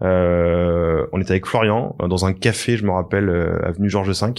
on 0.00 1.20
était 1.20 1.30
avec 1.30 1.46
Florian 1.46 1.96
dans 1.98 2.26
un 2.26 2.32
café, 2.32 2.76
je 2.76 2.84
me 2.84 2.90
rappelle, 2.90 3.30
avenue 3.62 3.88
Georges 3.88 4.10
V. 4.10 4.32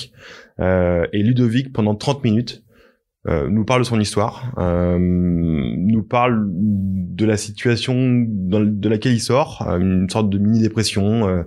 Euh, 0.60 1.06
et 1.14 1.24
Ludovic, 1.24 1.72
pendant 1.72 1.96
30 1.96 2.24
minutes, 2.24 2.64
euh, 3.28 3.50
nous 3.50 3.66
parle 3.66 3.82
de 3.82 3.86
son 3.86 4.00
histoire, 4.00 4.54
euh, 4.58 4.98
nous 5.00 6.04
parle 6.04 6.48
de 6.50 7.26
la 7.26 7.38
situation 7.38 7.96
de 7.96 8.90
laquelle 8.90 9.14
il 9.14 9.20
sort, 9.20 9.66
une 9.80 10.10
sorte 10.10 10.30
de 10.30 10.38
mini-dépression 10.38 11.44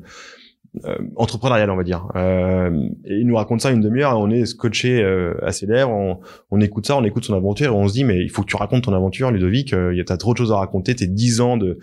entrepreneuriale, 1.16 1.70
on 1.70 1.76
va 1.76 1.82
dire. 1.82 2.06
et 2.16 3.14
il 3.18 3.26
nous 3.26 3.36
raconte 3.36 3.60
ça 3.60 3.70
une 3.70 3.82
demi-heure, 3.82 4.18
on 4.18 4.30
est 4.30 4.46
scotché 4.46 5.04
à 5.42 5.52
ses 5.52 5.66
lèvres, 5.66 5.90
on, 5.90 6.20
on, 6.50 6.60
écoute 6.60 6.86
ça, 6.86 6.96
on 6.96 7.04
écoute 7.04 7.24
son 7.24 7.34
aventure, 7.34 7.72
et 7.72 7.76
on 7.76 7.88
se 7.88 7.92
dit, 7.92 8.04
mais 8.04 8.22
il 8.22 8.30
faut 8.30 8.42
que 8.42 8.46
tu 8.46 8.56
racontes 8.56 8.84
ton 8.84 8.94
aventure, 8.94 9.30
Ludovic, 9.30 9.72
il 9.72 9.96
y 9.96 10.00
a 10.00 10.16
trop 10.16 10.32
de 10.32 10.38
choses 10.38 10.50
à 10.50 10.56
raconter, 10.56 10.94
tes 10.94 11.06
10 11.06 11.40
ans 11.42 11.56
de 11.58 11.78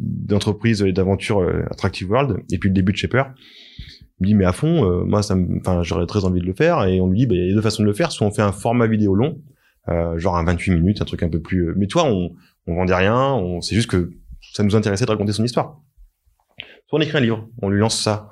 d'entreprise 0.00 0.78
de, 0.78 0.86
et 0.86 0.92
d'aventure 0.92 1.46
Attractive 1.70 2.10
World, 2.10 2.38
et 2.50 2.58
puis 2.58 2.70
le 2.70 2.74
début 2.74 2.92
de 2.92 2.96
Shaper 2.96 3.34
me 4.20 4.26
dit 4.26 4.34
mais 4.34 4.44
à 4.44 4.52
fond, 4.52 4.84
euh, 4.84 5.04
moi 5.04 5.22
ça, 5.22 5.36
enfin 5.58 5.82
j'aurais 5.82 6.06
très 6.06 6.24
envie 6.24 6.40
de 6.40 6.46
le 6.46 6.52
faire 6.52 6.84
et 6.84 7.00
on 7.00 7.08
lui 7.08 7.20
dit 7.20 7.26
bah 7.26 7.34
il 7.34 7.48
y 7.48 7.52
a 7.52 7.54
deux 7.54 7.62
façons 7.62 7.82
de 7.82 7.88
le 7.88 7.94
faire, 7.94 8.12
soit 8.12 8.26
on 8.26 8.30
fait 8.30 8.42
un 8.42 8.52
format 8.52 8.86
vidéo 8.86 9.14
long, 9.14 9.40
euh, 9.88 10.18
genre 10.18 10.36
un 10.36 10.44
28 10.44 10.72
minutes, 10.72 11.02
un 11.02 11.04
truc 11.04 11.22
un 11.22 11.28
peu 11.28 11.40
plus. 11.40 11.68
Euh, 11.68 11.74
mais 11.76 11.86
toi 11.86 12.04
on 12.04 12.32
on 12.66 12.74
vendait 12.74 12.94
rien, 12.94 13.32
on 13.32 13.60
c'est 13.60 13.74
juste 13.74 13.90
que 13.90 14.12
ça 14.52 14.62
nous 14.62 14.76
intéressait 14.76 15.06
de 15.06 15.10
raconter 15.10 15.32
son 15.32 15.44
histoire. 15.44 15.80
On 16.92 17.00
écrit 17.00 17.18
un 17.18 17.20
livre, 17.20 17.48
on 17.62 17.68
lui 17.68 17.80
lance 17.80 18.00
ça. 18.00 18.30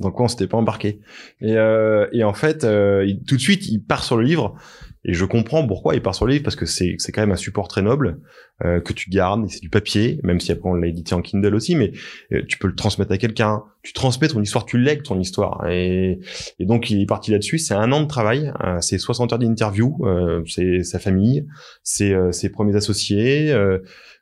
Donc 0.00 0.14
quoi 0.14 0.24
on 0.24 0.28
s'était 0.28 0.46
pas 0.46 0.56
embarqué. 0.56 1.00
Et 1.40 1.56
euh, 1.56 2.08
et 2.12 2.24
en 2.24 2.32
fait 2.32 2.60
tout 2.60 3.36
de 3.36 3.40
suite 3.40 3.68
il 3.68 3.80
part 3.80 4.04
sur 4.04 4.16
le 4.16 4.24
livre 4.24 4.56
et 5.04 5.14
je 5.14 5.24
comprends 5.24 5.66
pourquoi 5.66 5.96
il 5.96 6.02
part 6.02 6.14
sur 6.14 6.26
le 6.26 6.32
livre 6.32 6.44
parce 6.44 6.54
que 6.54 6.66
c'est 6.66 6.94
c'est 6.98 7.10
quand 7.10 7.22
même 7.22 7.32
un 7.32 7.36
support 7.36 7.66
très 7.66 7.82
noble 7.82 8.20
euh, 8.64 8.80
que 8.80 8.92
tu 8.92 9.10
gardes. 9.10 9.44
C'est 9.48 9.60
du 9.60 9.68
papier, 9.68 10.20
même 10.22 10.38
si 10.38 10.52
après 10.52 10.68
on 10.68 10.74
l'a 10.74 10.86
édité 10.86 11.14
en 11.14 11.22
Kindle 11.22 11.54
aussi, 11.56 11.74
mais 11.74 11.92
euh, 12.32 12.42
tu 12.46 12.56
peux 12.58 12.68
le 12.68 12.76
transmettre 12.76 13.10
à 13.10 13.18
quelqu'un. 13.18 13.64
Tu 13.82 13.92
transmets 13.92 14.28
ton 14.28 14.40
histoire, 14.40 14.64
tu 14.64 14.78
lègues 14.78 15.02
ton 15.02 15.18
histoire. 15.18 15.66
Et, 15.68 16.20
et 16.60 16.66
donc 16.66 16.88
il 16.90 17.02
est 17.02 17.06
parti 17.06 17.32
là-dessus. 17.32 17.58
C'est 17.58 17.74
un 17.74 17.90
an 17.90 18.02
de 18.02 18.06
travail, 18.06 18.52
euh, 18.62 18.80
c'est 18.80 18.98
60 18.98 19.32
heures 19.32 19.38
d'interview, 19.40 19.98
euh, 20.04 20.42
c'est 20.46 20.84
sa 20.84 21.00
famille, 21.00 21.46
c'est 21.82 22.14
ses 22.30 22.50
premiers 22.50 22.76
associés. 22.76 23.52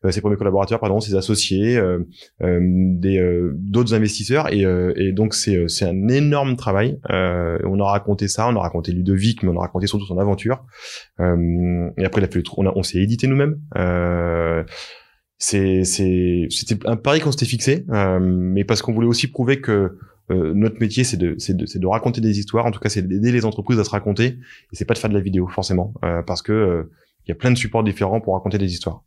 Euh, 0.05 0.11
ses 0.11 0.21
premiers 0.23 0.37
collaborateurs, 0.37 0.81
pardon, 0.81 1.01
ses 1.01 1.15
associés, 1.15 1.77
euh, 1.77 1.99
euh, 2.43 2.59
des 2.63 3.21
d'autres 3.55 3.93
investisseurs, 3.95 4.53
et, 4.53 4.65
et 4.97 5.13
donc 5.13 5.35
c'est 5.35 5.69
c'est 5.69 5.85
un 5.85 6.09
énorme 6.09 6.57
travail. 6.57 6.99
on 7.09 7.81
a 7.81 7.91
raconté 7.91 8.29
ça, 8.29 8.49
on 8.49 8.57
a 8.57 8.61
raconté 8.61 8.93
Ludovic, 8.93 9.43
mais 9.43 9.51
on 9.51 9.57
a 9.57 9.61
raconté 9.61 9.87
surtout 9.87 10.07
son 10.07 10.19
aventure. 10.19 10.65
Et 11.19 12.05
après, 12.05 12.29
on, 12.57 12.83
s'est 12.83 12.99
édité 12.99 13.27
nous-mêmes. 13.27 13.61
c'est 15.39 15.85
c'est 15.85 16.47
c'était 16.51 16.87
un 16.87 16.97
pari 16.97 17.21
qu'on 17.21 17.33
s'était 17.33 17.47
fixé, 17.47 17.85
mais 18.21 18.65
parce 18.65 18.83
qu'on 18.83 18.93
voulait 18.93 19.07
aussi 19.09 19.29
prouver 19.29 19.61
que 19.61 19.99
notre 20.29 20.81
métier, 20.81 21.03
c'est 21.03 21.17
de, 21.17 21.35
de, 21.35 21.79
de, 21.79 21.87
raconter 21.87 22.21
des 22.21 22.39
histoires. 22.39 22.65
En 22.65 22.71
tout 22.71 22.79
cas, 22.79 22.89
c'est 22.89 23.07
d'aider 23.07 23.33
les 23.33 23.45
entreprises 23.45 23.81
à 23.81 23.85
se 23.85 23.91
raconter. 23.91 24.27
Et 24.27 24.75
c'est 24.75 24.85
pas 24.85 24.95
de 24.95 24.99
faire 24.99 25.11
de 25.11 25.15
la 25.15 25.21
vidéo, 25.21 25.49
forcément, 25.49 25.93
parce 26.27 26.43
que 26.43 26.89
il 27.27 27.29
y 27.29 27.33
a 27.33 27.35
plein 27.35 27.51
de 27.51 27.59
supports 27.59 27.85
différents 27.85 28.21
pour 28.21 28.35
raconter 28.35 28.59
des 28.59 28.73
histoires. 28.73 29.03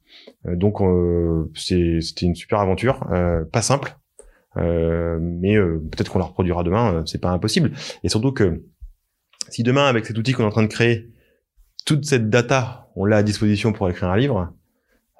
Euh, 0.46 0.56
donc 0.56 0.82
euh, 0.82 1.52
c'était 1.56 2.26
une 2.26 2.36
super 2.36 2.60
aventure, 2.60 3.06
euh, 3.12 3.44
pas 3.46 3.62
simple, 3.62 3.98
mais 4.56 5.58
peut-être 5.58 6.12
qu'on 6.12 6.20
la 6.20 6.26
reproduira 6.26 6.64
demain. 6.64 7.04
c'est 7.08 7.20
pas 7.20 7.32
impossible. 7.32 7.72
Et 8.04 8.10
surtout 8.10 8.32
que 8.32 8.64
si 9.50 9.64
demain, 9.64 9.88
avec 9.88 10.06
cet 10.06 10.18
outil 10.18 10.34
qu'on 10.34 10.44
est 10.44 10.48
en 10.48 10.52
train 10.52 10.62
de 10.62 10.68
créer, 10.68 11.10
toute 11.86 12.06
cette 12.06 12.30
data, 12.30 12.90
on 12.96 13.06
l'a 13.06 13.18
à 13.18 13.24
disposition 13.24 13.74
pour 13.74 13.90
écrire 13.90 14.10
un 14.10 14.18
livre, 14.18 14.54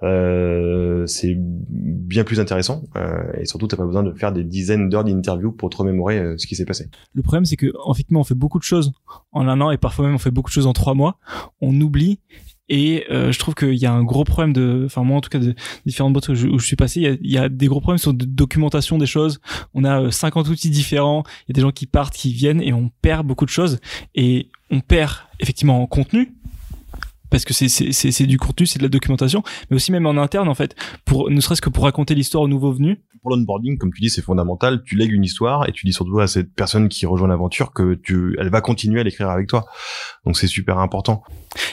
euh, 0.04 1.06
c'est 1.08 1.34
bien 1.38 2.26
plus 2.26 2.42
intéressant 2.42 2.84
euh, 2.98 3.24
et 3.40 3.46
surtout 3.46 3.68
t'as 3.68 3.78
pas 3.78 3.86
besoin 3.86 4.04
de 4.04 4.12
faire 4.12 4.34
des 4.34 4.44
dizaines 4.44 4.90
d'heures 4.90 5.06
d'interview 5.06 5.54
pour 5.54 5.70
te 5.70 5.78
remémorer 5.78 6.20
euh, 6.20 6.38
ce 6.38 6.46
qui 6.46 6.56
s'est 6.56 6.66
passé. 6.66 6.90
Le 7.14 7.22
problème 7.22 7.46
c'est 7.46 7.56
que 7.56 7.72
effectivement 7.90 8.20
on 8.20 8.26
fait 8.26 8.36
beaucoup 8.36 8.60
de 8.60 8.64
choses 8.64 8.92
en 9.32 9.48
un 9.48 9.62
an 9.62 9.72
et 9.72 9.78
parfois 9.78 10.06
même 10.06 10.16
on 10.16 10.20
fait 10.20 10.32
beaucoup 10.32 10.50
de 10.50 10.54
choses 10.54 10.68
en 10.68 10.74
trois 10.74 10.94
mois. 10.94 11.20
On 11.62 11.80
oublie 11.80 12.20
et 12.70 13.06
je 13.10 13.38
trouve 13.38 13.56
qu'il 13.56 13.76
y 13.76 13.86
a 13.86 13.94
un 13.94 14.04
gros 14.04 14.24
problème 14.24 14.52
de, 14.52 14.84
enfin 14.86 15.04
moi 15.04 15.18
en 15.18 15.22
tout 15.22 15.30
cas 15.30 15.40
de 15.40 15.54
différentes 15.86 16.14
boîtes 16.14 16.30
où 16.30 16.36
je, 16.36 16.66
suis 16.66 16.76
passé, 16.76 17.18
il 17.22 17.32
y, 17.32 17.38
a, 17.38 17.48
des 17.50 17.68
gros 17.68 17.82
problèmes 17.82 18.00
sur 18.00 18.14
de 18.14 18.26
documentation 18.26 18.98
des 18.98 19.06
choses. 19.06 19.40
On 19.74 19.84
a 19.84 20.10
50 20.10 20.48
euh, 20.48 20.52
outils 20.52 20.70
différents, 20.70 21.24
il 21.42 21.50
y 21.50 21.52
a 21.52 21.56
des 21.56 21.62
gens 21.62 21.72
qui 21.72 21.86
partent, 21.86 22.16
qui 22.16 22.34
viennent 22.34 22.62
et 22.62 22.74
on 22.74 22.90
perd 23.02 23.28
beaucoup 23.28 23.46
de 23.46 23.52
choses 23.52 23.80
et 24.16 24.50
on 24.72 24.80
perd 24.80 25.12
effectivement 25.40 25.82
en 25.82 25.88
contenu 25.88 26.34
parce 27.34 27.46
que 27.46 27.54
c'est 27.56 28.28
du 28.28 28.38
contenu, 28.38 28.68
c'est 28.68 28.78
de 28.78 28.84
la 28.84 28.90
documentation, 28.90 29.42
mais 29.72 29.76
aussi 29.76 29.92
même 29.92 30.06
en 30.06 30.18
interne 30.18 30.48
en 30.48 30.54
fait, 30.54 30.76
pour 31.04 31.32
ne 31.32 31.42
serait-ce 31.42 31.64
que 31.64 31.70
pour 31.72 31.86
raconter 31.86 32.14
l'histoire 32.14 32.44
aux 32.44 32.48
nouveaux 32.48 32.72
venus. 32.72 33.00
Pour 33.24 33.32
l'onboarding, 33.32 33.80
comme 33.80 33.92
tu 33.92 34.02
dis, 34.02 34.12
c'est 34.12 34.22
fondamental. 34.22 34.84
Tu 34.84 34.96
lègues 34.96 35.14
une 35.14 35.24
histoire 35.24 35.68
et 35.68 35.72
tu 35.72 35.88
dis 35.88 35.94
surtout 35.94 36.20
à 36.20 36.28
cette 36.28 36.54
personne 36.54 36.90
qui 36.90 37.08
rejoint 37.08 37.28
l'aventure 37.28 37.74
que 37.74 37.96
tu, 37.96 38.36
elle 38.40 38.50
va 38.50 38.62
continuer 38.62 39.00
à 39.00 39.04
l'écrire 39.04 39.32
avec 39.32 39.48
toi. 39.48 39.66
Donc 40.28 40.38
c'est 40.38 40.46
super 40.46 40.78
important. 40.78 41.24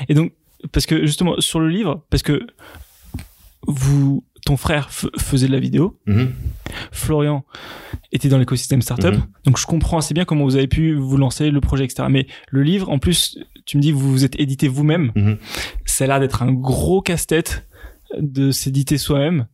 Et 0.08 0.14
donc 0.14 0.32
parce 0.72 0.86
que 0.86 1.04
justement 1.04 1.38
sur 1.40 1.60
le 1.60 1.68
livre, 1.68 2.06
parce 2.08 2.22
que 2.22 2.46
vous, 3.66 4.24
ton 4.46 4.56
frère 4.56 4.90
faisait 4.90 5.46
de 5.46 5.52
la 5.52 5.60
vidéo, 5.60 6.00
mm-hmm. 6.06 6.28
Florian 6.90 7.44
était 8.12 8.30
dans 8.30 8.38
l'écosystème 8.38 8.80
startup, 8.80 9.14
mm 9.14 9.26
donc 9.44 9.58
je 9.58 9.66
comprends 9.66 9.98
assez 9.98 10.14
bien 10.14 10.24
comment 10.24 10.44
vous 10.44 10.56
avez 10.56 10.68
pu 10.68 10.94
vous 10.94 11.16
lancer 11.16 11.50
le 11.50 11.60
projet, 11.60 11.84
etc. 11.84 12.08
Mais 12.10 12.26
le 12.50 12.62
livre, 12.62 12.90
en 12.90 12.98
plus, 12.98 13.38
tu 13.70 13.76
me 13.76 13.82
dis 13.82 13.92
vous 13.92 14.10
vous 14.10 14.24
êtes 14.24 14.38
édité 14.40 14.66
vous-même, 14.66 15.12
mm-hmm. 15.14 15.36
ça 15.84 16.02
a 16.02 16.06
l'air 16.08 16.18
d'être 16.18 16.42
un 16.42 16.50
gros 16.50 17.02
casse-tête 17.02 17.68
de 18.18 18.50
s'éditer 18.50 18.98
soi-même. 18.98 19.46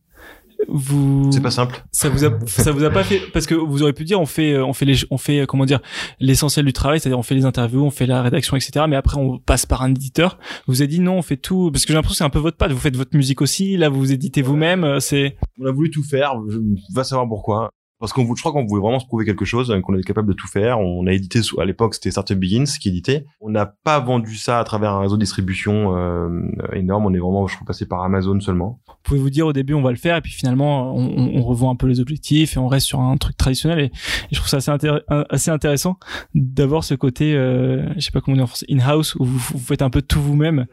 Vous 0.67 1.29
c'est 1.31 1.39
pas 1.39 1.51
simple. 1.51 1.85
ça 1.91 2.09
vous 2.09 2.25
a 2.25 2.31
ça 2.47 2.71
vous 2.71 2.83
a 2.83 2.89
pas 2.89 3.03
fait 3.03 3.21
parce 3.31 3.45
que 3.45 3.53
vous 3.53 3.83
auriez 3.83 3.93
pu 3.93 4.05
dire 4.05 4.19
on 4.19 4.25
fait 4.25 4.57
on 4.57 4.73
fait 4.73 4.85
les 4.85 4.95
on 5.11 5.19
fait 5.19 5.45
comment 5.47 5.65
dire 5.65 5.81
l'essentiel 6.19 6.65
du 6.65 6.73
travail 6.73 6.99
c'est-à-dire 6.99 7.19
on 7.19 7.23
fait 7.23 7.35
les 7.35 7.45
interviews 7.45 7.83
on 7.85 7.91
fait 7.91 8.07
la 8.07 8.23
rédaction 8.23 8.57
etc 8.57 8.85
mais 8.89 8.95
après 8.95 9.17
on 9.17 9.37
passe 9.37 9.67
par 9.67 9.83
un 9.83 9.91
éditeur. 9.91 10.39
Vous 10.65 10.81
avez 10.81 10.87
dit 10.87 10.99
non 10.99 11.19
on 11.19 11.21
fait 11.21 11.37
tout 11.37 11.69
parce 11.71 11.85
que 11.85 11.89
j'ai 11.89 11.93
l'impression 11.93 12.13
que 12.13 12.17
c'est 12.17 12.23
un 12.23 12.31
peu 12.31 12.39
votre 12.39 12.57
patte. 12.57 12.71
Vous 12.71 12.79
faites 12.79 12.97
votre 12.97 13.15
musique 13.15 13.41
aussi 13.43 13.77
là 13.77 13.89
vous 13.89 13.99
vous 13.99 14.11
éditez 14.13 14.41
vous-même 14.41 14.83
euh, 14.83 14.99
c'est 14.99 15.37
on 15.61 15.67
a 15.67 15.71
voulu 15.71 15.91
tout 15.91 16.03
faire. 16.03 16.33
Je, 16.49 16.57
va 16.95 17.03
savoir 17.03 17.27
pourquoi 17.27 17.69
parce 17.99 18.13
qu'on 18.13 18.35
je 18.35 18.41
crois 18.41 18.51
qu'on 18.51 18.65
voulait 18.65 18.81
vraiment 18.81 18.99
se 18.99 19.05
prouver 19.05 19.25
quelque 19.25 19.45
chose, 19.45 19.73
qu'on 19.83 19.95
était 19.95 20.03
capable 20.03 20.27
de 20.27 20.33
tout 20.33 20.47
faire. 20.47 20.79
On 20.79 21.07
a 21.07 21.13
édité 21.13 21.41
à 21.57 21.65
l'époque 21.65 21.95
c'était 21.95 22.11
Startup 22.11 22.37
Begins 22.37 22.65
qui 22.79 22.89
éditait. 22.89 23.25
On 23.41 23.49
n'a 23.49 23.65
pas 23.65 23.99
vendu 23.99 24.35
ça 24.35 24.59
à 24.59 24.63
travers 24.63 24.91
un 24.91 25.01
réseau 25.01 25.15
de 25.15 25.21
distribution 25.21 25.97
euh, 25.97 26.29
énorme. 26.73 27.05
On 27.05 27.13
est 27.13 27.19
vraiment 27.19 27.47
je 27.47 27.55
crois 27.55 27.65
passé 27.65 27.87
par 27.87 28.03
Amazon 28.03 28.39
seulement. 28.39 28.79
Vous 28.87 28.93
pouvez 29.03 29.19
vous 29.19 29.29
dire 29.29 29.47
au 29.47 29.53
début 29.53 29.73
on 29.73 29.81
va 29.81 29.91
le 29.91 29.97
faire 29.97 30.17
et 30.17 30.21
puis 30.21 30.31
finalement 30.31 30.95
on, 30.95 31.35
on 31.35 31.41
revoit 31.41 31.69
un 31.69 31.75
peu 31.75 31.87
les 31.87 31.99
objectifs 31.99 32.55
et 32.55 32.59
on 32.59 32.67
reste 32.67 32.87
sur 32.87 32.99
un 32.99 33.17
truc 33.17 33.37
traditionnel. 33.37 33.79
Et, 33.79 33.91
je 34.31 34.37
trouve 34.37 34.49
ça 34.49 34.57
assez, 34.57 34.89
assez 35.29 35.51
intéressant 35.51 35.97
d'avoir 36.35 36.83
ce 36.83 36.93
côté, 36.93 37.35
euh, 37.35 37.93
je 37.95 38.01
sais 38.01 38.11
pas 38.11 38.21
comment 38.21 38.35
on 38.35 38.37
dit 38.37 38.43
en 38.43 38.47
français, 38.47 38.65
in-house 38.69 39.15
où 39.15 39.25
vous, 39.25 39.39
faites 39.59 39.81
un 39.81 39.89
peu 39.89 40.01
tout 40.01 40.21
vous-même. 40.21 40.65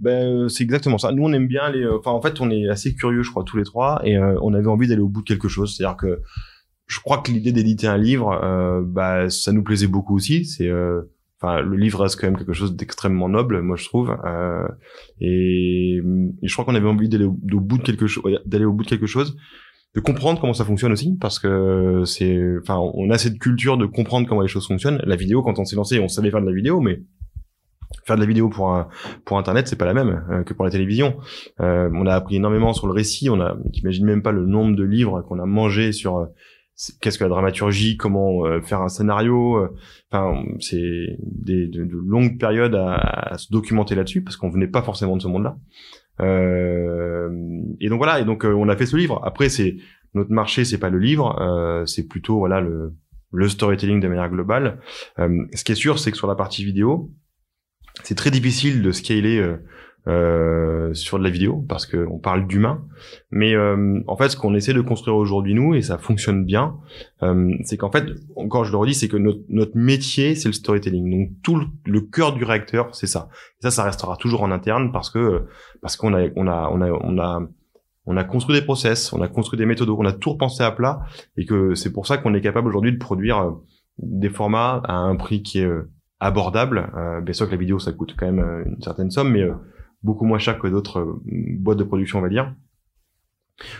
Ben 0.00 0.44
euh, 0.44 0.48
c'est 0.48 0.62
exactement 0.64 0.98
ça. 0.98 1.12
Nous 1.12 1.22
on 1.24 1.32
aime 1.32 1.46
bien 1.46 1.70
les. 1.70 1.82
Euh, 1.82 1.98
enfin 1.98 2.10
en 2.10 2.20
fait 2.20 2.40
on 2.40 2.50
est 2.50 2.68
assez 2.68 2.94
curieux 2.94 3.22
je 3.22 3.30
crois 3.30 3.44
tous 3.44 3.56
les 3.56 3.64
trois 3.64 4.00
et 4.04 4.16
euh, 4.16 4.38
on 4.42 4.54
avait 4.54 4.66
envie 4.66 4.88
d'aller 4.88 5.00
au 5.00 5.08
bout 5.08 5.22
de 5.22 5.26
quelque 5.26 5.48
chose. 5.48 5.74
C'est-à-dire 5.76 5.96
que 5.96 6.22
je 6.86 7.00
crois 7.00 7.18
que 7.18 7.30
l'idée 7.30 7.52
d'éditer 7.52 7.86
un 7.86 7.96
livre, 7.96 8.40
euh, 8.42 8.82
bah, 8.84 9.30
ça 9.30 9.52
nous 9.52 9.62
plaisait 9.62 9.86
beaucoup 9.86 10.14
aussi. 10.14 10.44
C'est, 10.44 10.68
euh, 10.68 11.02
enfin, 11.40 11.60
le 11.60 11.76
livre 11.76 12.00
reste 12.00 12.20
quand 12.20 12.26
même 12.26 12.36
quelque 12.36 12.52
chose 12.52 12.76
d'extrêmement 12.76 13.28
noble, 13.28 13.60
moi 13.62 13.76
je 13.76 13.84
trouve. 13.84 14.16
Euh, 14.24 14.68
et, 15.20 16.00
je 16.42 16.52
crois 16.52 16.64
qu'on 16.64 16.74
avait 16.74 16.88
envie 16.88 17.08
d'aller 17.08 17.24
au, 17.24 17.32
bout 17.32 17.78
de 17.78 17.82
quelque 17.82 18.06
chose, 18.06 18.24
d'aller 18.44 18.64
au 18.64 18.72
bout 18.72 18.84
de 18.84 18.88
quelque 18.88 19.06
chose, 19.06 19.36
de 19.94 20.00
comprendre 20.00 20.40
comment 20.40 20.52
ça 20.52 20.64
fonctionne 20.64 20.92
aussi, 20.92 21.16
parce 21.20 21.38
que 21.38 22.02
c'est, 22.04 22.38
enfin, 22.60 22.78
on 22.78 23.10
a 23.10 23.18
cette 23.18 23.38
culture 23.38 23.78
de 23.78 23.86
comprendre 23.86 24.28
comment 24.28 24.42
les 24.42 24.48
choses 24.48 24.66
fonctionnent. 24.66 25.00
La 25.04 25.16
vidéo, 25.16 25.42
quand 25.42 25.58
on 25.58 25.64
s'est 25.64 25.76
lancé, 25.76 25.98
on 26.00 26.08
savait 26.08 26.30
faire 26.30 26.42
de 26.42 26.46
la 26.46 26.54
vidéo, 26.54 26.80
mais 26.80 27.00
faire 28.06 28.16
de 28.16 28.20
la 28.20 28.26
vidéo 28.26 28.48
pour 28.48 28.70
un 28.70 28.88
pour 29.24 29.38
internet 29.38 29.68
c'est 29.68 29.76
pas 29.76 29.84
la 29.84 29.94
même 29.94 30.24
euh, 30.30 30.42
que 30.42 30.52
pour 30.52 30.64
la 30.64 30.70
télévision 30.70 31.16
euh, 31.60 31.88
on 31.94 32.06
a 32.06 32.14
appris 32.14 32.36
énormément 32.36 32.72
sur 32.72 32.86
le 32.86 32.92
récit 32.92 33.30
on 33.30 33.40
a 33.40 33.56
t'imagines 33.72 34.04
même 34.04 34.22
pas 34.22 34.32
le 34.32 34.46
nombre 34.46 34.76
de 34.76 34.84
livres 34.84 35.22
qu'on 35.22 35.38
a 35.38 35.46
mangé 35.46 35.92
sur 35.92 36.28
qu'est-ce 37.00 37.18
que 37.18 37.24
la 37.24 37.30
dramaturgie 37.30 37.96
comment 37.96 38.46
euh, 38.46 38.60
faire 38.60 38.80
un 38.80 38.88
scénario 38.88 39.56
euh, 39.56 39.68
enfin 40.10 40.42
c'est 40.60 41.18
des 41.20 41.68
de, 41.68 41.88
longues 41.92 42.38
périodes 42.38 42.74
à, 42.74 43.36
se 43.38 43.52
documenter 43.52 43.94
là-dessus 43.94 44.22
parce 44.22 44.36
qu'on 44.36 44.50
venait 44.50 44.68
pas 44.68 44.82
forcément 44.82 45.16
de 45.16 45.22
ce 45.22 45.28
monde-là. 45.28 45.56
Et 46.20 47.88
donc 47.88 47.98
voilà 47.98 48.20
et 48.20 48.24
donc 48.24 48.44
on 48.44 48.68
a 48.68 48.76
fait 48.76 48.86
ce 48.86 48.96
livre. 48.96 49.20
Après 49.24 49.48
c'est 49.48 49.76
notre 50.14 50.30
marché 50.30 50.64
c'est 50.64 50.78
pas 50.78 50.90
le 50.90 50.98
livre 50.98 51.84
c'est 51.86 52.06
plutôt 52.06 52.38
voilà 52.38 52.60
le 52.60 53.48
storytelling 53.48 54.00
de 54.00 54.08
manière 54.08 54.30
globale. 54.30 54.80
Ce 55.18 55.64
qui 55.64 55.72
est 55.72 55.76
sûr 55.76 55.98
c'est 55.98 56.12
que 56.12 56.16
sur 56.16 56.28
la 56.28 56.36
partie 56.36 56.64
vidéo 56.64 57.10
c'est 58.02 58.14
très 58.16 58.30
difficile 58.30 58.82
de 58.82 58.92
scaler 58.92 59.56
euh, 60.08 60.74
euh, 60.84 60.94
sur 60.94 61.18
de 61.18 61.24
la 61.24 61.30
vidéo 61.30 61.64
parce 61.68 61.86
qu'on 61.86 62.18
parle 62.18 62.46
d'humain. 62.46 62.84
Mais 63.30 63.54
euh, 63.54 64.00
en 64.06 64.16
fait, 64.16 64.28
ce 64.30 64.36
qu'on 64.36 64.54
essaie 64.54 64.72
de 64.72 64.80
construire 64.80 65.16
aujourd'hui 65.16 65.54
nous 65.54 65.74
et 65.74 65.82
ça 65.82 65.98
fonctionne 65.98 66.44
bien, 66.44 66.76
euh, 67.22 67.52
c'est 67.64 67.76
qu'en 67.76 67.90
fait, 67.90 68.04
encore 68.36 68.64
je 68.64 68.72
le 68.72 68.78
redis, 68.78 68.94
c'est 68.94 69.08
que 69.08 69.16
notre, 69.16 69.40
notre 69.48 69.76
métier 69.76 70.34
c'est 70.34 70.48
le 70.48 70.52
storytelling. 70.52 71.10
Donc 71.10 71.30
tout 71.42 71.56
le, 71.56 71.66
le 71.86 72.00
cœur 72.00 72.34
du 72.34 72.44
réacteur, 72.44 72.94
c'est 72.94 73.06
ça. 73.06 73.28
Et 73.60 73.62
ça, 73.62 73.70
ça 73.70 73.84
restera 73.84 74.16
toujours 74.16 74.42
en 74.42 74.50
interne 74.50 74.92
parce 74.92 75.10
que 75.10 75.44
parce 75.80 75.96
qu'on 75.96 76.14
a 76.14 76.28
on 76.36 76.46
a 76.46 76.68
on 76.70 76.80
a 76.80 76.90
on 76.90 77.18
a 77.18 77.42
on 78.06 78.16
a 78.16 78.24
construit 78.24 78.58
des 78.58 78.64
process, 78.64 79.12
on 79.12 79.22
a 79.22 79.28
construit 79.28 79.58
des 79.58 79.66
méthodes, 79.66 79.88
on 79.88 80.04
a 80.04 80.12
tout 80.12 80.30
repensé 80.30 80.62
à 80.62 80.70
plat 80.70 81.00
et 81.36 81.46
que 81.46 81.74
c'est 81.74 81.92
pour 81.92 82.06
ça 82.06 82.18
qu'on 82.18 82.34
est 82.34 82.42
capable 82.42 82.68
aujourd'hui 82.68 82.92
de 82.92 82.98
produire 82.98 83.54
des 83.98 84.28
formats 84.28 84.82
à 84.84 84.94
un 84.94 85.16
prix 85.16 85.42
qui 85.42 85.60
est 85.60 85.70
abordable. 86.20 86.90
Euh, 86.96 87.20
bien 87.20 87.32
sûr 87.32 87.46
que 87.46 87.52
la 87.52 87.58
vidéo, 87.58 87.78
ça 87.78 87.92
coûte 87.92 88.14
quand 88.18 88.26
même 88.26 88.38
euh, 88.38 88.64
une 88.66 88.80
certaine 88.80 89.10
somme, 89.10 89.32
mais 89.32 89.42
euh, 89.42 89.54
beaucoup 90.04 90.24
moins 90.24 90.38
cher 90.38 90.58
que 90.58 90.68
d'autres 90.68 91.00
euh, 91.00 91.20
boîtes 91.24 91.78
de 91.78 91.84
production, 91.84 92.20
on 92.20 92.22
va 92.22 92.28
dire. 92.28 92.54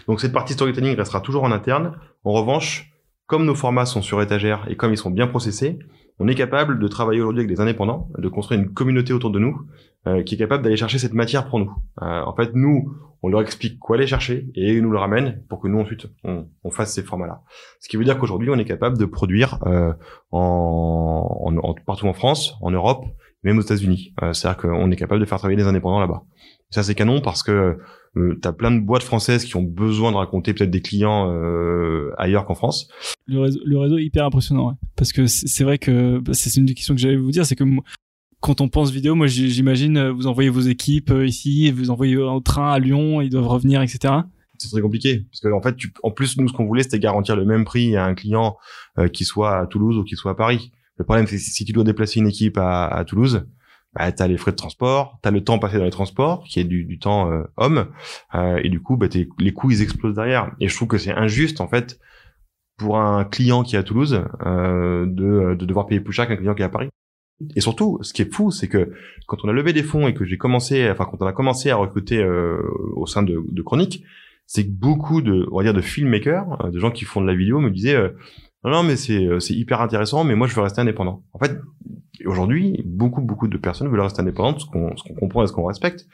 Donc 0.09 0.21
cette 0.21 0.33
partie 0.33 0.55
storytelling 0.55 0.97
restera 0.97 1.21
toujours 1.21 1.45
en 1.45 1.53
interne. 1.53 1.97
En 2.25 2.33
revanche, 2.33 2.93
comme 3.27 3.45
nos 3.45 3.55
formats 3.55 3.87
sont 3.87 4.03
sur 4.03 4.21
étagère 4.21 4.67
et 4.69 4.77
comme 4.77 4.93
ils 4.93 4.99
sont 4.99 5.11
bien 5.11 5.27
processés, 5.27 5.79
on 6.19 6.29
est 6.29 6.35
capable 6.35 6.79
de 6.79 6.89
travailler 6.89 7.21
aujourd'hui 7.21 7.41
avec 7.41 7.55
des 7.55 7.61
indépendants, 7.61 8.09
de 8.17 8.29
construire 8.29 8.61
une 8.61 8.73
communauté 8.73 9.13
autour 9.13 9.31
de 9.31 9.39
nous 9.39 9.63
euh, 10.07 10.23
qui 10.23 10.35
est 10.35 10.39
capable 10.39 10.63
d'aller 10.63 10.77
chercher 10.77 10.99
cette 10.99 11.15
matière 11.15 11.49
pour 11.49 11.59
nous. 11.59 11.73
Euh, 12.03 12.23
en 12.23 12.35
fait, 12.35 12.51
nous, 12.55 12.95
on 13.23 13.29
leur 13.29 13.41
explique 13.41 13.79
quoi 13.79 13.97
aller 13.97 14.07
chercher 14.07 14.47
et 14.55 14.75
ils 14.75 14.83
nous 14.83 14.91
le 14.91 14.99
ramènent 14.99 15.43
pour 15.49 15.61
que 15.61 15.67
nous 15.67 15.81
ensuite 15.81 16.07
on, 16.23 16.47
on 16.63 16.71
fasse 16.71 16.93
ces 16.93 17.03
formats-là. 17.03 17.43
Ce 17.81 17.89
qui 17.89 17.97
veut 17.97 18.05
dire 18.05 18.19
qu'aujourd'hui, 18.19 18.51
on 18.51 18.59
est 18.59 18.65
capable 18.65 18.99
de 18.99 19.07
produire 19.07 19.59
euh, 19.67 19.93
en, 20.31 21.57
en, 21.63 21.75
partout 21.87 22.07
en 22.07 22.13
France, 22.13 22.55
en 22.61 22.71
Europe, 22.71 23.07
même 23.45 23.59
aux 23.59 23.63
États-Unis. 23.63 24.13
Euh, 24.23 24.33
C'est-à-dire 24.33 24.63
qu'on 24.63 24.91
est 24.91 24.97
capable 24.97 25.21
de 25.21 25.27
faire 25.27 25.39
travailler 25.39 25.57
des 25.57 25.67
indépendants 25.67 26.01
là-bas. 26.01 26.23
Ça, 26.71 26.83
c'est 26.83 26.95
canon 26.95 27.21
parce 27.21 27.43
que 27.43 27.79
euh, 28.17 28.39
tu 28.41 28.49
as 28.49 28.53
plein 28.53 28.71
de 28.71 28.81
boîtes 28.81 29.03
françaises 29.03 29.45
qui 29.45 29.57
ont 29.57 29.63
besoin 29.63 30.11
de 30.11 30.17
raconter 30.17 30.55
peut-être 30.55 30.71
des 30.71 30.81
clients 30.81 31.33
euh, 31.33 32.13
ailleurs 32.17 32.47
qu'en 32.47 32.55
France. 32.55 32.89
Le 33.27 33.41
réseau, 33.41 33.61
le 33.65 33.79
réseau 33.79 33.99
est 33.99 34.05
hyper 34.05 34.25
impressionnant, 34.25 34.69
ouais. 34.69 34.75
parce 34.97 35.13
que 35.13 35.27
c'est 35.27 35.65
vrai 35.65 35.79
que 35.79 36.19
bah, 36.19 36.33
c'est 36.35 36.55
une 36.57 36.67
des 36.67 36.75
questions 36.75 36.95
que 36.95 37.01
j'allais 37.01 37.17
vous 37.17 37.31
dire, 37.31 37.47
c'est 37.47 37.57
que 37.57 37.65
quand 38.45 38.61
on 38.61 38.69
pense 38.69 38.91
vidéo, 38.91 39.15
moi 39.15 39.27
j'imagine 39.27 39.97
euh, 39.97 40.13
vous 40.13 40.27
envoyez 40.27 40.51
vos 40.51 40.61
équipes 40.61 41.11
euh, 41.11 41.27
ici, 41.27 41.71
vous 41.71 41.89
envoyez 41.89 42.19
au 42.19 42.41
train 42.41 42.73
à 42.73 42.79
Lyon, 42.79 43.23
ils 43.23 43.31
doivent 43.31 43.49
revenir, 43.49 43.81
etc. 43.81 44.13
C'est 44.59 44.69
très 44.69 44.83
compliqué 44.83 45.25
parce 45.31 45.41
que 45.41 45.49
en 45.49 45.63
fait, 45.63 45.75
tu, 45.77 45.95
en 46.03 46.11
plus 46.11 46.37
nous 46.37 46.49
ce 46.49 46.53
qu'on 46.53 46.67
voulait 46.67 46.83
c'était 46.83 46.99
garantir 46.99 47.37
le 47.37 47.47
même 47.47 47.65
prix 47.65 47.97
à 47.97 48.05
un 48.05 48.15
client 48.15 48.59
euh, 48.99 49.09
qui 49.09 49.25
soit 49.25 49.59
à 49.59 49.67
Toulouse 49.67 49.97
ou 49.97 50.05
qui 50.05 50.15
soit 50.15 50.33
à 50.33 50.35
Paris. 50.35 50.73
Le 50.97 51.05
problème 51.05 51.27
c'est 51.27 51.39
si 51.39 51.65
tu 51.65 51.73
dois 51.73 51.85
déplacer 51.85 52.21
une 52.21 52.29
équipe 52.29 52.59
à, 52.59 52.87
à 52.87 53.05
Toulouse, 53.05 53.47
bah, 53.95 54.11
tu 54.11 54.23
as 54.23 54.29
les 54.29 54.37
frais 54.37 54.51
de 54.51 54.57
transport, 54.57 55.19
tu 55.23 55.29
as 55.29 55.33
le 55.33 55.43
temps 55.43 55.59
passé 55.59 55.79
dans 55.79 55.85
les 55.85 55.91
transports, 55.91 56.45
qui 56.45 56.61
est 56.61 56.65
du, 56.65 56.85
du 56.85 56.99
temps 56.99 57.31
euh, 57.31 57.45
homme, 57.57 57.87
euh, 58.35 58.61
et 58.63 58.69
du 58.69 58.81
coup, 58.81 58.97
bah, 58.97 59.07
les 59.39 59.53
coûts, 59.53 59.71
ils 59.71 59.83
explosent 59.83 60.17
derrière. 60.17 60.53
Et 60.61 60.69
je 60.69 60.75
trouve 60.75 60.89
que 60.89 60.99
c'est 60.99 61.13
injuste, 61.13 61.61
en 61.61 61.69
fait, 61.69 62.01
pour 62.77 62.99
un 62.99 63.25
client 63.25 63.63
qui 63.63 63.77
est 63.77 63.79
à 63.79 63.85
Toulouse, 63.85 64.25
euh, 64.45 65.07
de, 65.07 65.55
de 65.55 65.65
devoir 65.65 65.87
payer 65.87 66.01
plus 66.01 66.13
cher 66.13 66.27
qu'un 66.27 66.37
client 66.37 66.55
qui 66.55 66.63
est 66.63 66.67
à 66.67 66.71
Paris. 66.71 66.89
Et 67.55 67.61
surtout, 67.61 67.99
ce 68.03 68.13
qui 68.13 68.23
est 68.23 68.33
fou, 68.33 68.51
c'est 68.51 68.69
que 68.69 68.93
quand 69.27 69.45
on 69.45 69.49
a 69.49 69.53
levé 69.53 69.73
des 69.73 69.83
fonds 69.83 70.09
et 70.09 70.15
que 70.15 70.25
j'ai 70.25 70.39
commencé, 70.39 70.89
enfin 70.91 71.05
quand 71.05 71.21
on 71.21 71.27
a 71.27 71.33
commencé 71.33 71.71
à 71.71 71.77
recruter 71.77 72.19
euh, 72.19 72.61
au 72.95 73.07
sein 73.07 73.23
de, 73.23 73.45
de 73.49 73.63
Chronique, 73.63 74.05
c'est 74.47 74.65
que 74.65 74.71
beaucoup 74.71 75.21
de, 75.23 75.47
on 75.51 75.59
va 75.59 75.63
dire, 75.63 75.75
de 75.75 75.81
filmmakers, 75.81 76.71
de 76.71 76.79
gens 76.79 76.91
qui 76.91 77.05
font 77.05 77.21
de 77.21 77.27
la 77.27 77.35
vidéo, 77.35 77.61
me 77.61 77.71
disaient 77.71 77.99
non, 78.65 78.71
non, 78.71 78.83
mais 78.83 78.97
c'est 78.97 79.29
c'est 79.41 79.55
hyper 79.55 79.81
intéressant, 79.81 80.25
mais 80.25 80.35
moi 80.35 80.47
je 80.47 80.55
veux 80.55 80.63
rester 80.63 80.81
indépendant. 80.81 81.23
En 81.33 81.39
fait, 81.39 81.61
aujourd'hui, 82.25 82.83
beaucoup 82.87 83.21
beaucoup 83.21 83.49
de 83.49 83.59
personnes 83.59 83.89
veulent 83.89 84.01
rester 84.01 84.21
indépendantes, 84.21 84.61
ce 84.61 84.67
qu'on 84.67 84.97
ce 84.97 85.03
qu'on 85.03 85.15
comprend 85.15 85.45
et 85.45 85.47
ce 85.47 85.53
qu'on 85.53 85.67
respecte. 85.67 86.07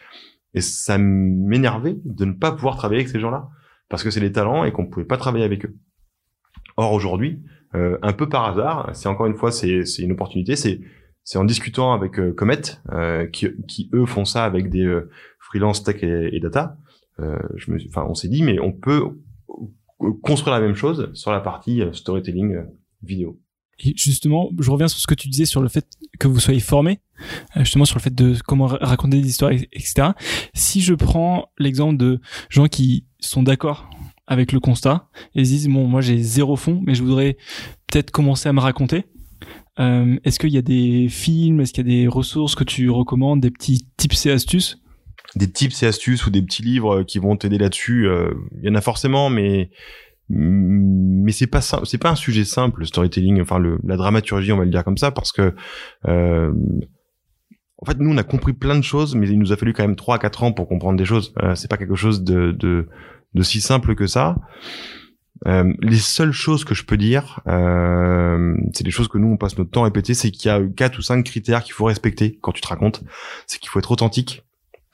Et 0.55 0.61
ça 0.61 0.99
m'énervait 0.99 1.97
de 2.05 2.25
ne 2.25 2.33
pas 2.33 2.53
pouvoir 2.53 2.77
travailler 2.77 3.01
avec 3.01 3.09
ces 3.09 3.21
gens-là 3.21 3.49
parce 3.89 4.03
que 4.03 4.11
c'est 4.11 4.21
des 4.21 4.33
talents 4.33 4.65
et 4.65 4.73
qu'on 4.73 4.87
pouvait 4.87 5.07
pas 5.07 5.17
travailler 5.17 5.45
avec 5.45 5.65
eux. 5.65 5.77
Or 6.77 6.93
aujourd'hui, 6.93 7.43
euh, 7.75 7.99
un 8.03 8.13
peu 8.13 8.29
par 8.29 8.45
hasard, 8.47 8.91
c'est 8.95 9.09
encore 9.09 9.27
une 9.27 9.37
fois 9.37 9.53
c'est 9.53 9.85
c'est 9.85 10.03
une 10.03 10.13
opportunité, 10.13 10.57
c'est 10.57 10.81
c'est 11.23 11.39
en 11.39 11.45
discutant 11.45 11.93
avec 11.93 12.19
euh, 12.19 12.33
Comet 12.33 12.63
euh, 12.91 13.27
qui 13.27 13.49
qui 13.69 13.91
eux 13.95 14.07
font 14.07 14.25
ça 14.25 14.45
avec 14.45 14.71
des 14.71 14.85
euh, 14.85 15.11
freelance 15.39 15.85
tech 15.85 16.03
et, 16.03 16.35
et 16.35 16.41
data. 16.41 16.77
Euh, 17.21 17.39
je 17.57 17.71
me 17.71 17.79
enfin 17.87 18.07
on 18.09 18.15
s'est 18.15 18.29
dit 18.29 18.43
mais 18.43 18.59
on 18.59 18.73
peut 18.73 19.03
construire 20.23 20.55
la 20.55 20.61
même 20.61 20.75
chose 20.75 21.11
sur 21.15 21.31
la 21.31 21.41
partie 21.41 21.83
euh, 21.83 21.93
storytelling 21.93 22.55
euh, 22.55 22.65
vidéo. 23.03 23.39
Et 23.83 23.95
justement, 23.97 24.51
je 24.59 24.71
reviens 24.71 24.89
sur 24.89 25.01
ce 25.01 25.07
que 25.07 25.15
tu 25.15 25.29
disais 25.29 25.47
sur 25.47 25.63
le 25.63 25.69
fait 25.69 25.87
que 26.19 26.29
vous 26.29 26.41
soyez 26.41 26.61
formé, 26.61 27.01
euh, 27.57 27.61
justement 27.61 27.85
sur 27.85 27.97
le 27.97 28.03
fait 28.03 28.15
de 28.15 28.37
comment 28.45 28.67
raconter 28.67 29.21
des 29.21 29.29
histoires, 29.29 29.53
etc. 29.53 30.09
Si 30.55 30.81
je 30.81 30.95
prends 30.95 31.51
l'exemple 31.59 31.97
de 31.97 32.21
gens 32.49 32.67
qui 32.67 33.07
sont 33.21 33.43
d'accord 33.43 33.89
avec 34.27 34.53
le 34.53 34.61
constat 34.61 35.09
et 35.35 35.45
se 35.45 35.51
disent 35.51 35.69
bon, 35.69 35.87
moi 35.87 36.01
j'ai 36.03 36.19
zéro 36.19 36.57
fond, 36.57 36.81
mais 36.85 36.95
je 36.95 37.03
voudrais 37.03 37.37
peut-être 37.87 38.11
commencer 38.11 38.49
à 38.49 38.53
me 38.53 38.61
raconter. 38.61 39.05
Est-ce 39.79 40.39
qu'il 40.39 40.51
y 40.51 40.59
a 40.59 40.63
des 40.63 41.09
films, 41.09 41.61
est-ce 41.61 41.73
qu'il 41.73 41.89
y 41.89 41.91
a 41.91 42.03
des 42.03 42.07
ressources 42.07 42.55
que 42.55 42.65
tu 42.65 42.91
recommandes, 42.91 43.41
des 43.41 43.51
petits 43.51 43.89
tips 43.97 44.27
et 44.27 44.31
astuces 44.31 44.80
des 45.37 45.51
tips 45.51 45.83
et 45.83 45.87
astuces 45.87 46.27
ou 46.27 46.31
des 46.31 46.43
petits 46.43 46.63
livres 46.63 47.03
qui 47.03 47.19
vont 47.19 47.37
t'aider 47.37 47.59
là-dessus. 47.59 48.09
Euh, 48.09 48.31
il 48.63 48.69
y 48.69 48.71
en 48.71 48.75
a 48.75 48.81
forcément, 48.81 49.31
mais 49.31 49.71
mais 50.33 51.33
c'est 51.33 51.49
pas 51.49 51.61
c'est 51.61 51.99
pas 51.99 52.11
un 52.11 52.15
sujet 52.15 52.45
simple 52.45 52.79
le 52.79 52.87
storytelling 52.87 53.41
enfin 53.41 53.59
le, 53.59 53.81
la 53.83 53.97
dramaturgie 53.97 54.53
on 54.53 54.59
va 54.59 54.65
le 54.65 54.71
dire 54.71 54.85
comme 54.85 54.97
ça 54.97 55.11
parce 55.11 55.33
que 55.33 55.57
euh, 56.07 56.55
en 57.79 57.85
fait 57.85 57.99
nous 57.99 58.13
on 58.13 58.17
a 58.17 58.23
compris 58.23 58.53
plein 58.53 58.77
de 58.77 58.85
choses 58.85 59.17
mais 59.17 59.29
il 59.29 59.41
nous 59.41 59.53
a 59.53 59.57
fallu 59.57 59.73
quand 59.73 59.83
même 59.83 59.97
trois 59.97 60.15
à 60.15 60.19
quatre 60.21 60.45
ans 60.45 60.53
pour 60.53 60.69
comprendre 60.69 60.97
des 60.97 61.05
choses 61.05 61.35
euh, 61.43 61.57
c'est 61.57 61.69
pas 61.69 61.77
quelque 61.77 61.97
chose 61.97 62.23
de, 62.23 62.53
de 62.53 62.87
de 63.35 63.43
si 63.43 63.61
simple 63.61 63.97
que 63.97 64.07
ça 64.07 64.37
euh, 65.47 65.73
les 65.81 65.99
seules 65.99 66.33
choses 66.33 66.65
que 66.65 66.75
je 66.75 66.85
peux 66.85 66.99
dire, 66.99 67.41
euh, 67.47 68.55
c'est 68.75 68.85
des 68.85 68.91
choses 68.91 69.09
que 69.09 69.17
nous 69.17 69.29
on 69.29 69.37
passe 69.39 69.57
notre 69.57 69.71
temps 69.71 69.83
à 69.83 69.85
répéter, 69.85 70.13
c'est 70.13 70.31
qu'il 70.31 70.51
y 70.51 70.53
a 70.53 70.61
quatre 70.77 70.99
ou 70.99 71.03
cinq 71.03 71.25
critères 71.25 71.63
qu'il 71.65 71.73
faut 71.73 71.87
respecter 71.87 72.39
quand 72.43 72.53
tu 72.53 72.61
te 72.61 72.69
racontes. 72.69 73.03
C'est 73.47 73.59
qu'il 73.59 73.71
faut 73.71 73.79
être 73.79 73.91
authentique, 73.91 74.45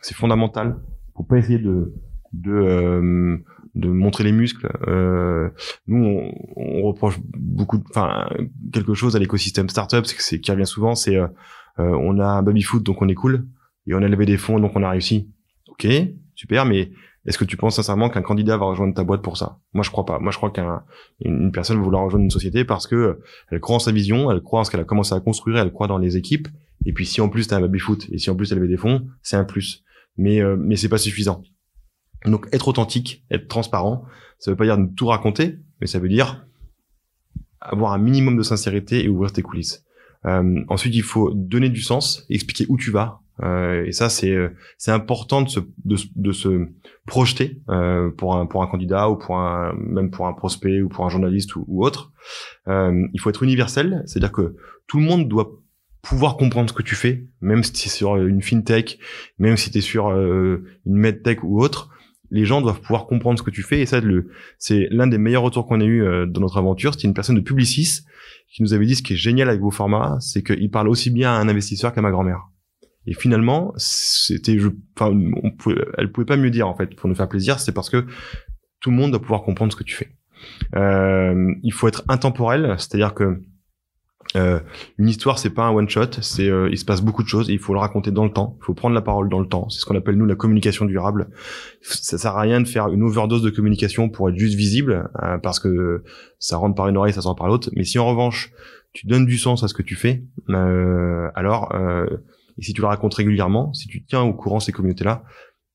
c'est 0.06 0.14
fondamental. 0.14 0.76
Faut 1.16 1.24
pas 1.24 1.38
essayer 1.38 1.58
de 1.58 1.94
de 2.32 2.52
euh, 2.52 3.38
de 3.74 3.88
montrer 3.88 4.24
les 4.24 4.32
muscles. 4.32 4.70
Euh, 4.86 5.50
nous, 5.86 6.04
on, 6.04 6.32
on, 6.56 6.82
reproche 6.82 7.18
beaucoup, 7.36 7.82
enfin 7.90 8.28
quelque 8.72 8.94
chose 8.94 9.16
à 9.16 9.18
l'écosystème 9.18 9.68
startup, 9.68 10.06
c'est 10.06 10.16
que 10.16 10.22
c'est 10.22 10.40
qui 10.40 10.50
revient 10.50 10.66
souvent, 10.66 10.94
c'est 10.94 11.16
euh, 11.16 11.26
euh, 11.78 11.90
on 12.00 12.18
a 12.18 12.26
un 12.26 12.42
baby 12.42 12.62
foot 12.62 12.82
donc 12.82 13.02
on 13.02 13.08
est 13.08 13.14
cool 13.14 13.46
et 13.86 13.94
on 13.94 14.02
a 14.02 14.08
levé 14.08 14.24
des 14.26 14.36
fonds 14.36 14.58
donc 14.60 14.72
on 14.76 14.82
a 14.82 14.90
réussi. 14.90 15.30
Ok, 15.68 15.86
super, 16.34 16.64
mais 16.64 16.92
est-ce 17.26 17.38
que 17.38 17.44
tu 17.44 17.56
penses 17.56 17.76
sincèrement 17.76 18.08
qu'un 18.08 18.22
candidat 18.22 18.56
va 18.56 18.66
rejoindre 18.66 18.94
ta 18.94 19.02
boîte 19.02 19.20
pour 19.20 19.36
ça? 19.36 19.58
Moi, 19.74 19.82
je 19.82 19.90
crois 19.90 20.06
pas. 20.06 20.20
Moi, 20.20 20.30
je 20.30 20.36
crois 20.36 20.50
qu'une 20.50 21.50
personne 21.52 21.76
va 21.76 21.82
vouloir 21.82 22.04
rejoindre 22.04 22.24
une 22.24 22.30
société 22.30 22.64
parce 22.64 22.86
que 22.86 23.20
elle 23.50 23.58
croit 23.58 23.76
en 23.76 23.80
sa 23.80 23.90
vision, 23.90 24.30
elle 24.30 24.40
croit 24.40 24.60
en 24.60 24.64
ce 24.64 24.70
qu'elle 24.70 24.80
a 24.80 24.84
commencé 24.84 25.12
à 25.12 25.20
construire, 25.20 25.58
elle 25.58 25.72
croit 25.72 25.88
dans 25.88 25.98
les 25.98 26.16
équipes. 26.16 26.46
Et 26.84 26.92
puis, 26.92 27.04
si 27.04 27.20
en 27.20 27.28
plus 27.28 27.48
t'as 27.48 27.56
un 27.56 27.60
baby 27.60 27.80
foot 27.80 28.06
et 28.12 28.18
si 28.18 28.30
en 28.30 28.36
plus 28.36 28.52
elle 28.52 28.58
avait 28.58 28.68
des 28.68 28.76
fonds, 28.76 29.06
c'est 29.22 29.36
un 29.36 29.44
plus. 29.44 29.84
Mais 30.18 30.40
euh, 30.40 30.56
mais 30.58 30.76
c'est 30.76 30.88
pas 30.88 30.98
suffisant. 30.98 31.42
Donc, 32.24 32.48
être 32.52 32.68
authentique, 32.68 33.24
être 33.30 33.48
transparent, 33.48 34.04
ça 34.38 34.50
veut 34.50 34.56
pas 34.56 34.64
dire 34.64 34.78
de 34.78 34.86
tout 34.94 35.06
raconter, 35.06 35.58
mais 35.80 35.86
ça 35.86 35.98
veut 35.98 36.08
dire 36.08 36.46
avoir 37.60 37.92
un 37.92 37.98
minimum 37.98 38.36
de 38.36 38.42
sincérité 38.42 39.04
et 39.04 39.08
ouvrir 39.08 39.32
tes 39.32 39.42
coulisses. 39.42 39.84
Euh, 40.24 40.64
ensuite, 40.68 40.94
il 40.94 41.02
faut 41.02 41.32
donner 41.34 41.68
du 41.68 41.80
sens, 41.80 42.24
expliquer 42.28 42.66
où 42.68 42.76
tu 42.76 42.90
vas, 42.90 43.20
euh, 43.42 43.84
et 43.84 43.92
ça, 43.92 44.08
c'est 44.08 44.36
c'est 44.78 44.90
important 44.90 45.42
de 45.42 45.48
se 45.48 45.60
de, 45.84 45.96
de 46.14 46.32
se 46.32 46.68
projeter 47.06 47.60
euh, 47.68 48.10
pour 48.10 48.34
un 48.36 48.46
pour 48.46 48.62
un 48.62 48.66
candidat 48.66 49.10
ou 49.10 49.16
pour 49.16 49.38
un 49.38 49.74
même 49.74 50.10
pour 50.10 50.26
un 50.26 50.32
prospect 50.32 50.80
ou 50.80 50.88
pour 50.88 51.04
un 51.04 51.08
journaliste 51.08 51.54
ou, 51.56 51.64
ou 51.68 51.84
autre. 51.84 52.12
Euh, 52.68 53.06
il 53.12 53.20
faut 53.20 53.30
être 53.30 53.42
universel, 53.42 54.02
c'est-à-dire 54.06 54.32
que 54.32 54.56
tout 54.86 54.98
le 54.98 55.04
monde 55.04 55.28
doit 55.28 55.50
pouvoir 56.06 56.36
comprendre 56.36 56.70
ce 56.70 56.74
que 56.74 56.82
tu 56.82 56.94
fais, 56.94 57.24
même 57.40 57.64
si 57.64 57.72
c'est 57.74 57.88
sur 57.88 58.16
une 58.16 58.40
fintech, 58.40 58.98
même 59.38 59.56
si 59.56 59.72
tu 59.72 59.78
es 59.78 59.80
sur 59.80 60.08
euh, 60.08 60.64
une 60.86 60.96
medtech 60.96 61.42
ou 61.42 61.60
autre. 61.60 61.90
Les 62.30 62.44
gens 62.44 62.60
doivent 62.60 62.80
pouvoir 62.80 63.06
comprendre 63.06 63.38
ce 63.38 63.42
que 63.42 63.50
tu 63.50 63.62
fais 63.62 63.80
et 63.80 63.86
ça, 63.86 64.00
c'est 64.58 64.88
l'un 64.90 65.06
des 65.06 65.18
meilleurs 65.18 65.42
retours 65.42 65.66
qu'on 65.66 65.80
ait 65.80 65.84
eu 65.84 66.02
euh, 66.02 66.26
dans 66.26 66.40
notre 66.40 66.58
aventure. 66.58 66.94
C'était 66.94 67.08
une 67.08 67.14
personne 67.14 67.34
de 67.34 67.40
Publicis 67.40 68.02
qui 68.48 68.62
nous 68.62 68.72
avait 68.72 68.86
dit 68.86 68.94
ce 68.94 69.02
qui 69.02 69.14
est 69.14 69.16
génial 69.16 69.48
avec 69.48 69.60
vos 69.60 69.70
formats, 69.70 70.16
c'est 70.20 70.42
qu'il 70.42 70.70
parle 70.70 70.88
aussi 70.88 71.10
bien 71.10 71.30
à 71.30 71.38
un 71.38 71.48
investisseur 71.48 71.92
qu'à 71.92 72.02
ma 72.02 72.10
grand-mère. 72.10 72.48
Et 73.06 73.14
finalement, 73.14 73.72
c'était, 73.76 74.58
enfin, 74.96 75.16
on 75.42 75.50
pouvait, 75.50 75.76
elle 75.98 76.10
pouvait 76.10 76.24
pas 76.24 76.36
mieux 76.36 76.50
dire 76.50 76.68
en 76.68 76.76
fait 76.76 76.94
pour 76.94 77.08
nous 77.08 77.14
faire 77.14 77.28
plaisir. 77.28 77.60
C'est 77.60 77.72
parce 77.72 77.90
que 77.90 78.04
tout 78.80 78.90
le 78.90 78.96
monde 78.96 79.10
doit 79.10 79.20
pouvoir 79.20 79.42
comprendre 79.42 79.72
ce 79.72 79.76
que 79.76 79.84
tu 79.84 79.94
fais. 79.94 80.08
Euh, 80.74 81.52
il 81.62 81.72
faut 81.72 81.88
être 81.88 82.04
intemporel, 82.08 82.74
c'est-à-dire 82.78 83.14
que 83.14 83.40
euh, 84.34 84.60
une 84.98 85.08
histoire, 85.08 85.38
c'est 85.38 85.50
pas 85.50 85.64
un 85.64 85.70
one 85.70 85.88
shot, 85.88 86.20
c'est 86.20 86.48
euh, 86.48 86.68
il 86.70 86.78
se 86.78 86.84
passe 86.84 87.00
beaucoup 87.00 87.22
de 87.22 87.28
choses 87.28 87.48
il 87.48 87.58
faut 87.58 87.72
le 87.72 87.78
raconter 87.78 88.10
dans 88.10 88.24
le 88.24 88.32
temps. 88.32 88.56
Il 88.60 88.64
faut 88.64 88.74
prendre 88.74 88.94
la 88.94 89.02
parole 89.02 89.28
dans 89.28 89.40
le 89.40 89.46
temps. 89.46 89.68
C'est 89.68 89.80
ce 89.80 89.86
qu'on 89.86 89.96
appelle 89.96 90.16
nous 90.16 90.26
la 90.26 90.34
communication 90.34 90.84
durable. 90.84 91.28
Ça 91.82 92.18
sert 92.18 92.36
à 92.36 92.40
rien 92.40 92.60
de 92.60 92.66
faire 92.66 92.88
une 92.88 93.02
overdose 93.02 93.42
de 93.42 93.50
communication 93.50 94.08
pour 94.08 94.28
être 94.28 94.36
juste 94.36 94.54
visible 94.54 95.10
euh, 95.22 95.38
parce 95.38 95.60
que 95.60 96.02
ça 96.38 96.56
rentre 96.56 96.74
par 96.74 96.88
une 96.88 96.96
oreille, 96.96 97.12
ça 97.12 97.22
sort 97.22 97.36
par 97.36 97.46
l'autre. 97.46 97.70
Mais 97.74 97.84
si 97.84 97.98
en 97.98 98.06
revanche 98.06 98.52
tu 98.92 99.06
donnes 99.06 99.26
du 99.26 99.38
sens 99.38 99.62
à 99.62 99.68
ce 99.68 99.74
que 99.74 99.82
tu 99.82 99.94
fais, 99.94 100.24
euh, 100.48 101.28
alors 101.34 101.74
et 102.58 102.62
si 102.62 102.72
tu 102.72 102.80
le 102.80 102.86
racontes 102.86 103.14
régulièrement, 103.14 103.74
si 103.74 103.88
tu 103.88 104.02
tiens 104.04 104.22
au 104.22 104.32
courant 104.32 104.58
ces 104.58 104.72
communautés-là, 104.72 105.22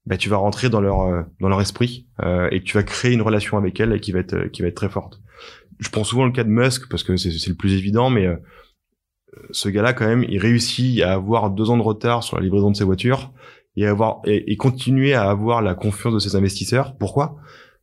bah, 0.08 0.18
tu 0.18 0.30
vas 0.30 0.38
rentrer 0.38 0.70
dans 0.70 0.82
leur 0.82 1.26
dans 1.40 1.48
leur 1.48 1.62
esprit 1.62 2.08
et 2.52 2.62
tu 2.64 2.76
vas 2.76 2.84
créer 2.84 3.14
une 3.14 3.22
relation 3.22 3.58
avec 3.58 3.80
elles 3.80 4.00
qui 4.00 4.12
va 4.12 4.20
être 4.20 4.48
qui 4.48 4.64
va 4.64 4.70
être 4.70 4.76
très 4.76 4.90
forte 4.90 5.22
je 5.82 5.90
prends 5.90 6.04
souvent 6.04 6.26
le 6.26 6.32
cas 6.32 6.44
de 6.44 6.50
Musk 6.50 6.88
parce 6.90 7.04
que 7.04 7.18
c'est 7.18 7.48
le 7.48 7.56
plus 7.56 7.74
évident, 7.74 8.10
mais 8.10 8.28
euh, 8.28 8.38
ce 9.52 9.68
gars-là, 9.68 9.94
quand 9.94 10.08
même, 10.08 10.24
il 10.30 10.38
réussit 10.38 11.02
à 11.02 11.14
avoir 11.14 11.50
deux 11.50 11.70
ans 11.70 11.78
de 11.78 11.82
retard 11.82 12.24
sur 12.24 12.38
la 12.38 12.44
livraison 12.44 12.72
de 12.72 12.76
ses 12.76 12.84
voitures 12.84 13.34
et 13.76 13.88
avoir 13.88 14.22
et, 14.26 14.56
continuer 14.58 15.14
à 15.14 15.30
avoir 15.30 15.62
la 15.62 15.74
confiance 15.74 16.14
de 16.14 16.20
ses 16.20 16.36
investisseurs. 16.36 16.96
Pourquoi? 16.98 17.38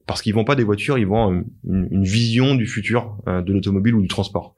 Parce 0.07 0.23
qu'ils 0.23 0.35
vendent 0.35 0.47
pas 0.47 0.55
des 0.55 0.65
voitures, 0.65 0.97
ils 0.97 1.07
vendent 1.07 1.45
une, 1.67 1.89
une 1.91 2.05
vision 2.05 2.55
du 2.55 2.67
futur 2.67 3.19
euh, 3.27 3.43
de 3.43 3.53
l'automobile 3.53 3.95
ou 3.95 4.01
du 4.01 4.09
transport. 4.09 4.55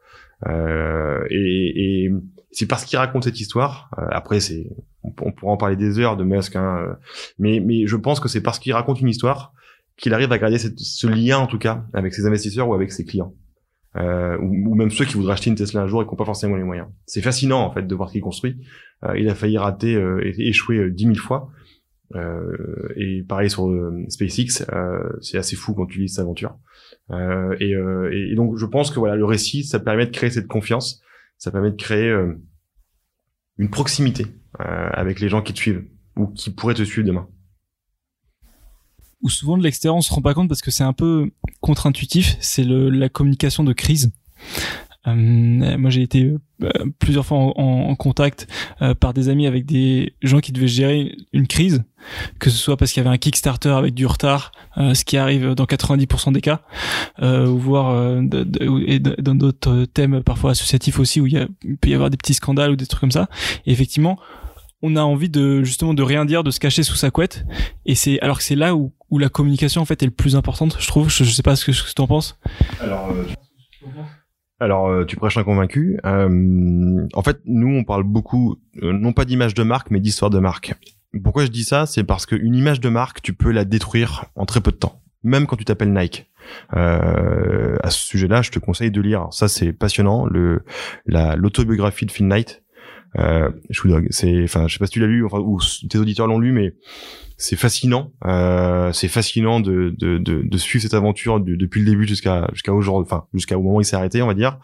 Euh, 0.47 1.25
et, 1.31 2.05
et 2.05 2.11
c'est 2.51 2.67
parce 2.67 2.85
qu'il 2.85 2.99
raconte 2.99 3.25
cette 3.25 3.41
histoire. 3.41 3.91
Euh, 3.99 4.07
après, 4.11 4.41
c'est 4.41 4.71
on, 5.03 5.33
pourra 5.33 5.53
en 5.53 5.57
parler 5.57 5.77
des 5.77 5.99
heures 5.99 6.17
de 6.17 6.25
Musk, 6.25 6.57
hein, 6.57 6.97
mais 7.39 7.61
mais 7.61 7.87
je 7.87 7.97
pense 7.97 8.21
que 8.21 8.29
c'est 8.29 8.43
parce 8.43 8.59
qu'il 8.59 8.73
raconte 8.75 9.01
une 9.01 9.09
histoire 9.09 9.55
qu'il 10.01 10.15
arrive 10.15 10.33
à 10.33 10.39
garder 10.39 10.59
ce 10.59 11.07
lien 11.07 11.39
en 11.39 11.47
tout 11.47 11.59
cas 11.59 11.85
avec 11.93 12.15
ses 12.15 12.27
investisseurs 12.27 12.69
ou 12.69 12.75
avec 12.75 12.91
ses 12.91 13.05
clients. 13.05 13.35
Euh, 13.97 14.39
ou, 14.39 14.75
même 14.77 14.91
ceux 14.91 15.05
qui 15.05 15.15
voudraient 15.15 15.33
acheter 15.33 15.51
une 15.51 15.57
Tesla 15.57 15.83
un 15.83 15.87
jour 15.89 16.01
et 16.01 16.05
qui 16.05 16.13
n'ont 16.13 16.17
pas 16.17 16.25
forcément 16.25 16.57
les 16.57 16.63
moyens. 16.63 16.89
C'est 17.07 17.23
fascinant 17.23 17.61
en 17.61 17.73
fait 17.73 17.87
de 17.87 17.95
voir 17.95 18.09
ce 18.09 18.15
qu'il 18.15 18.23
construit. 18.23 18.57
Euh, 19.05 19.19
il 19.19 19.29
a 19.29 19.35
failli 19.35 19.59
rater 19.59 19.95
euh, 19.97 20.21
échouer 20.39 20.79
euh, 20.79 20.91
dix 20.91 21.07
mille 21.07 21.19
fois. 21.19 21.51
Euh, 22.15 22.93
et 22.97 23.23
pareil 23.23 23.51
sur 23.51 23.69
SpaceX, 24.09 24.65
c'est 25.21 25.39
assez 25.39 25.57
fou 25.57 25.75
quand 25.75 25.87
tu 25.87 26.01
lis 26.01 26.09
cette 26.09 26.21
aventure. 26.21 26.57
Et, 27.61 27.73
et, 27.73 28.35
donc 28.35 28.57
je 28.57 28.67
pense 28.67 28.91
que 28.91 28.99
voilà 28.99 29.17
le 29.17 29.25
récit, 29.25 29.65
ça 29.65 29.79
permet 29.79 30.07
de 30.07 30.11
créer 30.11 30.31
cette 30.31 30.49
confiance, 30.49 31.03
ça 31.39 31.51
permet 31.51 31.71
de 31.71 31.77
créer 31.77 32.13
une 33.59 33.71
proximité 33.71 34.27
avec 34.59 35.21
les 35.21 35.29
gens 35.29 35.41
qui 35.41 35.53
te 35.53 35.59
suivent 35.59 35.85
ou 36.17 36.27
qui 36.29 36.51
pourraient 36.51 36.75
te 36.75 36.83
suivre 36.83 37.07
demain 37.07 37.29
où 39.23 39.29
souvent 39.29 39.59
de 39.59 39.63
l'extérieur 39.63 39.97
on 39.97 40.01
se 40.01 40.13
rend 40.13 40.23
pas 40.23 40.35
compte 40.35 40.49
parce 40.49 40.63
que 40.63 40.71
c'est 40.71 40.85
un 40.85 40.93
peu 40.93 41.31
contre-intuitif, 41.61 42.37
c'est 42.41 42.65
la 42.65 43.09
communication 43.09 43.65
de 43.65 43.73
crise. 43.73 44.13
Euh, 45.07 45.79
moi, 45.79 45.91
j'ai 45.91 46.03
été 46.03 46.35
euh, 46.63 46.71
plusieurs 46.99 47.25
fois 47.25 47.39
en, 47.39 47.55
en 47.57 47.95
contact 47.95 48.47
euh, 48.83 48.95
par 48.95 49.15
des 49.15 49.29
amis 49.31 49.47
avec 49.47 49.65
des 49.65 50.15
gens 50.23 50.41
qui 50.41 50.53
devaient 50.53 50.69
gérer 50.69 51.17
une 51.33 51.47
crise, 51.47 51.85
que 52.39 52.51
ce 52.51 52.59
soit 52.59 52.77
parce 52.77 52.93
qu'il 52.93 53.03
y 53.03 53.07
avait 53.07 53.15
un 53.15 53.19
Kickstarter 53.19 53.71
avec 53.71 53.95
du 53.95 54.05
retard, 54.05 54.53
euh, 54.77 54.93
ce 54.93 55.05
qui 55.05 55.17
arrive 55.17 55.55
dans 55.55 55.65
90% 55.65 56.33
des 56.33 56.43
cas, 56.43 56.61
ou 57.23 57.57
voire 57.57 58.21
et 58.87 58.99
dans 58.99 59.35
d'autres 59.35 59.87
thèmes 59.87 60.23
parfois 60.23 60.51
associatifs 60.53 60.99
aussi 60.99 61.21
où 61.21 61.27
il 61.27 61.49
peut 61.81 61.89
y 61.89 61.95
avoir 61.95 62.11
des 62.11 62.17
petits 62.17 62.35
scandales 62.35 62.73
ou 62.73 62.77
des 62.77 62.87
trucs 62.87 63.01
comme 63.01 63.11
ça. 63.11 63.29
Et 63.67 63.73
effectivement, 63.73 64.19
on 64.83 64.97
a 64.97 65.03
envie 65.03 65.29
de 65.29 65.63
justement 65.63 65.95
de 65.95 66.03
rien 66.03 66.25
dire, 66.25 66.43
de 66.43 66.51
se 66.51 66.61
cacher 66.61 66.83
sous 66.83 66.97
sa 66.97 67.11
couette. 67.11 67.45
Et 67.87 67.95
c'est 67.95 68.21
alors 68.21 68.39
que 68.39 68.45
c'est 68.45 68.57
là 68.57 68.75
où, 68.75 68.93
où 69.11 69.19
la 69.19 69.29
communication 69.29 69.83
en 69.83 69.85
fait 69.85 70.03
est 70.03 70.07
le 70.07 70.13
plus 70.13 70.37
importante, 70.37 70.77
je 70.81 70.87
trouve. 70.87 71.11
Je, 71.11 71.25
sais 71.25 71.43
pas 71.43 71.57
ce 71.57 71.65
que, 71.65 71.73
que 71.73 71.95
tu 71.95 72.03
en 72.03 72.07
penses. 72.07 72.39
Alors, 72.81 73.11
euh, 73.11 73.25
alors 74.59 74.89
euh, 74.89 75.05
tu 75.05 75.17
prêches 75.17 75.37
un 75.37 75.45
convaincu. 75.45 75.99
Euh, 76.05 77.07
en 77.13 77.23
fait, 77.23 77.41
nous 77.45 77.75
on 77.77 77.85
parle 77.85 78.05
beaucoup, 78.05 78.57
non 78.75 79.13
pas 79.13 79.25
d'image 79.25 79.55
de 79.55 79.63
marque, 79.63 79.91
mais 79.91 80.01
d'histoire 80.01 80.31
de 80.31 80.39
marque. 80.39 80.75
Pourquoi 81.25 81.45
je 81.45 81.51
dis 81.51 81.65
ça? 81.65 81.87
C'est 81.87 82.05
parce 82.05 82.25
qu'une 82.25 82.55
image 82.55 82.81
de 82.81 82.89
marque, 82.89 83.21
tu 83.21 83.33
peux 83.33 83.51
la 83.51 83.65
détruire 83.65 84.27
en 84.37 84.47
très 84.47 84.61
peu 84.61 84.71
de 84.71 84.77
temps, 84.77 85.03
même 85.25 85.47
quand 85.47 85.57
tu 85.57 85.65
t'appelles 85.65 85.93
Nike. 85.93 86.31
Euh, 86.77 87.77
à 87.83 87.91
ce 87.91 87.99
sujet-là, 88.07 88.43
je 88.43 88.51
te 88.51 88.59
conseille 88.59 88.91
de 88.91 89.01
lire. 89.01 89.29
Ça, 89.31 89.49
c'est 89.49 89.73
passionnant. 89.73 90.27
Le 90.27 90.65
la 91.07 91.37
l'autobiographie 91.37 92.07
de 92.07 92.11
Phil 92.11 92.29
Knight 92.29 92.63
euh, 93.19 93.51
c'est, 94.11 94.43
enfin, 94.45 94.69
je 94.69 94.75
sais 94.75 94.79
pas 94.79 94.87
si 94.87 94.93
tu 94.93 95.01
l'as 95.01 95.07
lu, 95.07 95.25
enfin, 95.25 95.39
ou 95.39 95.59
tes 95.89 95.99
auditeurs 95.99 96.27
l'ont 96.27 96.39
lu, 96.39 96.53
mais 96.53 96.75
c'est 97.41 97.57
fascinant. 97.57 98.13
Euh, 98.27 98.93
c'est 98.93 99.09
fascinant 99.09 99.61
de, 99.61 99.95
de, 99.99 100.19
de, 100.19 100.43
de, 100.43 100.59
suivre 100.59 100.83
cette 100.83 100.95
aventure 100.95 101.41
depuis 101.41 101.81
le 101.81 101.87
début 101.87 102.07
jusqu'à 102.07 102.49
jusqu'à 102.53 102.75
aujourd'hui, 102.75 103.11
enfin 103.11 103.27
jusqu'à 103.33 103.59
au 103.59 103.63
moment 103.63 103.77
où 103.77 103.81
il 103.81 103.85
s'est 103.85 103.97
arrêté, 103.97 104.23
on 104.23 104.27
va 104.27 104.35
dire. 104.35 104.59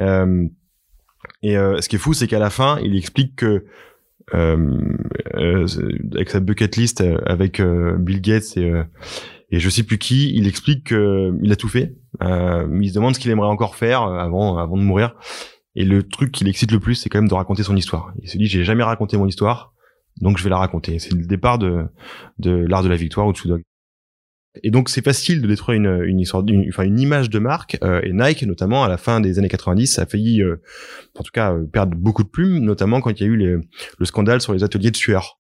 Euh, 0.00 0.46
et 1.42 1.56
euh, 1.56 1.80
ce 1.80 1.88
qui 1.88 1.96
est 1.96 1.98
fou, 1.98 2.14
c'est 2.14 2.26
qu'à 2.26 2.38
la 2.38 2.50
fin, 2.50 2.78
il 2.82 2.96
explique 2.96 3.36
que 3.36 3.66
euh, 4.32 4.78
euh 5.34 5.66
avec 6.14 6.30
sa 6.30 6.40
bucket 6.40 6.76
list 6.76 7.04
avec 7.26 7.60
Bill 7.60 8.22
Gates 8.22 8.56
et 8.56 8.72
et 9.50 9.60
je 9.60 9.68
sais 9.68 9.82
plus 9.82 9.98
qui, 9.98 10.34
il 10.34 10.48
explique 10.48 10.88
qu'il 10.88 11.52
a 11.52 11.56
tout 11.56 11.68
fait. 11.68 11.94
il 12.22 12.88
se 12.88 12.94
demande 12.94 13.14
ce 13.14 13.20
qu'il 13.20 13.30
aimerait 13.30 13.48
encore 13.48 13.76
faire 13.76 14.02
avant 14.02 14.56
avant 14.56 14.78
de 14.78 14.82
mourir. 14.82 15.14
Et 15.76 15.84
le 15.84 16.02
truc 16.02 16.32
qui 16.32 16.44
l'excite 16.44 16.70
le 16.70 16.80
plus, 16.80 16.94
c'est 16.94 17.08
quand 17.08 17.18
même 17.18 17.28
de 17.28 17.34
raconter 17.34 17.62
son 17.62 17.76
histoire. 17.76 18.12
Il 18.22 18.28
se 18.28 18.38
dit, 18.38 18.46
j'ai 18.46 18.64
jamais 18.64 18.84
raconté 18.84 19.16
mon 19.16 19.26
histoire, 19.26 19.72
donc 20.20 20.38
je 20.38 20.44
vais 20.44 20.50
la 20.50 20.58
raconter. 20.58 20.98
C'est 20.98 21.12
le 21.12 21.26
départ 21.26 21.58
de, 21.58 21.84
de 22.38 22.50
l'art 22.50 22.82
de 22.82 22.88
la 22.88 22.96
victoire 22.96 23.26
ou 23.26 23.32
de. 23.32 23.62
Et 24.62 24.70
donc 24.70 24.88
c'est 24.88 25.04
facile 25.04 25.42
de 25.42 25.48
détruire 25.48 25.76
une, 25.76 26.04
une 26.04 26.20
histoire, 26.20 26.44
une, 26.46 26.68
enfin 26.68 26.84
une 26.84 27.00
image 27.00 27.28
de 27.28 27.40
marque. 27.40 27.76
Euh, 27.82 28.00
et 28.04 28.12
Nike, 28.12 28.44
notamment 28.44 28.84
à 28.84 28.88
la 28.88 28.98
fin 28.98 29.20
des 29.20 29.40
années 29.40 29.48
90, 29.48 29.98
a 29.98 30.06
failli, 30.06 30.42
euh, 30.42 30.62
en 31.18 31.24
tout 31.24 31.32
cas, 31.32 31.52
euh, 31.52 31.64
perdre 31.64 31.96
beaucoup 31.96 32.22
de 32.22 32.28
plumes, 32.28 32.60
notamment 32.60 33.00
quand 33.00 33.10
il 33.10 33.20
y 33.20 33.26
a 33.26 33.28
eu 33.28 33.36
les, 33.36 33.56
le 33.98 34.04
scandale 34.04 34.40
sur 34.40 34.52
les 34.52 34.62
ateliers 34.62 34.92
de 34.92 34.96
sueur 34.96 35.40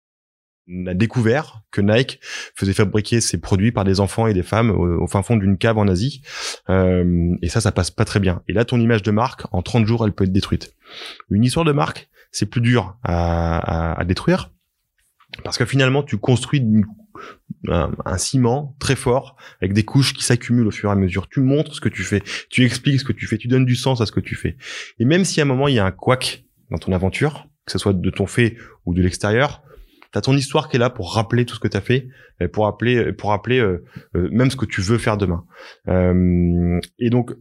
a 0.87 0.93
découvert 0.93 1.61
que 1.71 1.81
Nike 1.81 2.19
faisait 2.55 2.73
fabriquer 2.73 3.21
ses 3.21 3.39
produits 3.39 3.71
par 3.71 3.83
des 3.83 3.99
enfants 3.99 4.27
et 4.27 4.33
des 4.33 4.43
femmes 4.43 4.71
au, 4.71 5.07
fin 5.07 5.23
fond 5.23 5.35
d'une 5.35 5.57
cave 5.57 5.77
en 5.77 5.87
Asie. 5.87 6.21
Euh, 6.69 7.35
et 7.41 7.49
ça, 7.49 7.61
ça 7.61 7.71
passe 7.71 7.91
pas 7.91 8.05
très 8.05 8.19
bien. 8.19 8.41
Et 8.47 8.53
là, 8.53 8.65
ton 8.65 8.79
image 8.79 9.03
de 9.03 9.11
marque, 9.11 9.43
en 9.51 9.61
30 9.61 9.85
jours, 9.85 10.05
elle 10.05 10.13
peut 10.13 10.25
être 10.25 10.31
détruite. 10.31 10.75
Une 11.29 11.43
histoire 11.43 11.65
de 11.65 11.71
marque, 11.71 12.09
c'est 12.31 12.45
plus 12.45 12.61
dur 12.61 12.97
à, 13.03 14.03
détruire 14.05 14.51
parce 15.43 15.57
que 15.57 15.65
finalement, 15.65 16.01
tu 16.01 16.17
construis 16.17 16.65
un, 17.67 17.91
un, 18.05 18.17
ciment 18.17 18.75
très 18.79 18.95
fort 18.95 19.35
avec 19.61 19.73
des 19.73 19.83
couches 19.83 20.13
qui 20.13 20.23
s'accumulent 20.23 20.67
au 20.67 20.71
fur 20.71 20.89
et 20.89 20.93
à 20.93 20.95
mesure. 20.95 21.29
Tu 21.29 21.39
montres 21.39 21.75
ce 21.75 21.81
que 21.81 21.89
tu 21.89 22.03
fais, 22.03 22.23
tu 22.49 22.65
expliques 22.65 22.99
ce 22.99 23.05
que 23.05 23.13
tu 23.13 23.27
fais, 23.27 23.37
tu 23.37 23.47
donnes 23.47 23.65
du 23.65 23.75
sens 23.75 24.01
à 24.01 24.07
ce 24.07 24.11
que 24.11 24.19
tu 24.19 24.35
fais. 24.35 24.57
Et 24.97 25.05
même 25.05 25.25
si 25.25 25.39
à 25.39 25.43
un 25.43 25.47
moment 25.47 25.67
il 25.67 25.75
y 25.75 25.79
a 25.79 25.85
un 25.85 25.91
couac 25.91 26.45
dans 26.71 26.79
ton 26.79 26.93
aventure, 26.93 27.47
que 27.65 27.71
ce 27.71 27.77
soit 27.77 27.93
de 27.93 28.09
ton 28.09 28.25
fait 28.25 28.57
ou 28.85 28.95
de 28.95 29.03
l'extérieur, 29.03 29.61
T'as 30.11 30.21
ton 30.21 30.35
histoire 30.35 30.69
qui 30.69 30.77
est 30.77 30.79
là 30.79 30.89
pour 30.89 31.13
rappeler 31.13 31.45
tout 31.45 31.55
ce 31.55 31.59
que 31.59 31.67
t'as 31.67 31.81
fait, 31.81 32.07
pour 32.51 32.65
rappeler, 32.65 33.13
pour 33.13 33.29
rappeler 33.29 33.59
euh, 33.59 33.83
euh, 34.15 34.27
même 34.31 34.49
ce 34.49 34.55
que 34.55 34.65
tu 34.65 34.81
veux 34.81 34.97
faire 34.97 35.17
demain. 35.17 35.45
Euh, 35.87 36.79
et 36.97 37.09
donc, 37.09 37.31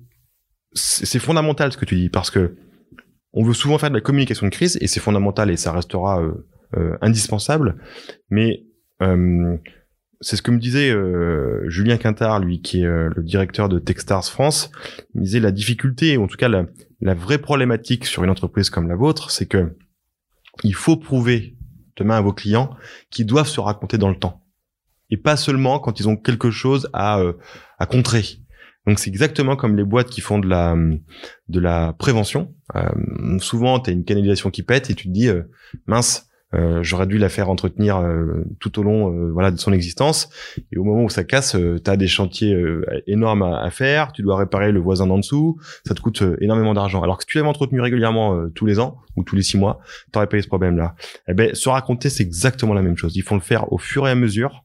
c'est 0.75 1.19
fondamental 1.19 1.73
ce 1.73 1.79
que 1.79 1.87
tu 1.87 1.97
dis 1.97 2.11
parce 2.11 2.31
que 2.31 2.57
on 3.33 3.43
veut 3.43 3.55
souvent 3.55 3.79
faire 3.79 3.89
de 3.89 3.95
la 3.95 4.01
communication 4.01 4.47
de 4.47 4.53
crise 4.53 4.77
et 4.81 4.87
c'est 4.87 5.01
fondamental 5.01 5.51
et 5.51 5.57
ça 5.57 5.73
restera 5.73 6.23
indispensable. 7.01 7.77
Mais 8.31 8.65
c'est 10.21 10.37
ce 10.37 10.43
que 10.43 10.51
me 10.51 10.59
disait 10.59 10.95
Julien 11.69 11.97
Quintard, 11.97 12.41
lui 12.41 12.61
qui 12.61 12.83
est 12.83 12.87
le 12.87 13.23
directeur 13.23 13.69
de 13.69 13.79
Techstars 13.79 14.25
France. 14.25 14.71
Il 15.15 15.23
disait 15.23 15.41
la 15.41 15.53
difficulté, 15.53 16.17
ou 16.17 16.25
en 16.25 16.27
tout 16.27 16.37
cas 16.37 16.49
la, 16.49 16.67
la 17.01 17.15
vraie 17.15 17.39
problématique 17.39 18.07
sur 18.07 18.25
une 18.25 18.31
entreprise 18.31 18.71
comme 18.71 18.89
la 18.89 18.97
vôtre, 18.97 19.31
c'est 19.31 19.47
que 19.47 19.75
il 20.65 20.75
faut 20.75 20.97
prouver 20.97 21.58
demain 21.99 22.17
à 22.17 22.21
vos 22.21 22.33
clients 22.33 22.71
qui 23.11 23.25
doivent 23.25 23.49
se 23.49 23.61
raconter 23.61 23.99
dans 23.99 24.09
le 24.09 24.19
temps 24.19 24.43
et 25.11 25.17
pas 25.17 25.37
seulement 25.37 25.79
quand 25.79 26.01
ils 26.01 26.09
ont 26.09 26.17
quelque 26.17 26.51
chose 26.51 26.89
à 26.93 27.21
euh, 27.21 27.35
à 27.79 27.87
contrer. 27.87 28.25
Donc 28.87 28.99
c'est 28.99 29.11
exactement 29.11 29.57
comme 29.57 29.77
les 29.77 29.85
boîtes 29.85 30.09
qui 30.09 30.21
font 30.21 30.39
de 30.39 30.49
la 30.49 30.77
de 31.49 31.61
la 31.61 31.93
prévention. 31.93 32.55
Euh, 32.75 33.39
souvent, 33.39 33.81
tu 33.81 33.91
as 33.91 33.93
une 33.93 34.05
canalisation 34.05 34.51
qui 34.51 34.63
pète 34.63 34.91
et 34.91 34.95
tu 34.95 35.09
te 35.09 35.13
dis 35.13 35.29
euh, 35.29 35.43
mince, 35.87 36.28
j'aurais 36.83 37.07
dû 37.07 37.19
la 37.19 37.29
faire 37.29 37.51
entretenir 37.51 37.99
euh, 37.99 38.45
tout 38.59 38.79
au 38.79 38.83
long 38.83 39.13
euh, 39.13 39.31
voilà 39.31 39.51
de 39.51 39.59
son 39.59 39.73
existence. 39.73 40.31
Et 40.73 40.79
au 40.79 40.85
moment 40.85 41.05
où 41.05 41.11
ça 41.11 41.25
casse 41.25 41.57
tu 41.57 41.91
as 41.91 41.97
des 41.97 42.07
chantiers 42.07 42.57
énormes 43.07 43.43
à, 43.43 43.71
faire. 43.71 44.13
Tu 44.13 44.23
dois 44.23 44.39
réparer 44.39 44.73
le 44.73 44.81
voisin 44.81 45.07
d'en 45.07 45.19
dessous. 45.19 45.59
Ça 45.87 45.95
te 45.95 46.01
coûte 46.01 46.23
énormément 46.41 46.75
d'argent. 46.75 47.03
Alors 47.03 47.19
que 47.19 47.25
si 47.25 47.29
tu 47.29 47.39
l'avais 47.39 47.49
entretenu 47.49 47.81
régulièrement 47.81 48.49
tous 48.55 48.67
les 48.67 48.81
ans 48.81 48.99
ou 49.17 49.25
tous 49.25 49.37
les 49.37 49.43
six 49.43 49.59
mois 49.59 49.81
t'aurais 50.13 50.27
pas 50.27 50.37
eu 50.37 50.43
ce 50.43 50.49
problème 50.49 50.77
là 50.77 50.95
eh 51.29 51.35
ben 51.35 51.55
se 51.55 51.69
raconter 51.69 52.09
c'est 52.09 52.23
exactement 52.23 52.75
la 52.75 52.83
même 52.83 52.97
chose. 52.97 53.17
Il 53.17 53.23
faut 53.23 53.35
le 53.35 53.41
faire 53.41 53.71
au 53.73 53.79
fur 53.79 54.09
et 54.09 54.11
à 54.11 54.15
mesure 54.15 54.65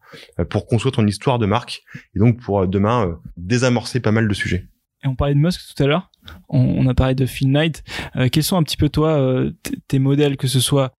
pour 0.49 0.67
construire 0.67 0.93
ton 0.93 1.05
histoire 1.05 1.39
de 1.39 1.45
marque 1.45 1.83
et 2.15 2.19
donc 2.19 2.39
pour 2.39 2.67
demain 2.67 3.19
désamorcer 3.37 3.99
pas 3.99 4.11
mal 4.11 4.27
de 4.27 4.33
sujets. 4.33 4.67
Et 5.03 5.07
on 5.07 5.15
parlait 5.15 5.33
de 5.33 5.39
Musk 5.39 5.75
tout 5.75 5.83
à 5.83 5.87
l'heure, 5.87 6.09
on, 6.47 6.87
a 6.87 6.93
parlé 6.93 7.13
de 7.13 7.25
Phil 7.25 7.51
Knight. 7.51 7.83
quels 8.31 8.43
sont 8.43 8.55
un 8.55 8.63
petit 8.63 8.77
peu 8.77 8.87
toi 8.87 9.43
tes 9.89 9.99
modèles, 9.99 10.37
que 10.37 10.47
ce 10.47 10.61
soit 10.61 10.93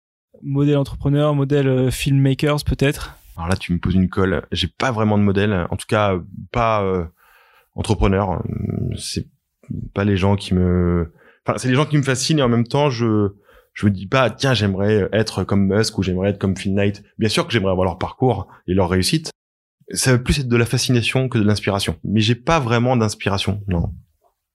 modèle 0.45 0.77
entrepreneur, 0.77 1.35
modèle 1.35 1.91
filmmakers 1.91 2.65
peut-être 2.65 3.17
Alors 3.37 3.49
là, 3.49 3.57
tu 3.57 3.73
me 3.73 3.79
poses 3.79 3.95
une 3.95 4.09
colle. 4.09 4.47
J'ai 4.53 4.69
pas 4.69 4.93
vraiment 4.93 5.19
de 5.19 5.23
modèle. 5.23 5.67
En 5.71 5.77
tout 5.77 5.87
cas, 5.89 6.15
pas 6.53 7.09
entrepreneur. 7.75 8.43
C'est 8.97 9.27
pas 9.95 10.05
les 10.05 10.17
gens 10.17 10.37
qui 10.37 10.55
me, 10.55 11.13
enfin, 11.47 11.59
c'est 11.59 11.69
les 11.69 11.75
gens 11.75 11.87
qui 11.87 11.97
me 11.97 12.03
fascinent 12.03 12.39
et 12.39 12.43
en 12.43 12.49
même 12.49 12.67
temps, 12.67 12.91
je, 12.91 13.35
je 13.73 13.87
me 13.87 13.91
dis 13.91 14.07
pas, 14.07 14.31
tiens, 14.31 14.55
j'aimerais 14.55 15.09
être 15.13 15.45
comme 15.45 15.67
Musk 15.67 15.99
ou 15.99 16.03
j'aimerais 16.03 16.31
être 16.31 16.39
comme 16.39 16.57
Phil 16.57 16.75
Knight. 16.75 17.03
Bien 17.19 17.29
sûr 17.29 17.47
que 17.47 17.53
j'aimerais 17.53 17.73
avoir 17.73 17.85
leur 17.85 17.99
parcours 17.99 18.49
et 18.67 18.75
leur 18.75 18.89
réussite. 18.89 19.31
Ça 19.91 20.13
va 20.13 20.19
plus 20.19 20.41
être 20.41 20.49
de 20.49 20.57
la 20.57 20.65
fascination 20.65 21.29
que 21.29 21.39
de 21.39 21.45
l'inspiration. 21.45 21.99
Mais 22.05 22.21
j'ai 22.21 22.35
pas 22.35 22.59
vraiment 22.59 22.97
d'inspiration, 22.97 23.63
non. 23.69 23.93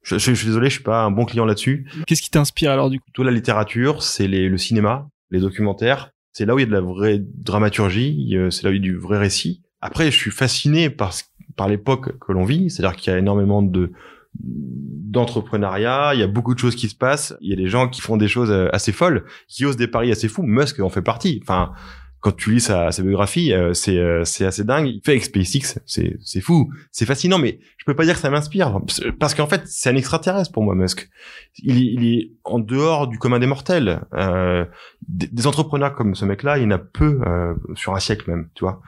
Je, 0.01 0.17
je, 0.17 0.33
suis 0.33 0.47
désolé, 0.47 0.69
je 0.69 0.75
suis 0.75 0.83
pas 0.83 1.03
un 1.03 1.11
bon 1.11 1.25
client 1.25 1.45
là-dessus. 1.45 1.87
Qu'est-ce 2.07 2.21
qui 2.21 2.31
t'inspire 2.31 2.71
alors 2.71 2.89
du 2.89 2.99
coup? 2.99 3.09
Toute 3.13 3.25
la 3.25 3.31
littérature, 3.31 4.01
c'est 4.01 4.27
le 4.27 4.57
cinéma, 4.57 5.09
les 5.31 5.39
documentaires. 5.39 6.11
C'est 6.31 6.45
là 6.45 6.55
où 6.55 6.59
il 6.59 6.63
y 6.63 6.65
a 6.65 6.67
de 6.67 6.71
la 6.71 6.81
vraie 6.81 7.19
dramaturgie, 7.19 8.35
c'est 8.51 8.63
là 8.63 8.69
où 8.69 8.73
il 8.73 8.77
y 8.77 8.79
a 8.79 8.81
du 8.81 8.97
vrai 8.97 9.17
récit. 9.17 9.61
Après, 9.81 10.11
je 10.11 10.17
suis 10.17 10.31
fasciné 10.31 10.89
par, 10.89 11.13
par 11.55 11.67
l'époque 11.67 12.17
que 12.19 12.31
l'on 12.31 12.45
vit, 12.45 12.69
c'est-à-dire 12.69 12.95
qu'il 12.95 13.11
y 13.11 13.15
a 13.15 13.19
énormément 13.19 13.61
de, 13.61 13.91
d'entrepreneuriat, 14.35 16.11
il 16.13 16.19
y 16.19 16.23
a 16.23 16.27
beaucoup 16.27 16.53
de 16.53 16.59
choses 16.59 16.75
qui 16.75 16.87
se 16.87 16.95
passent, 16.95 17.35
il 17.41 17.49
y 17.49 17.53
a 17.53 17.55
des 17.55 17.67
gens 17.67 17.89
qui 17.89 18.01
font 18.01 18.17
des 18.17 18.27
choses 18.27 18.51
euh, 18.51 18.67
assez 18.71 18.91
folles, 18.91 19.25
qui 19.47 19.65
osent 19.65 19.77
des 19.77 19.87
paris 19.87 20.11
assez 20.11 20.27
fous, 20.27 20.43
Musk 20.43 20.79
en 20.79 20.89
fait 20.89 21.01
partie. 21.01 21.39
Enfin, 21.41 21.73
quand 22.21 22.35
tu 22.35 22.51
lis 22.51 22.59
sa, 22.59 22.91
sa 22.91 23.01
biographie, 23.01 23.53
euh, 23.53 23.73
c'est 23.73 23.97
euh, 23.97 24.23
c'est 24.25 24.45
assez 24.45 24.63
dingue. 24.63 24.87
Il 24.87 25.01
fait 25.03 25.11
avec 25.11 25.23
SpaceX, 25.23 25.79
c'est 25.85 26.17
c'est 26.21 26.41
fou, 26.41 26.71
c'est 26.91 27.05
fascinant, 27.05 27.37
mais 27.37 27.59
je 27.77 27.85
peux 27.85 27.95
pas 27.95 28.05
dire 28.05 28.15
que 28.15 28.21
ça 28.21 28.29
m'inspire 28.29 28.79
parce 29.19 29.35
qu'en 29.35 29.47
fait 29.47 29.61
c'est 29.65 29.89
un 29.89 29.95
extraterrestre 29.95 30.51
pour 30.51 30.63
moi 30.63 30.75
Musk. 30.75 31.09
Il, 31.57 31.77
il 31.77 32.05
est 32.05 32.31
en 32.43 32.59
dehors 32.59 33.07
du 33.07 33.17
commun 33.17 33.39
des 33.39 33.47
mortels. 33.47 34.01
Euh, 34.13 34.65
des, 35.07 35.27
des, 35.27 35.47
entrepreneurs 35.47 35.95
comme 35.95 36.15
ce 36.15 36.25
mec-là, 36.25 36.57
il 36.57 36.63
y 36.63 36.65
en 36.65 36.71
a 36.71 36.77
peu 36.77 37.19
sur 37.75 37.95
un 37.95 37.99
siècle 37.99 38.29
même, 38.29 38.49
tu 38.53 38.63
vois. 38.63 38.81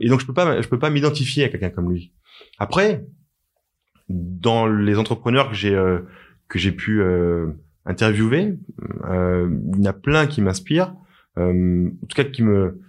et 0.00 0.08
donc 0.08 0.20
je 0.20 0.26
peux 0.26 0.34
pas 0.34 0.60
je 0.60 0.68
peux 0.68 0.78
pas 0.78 0.90
m'identifier 0.90 1.44
à 1.44 1.48
quelqu'un 1.48 1.70
comme 1.70 1.90
lui. 1.90 2.12
Après, 2.58 3.04
dans 4.08 4.66
les 4.66 4.98
entrepreneurs 4.98 5.50
que 5.50 5.54
j'ai 5.54 5.74
euh, 5.74 6.00
que 6.48 6.58
j'ai 6.58 6.72
pu 6.72 7.00
euh, 7.00 7.48
interviewer, 7.86 8.58
euh, 9.04 9.48
il 9.74 9.82
y 9.82 9.86
en 9.88 9.90
a 9.90 9.92
plein 9.92 10.26
qui 10.26 10.42
m'inspirent. 10.42 10.94
En 11.36 12.06
tout 12.08 12.14
cas, 12.14 12.24
qui 12.24 12.42
me, 12.42 12.80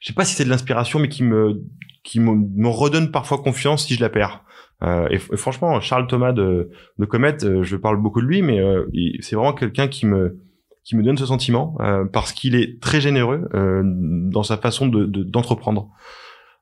je 0.00 0.08
sais 0.08 0.14
pas 0.14 0.24
si 0.24 0.34
c'est 0.34 0.44
de 0.44 0.50
l'inspiration, 0.50 0.98
mais 0.98 1.08
qui 1.08 1.22
me 1.22 1.62
qui 2.04 2.20
me, 2.20 2.34
me, 2.34 2.68
redonne 2.68 3.10
parfois 3.10 3.38
confiance 3.38 3.86
si 3.86 3.94
je 3.94 4.00
la 4.00 4.08
perds. 4.08 4.44
Euh, 4.82 5.08
et, 5.10 5.18
franchement, 5.18 5.78
Charles 5.80 6.06
Thomas 6.06 6.32
de, 6.32 6.70
de 6.98 7.04
Comet, 7.04 7.36
je 7.40 7.76
parle 7.76 8.00
beaucoup 8.00 8.20
de 8.22 8.26
lui, 8.26 8.42
mais 8.42 8.60
euh, 8.60 8.86
c'est 9.20 9.36
vraiment 9.36 9.52
quelqu'un 9.52 9.88
qui 9.88 10.06
me 10.06 10.38
qui 10.84 10.96
me 10.96 11.02
donne 11.02 11.18
ce 11.18 11.26
sentiment 11.26 11.76
euh, 11.80 12.06
parce 12.06 12.32
qu'il 12.32 12.54
est 12.54 12.80
très 12.80 13.00
généreux 13.00 13.46
dans 13.52 14.42
sa 14.42 14.56
façon 14.56 14.86
de 14.86 15.04
d'entreprendre. 15.04 15.90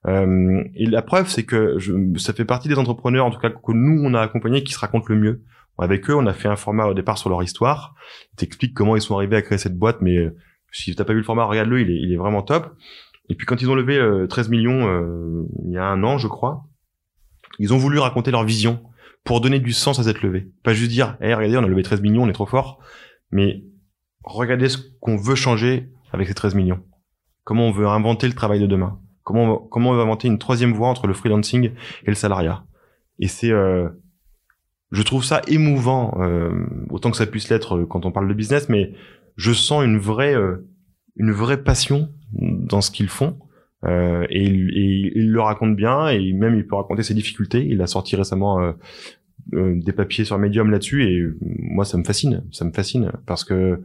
Euh, 0.06 0.62
et 0.74 0.86
la 0.86 1.02
preuve, 1.02 1.28
c'est 1.28 1.44
que 1.44 1.78
je, 1.78 1.92
ça 2.16 2.32
fait 2.32 2.44
partie 2.44 2.68
des 2.68 2.78
entrepreneurs, 2.78 3.26
en 3.26 3.30
tout 3.30 3.40
cas 3.40 3.50
que 3.50 3.72
nous 3.72 4.02
on 4.04 4.14
a 4.14 4.20
accompagné, 4.20 4.62
qui 4.62 4.72
se 4.72 4.78
racontent 4.78 5.06
le 5.08 5.16
mieux. 5.16 5.42
Avec 5.78 6.08
eux, 6.08 6.14
on 6.14 6.26
a 6.26 6.32
fait 6.32 6.48
un 6.48 6.56
format 6.56 6.86
au 6.86 6.94
départ 6.94 7.18
sur 7.18 7.28
leur 7.28 7.42
histoire. 7.42 7.94
T'expliques 8.36 8.72
comment 8.72 8.96
ils 8.96 9.02
sont 9.02 9.14
arrivés 9.14 9.36
à 9.36 9.42
créer 9.42 9.58
cette 9.58 9.76
boîte, 9.76 9.98
mais 10.00 10.16
euh, 10.16 10.34
si 10.76 10.94
t'as 10.94 11.04
pas 11.04 11.12
vu 11.12 11.20
le 11.20 11.24
format, 11.24 11.44
regarde-le, 11.44 11.80
il 11.80 12.12
est, 12.12 12.16
vraiment 12.16 12.42
top. 12.42 12.76
Et 13.28 13.34
puis 13.34 13.46
quand 13.46 13.60
ils 13.60 13.70
ont 13.70 13.74
levé 13.74 13.96
13 14.28 14.46
euh, 14.46 14.50
millions 14.50 14.88
euh, 14.88 15.44
il 15.64 15.72
y 15.72 15.78
a 15.78 15.84
un 15.84 16.02
an, 16.04 16.18
je 16.18 16.28
crois, 16.28 16.64
ils 17.58 17.72
ont 17.72 17.78
voulu 17.78 17.98
raconter 17.98 18.30
leur 18.30 18.44
vision 18.44 18.82
pour 19.24 19.40
donner 19.40 19.58
du 19.58 19.72
sens 19.72 19.98
à 19.98 20.04
cette 20.04 20.22
levée. 20.22 20.48
Pas 20.62 20.72
juste 20.72 20.90
dire, 20.90 21.16
hey, 21.20 21.34
regardez, 21.34 21.56
on 21.56 21.64
a 21.64 21.68
levé 21.68 21.82
13 21.82 22.00
millions, 22.02 22.22
on 22.22 22.28
est 22.28 22.32
trop 22.32 22.46
fort, 22.46 22.78
mais 23.30 23.64
regardez 24.22 24.68
ce 24.68 24.78
qu'on 25.00 25.16
veut 25.16 25.34
changer 25.34 25.90
avec 26.12 26.28
ces 26.28 26.34
13 26.34 26.54
millions. 26.54 26.82
Comment 27.44 27.66
on 27.66 27.72
veut 27.72 27.86
inventer 27.86 28.28
le 28.28 28.34
travail 28.34 28.60
de 28.60 28.66
demain. 28.66 29.00
Comment 29.24 29.68
on, 29.72 29.90
va, 29.90 29.96
va 29.96 30.02
inventer 30.02 30.28
une 30.28 30.38
troisième 30.38 30.72
voie 30.72 30.88
entre 30.88 31.08
le 31.08 31.14
freelancing 31.14 31.72
et 32.04 32.06
le 32.06 32.14
salariat 32.14 32.64
Et 33.18 33.26
c'est, 33.26 33.50
euh, 33.50 33.88
je 34.92 35.02
trouve 35.02 35.24
ça 35.24 35.42
émouvant, 35.48 36.16
euh, 36.20 36.66
autant 36.90 37.10
que 37.10 37.16
ça 37.16 37.26
puisse 37.26 37.48
l'être 37.48 37.82
quand 37.84 38.06
on 38.06 38.12
parle 38.12 38.28
de 38.28 38.34
business, 38.34 38.68
mais 38.68 38.92
je 39.36 39.52
sens 39.52 39.84
une 39.84 39.98
vraie, 39.98 40.34
une 41.16 41.32
vraie 41.32 41.62
passion 41.62 42.10
dans 42.32 42.80
ce 42.80 42.90
qu'ils 42.90 43.08
font. 43.08 43.38
et, 43.84 44.44
il, 44.44 45.12
il, 45.14 45.30
le 45.30 45.40
raconte 45.40 45.76
bien, 45.76 46.08
et 46.08 46.32
même 46.32 46.54
il 46.54 46.66
peut 46.66 46.76
raconter 46.76 47.02
ses 47.02 47.14
difficultés. 47.14 47.64
Il 47.66 47.80
a 47.82 47.86
sorti 47.86 48.16
récemment 48.16 48.74
des 49.52 49.92
papiers 49.92 50.24
sur 50.24 50.38
Medium 50.38 50.70
là-dessus, 50.70 51.04
et 51.04 51.22
moi 51.40 51.84
ça 51.84 51.98
me 51.98 52.04
fascine, 52.04 52.44
ça 52.50 52.64
me 52.64 52.72
fascine 52.72 53.12
parce 53.26 53.44
que 53.44 53.82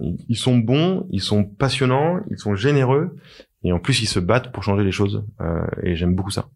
ils 0.00 0.36
sont 0.36 0.58
bons, 0.58 1.06
ils 1.10 1.22
sont 1.22 1.44
passionnants, 1.44 2.20
ils 2.30 2.38
sont 2.38 2.54
généreux 2.54 3.16
et 3.64 3.72
en 3.72 3.78
plus, 3.78 4.02
ils 4.02 4.06
se 4.06 4.20
battent 4.20 4.52
pour 4.52 4.62
changer 4.62 4.84
les 4.84 4.92
choses. 4.92 5.24
Euh, 5.40 5.66
et 5.82 5.96
j'aime 5.96 6.14
beaucoup 6.14 6.30
ça. 6.30 6.48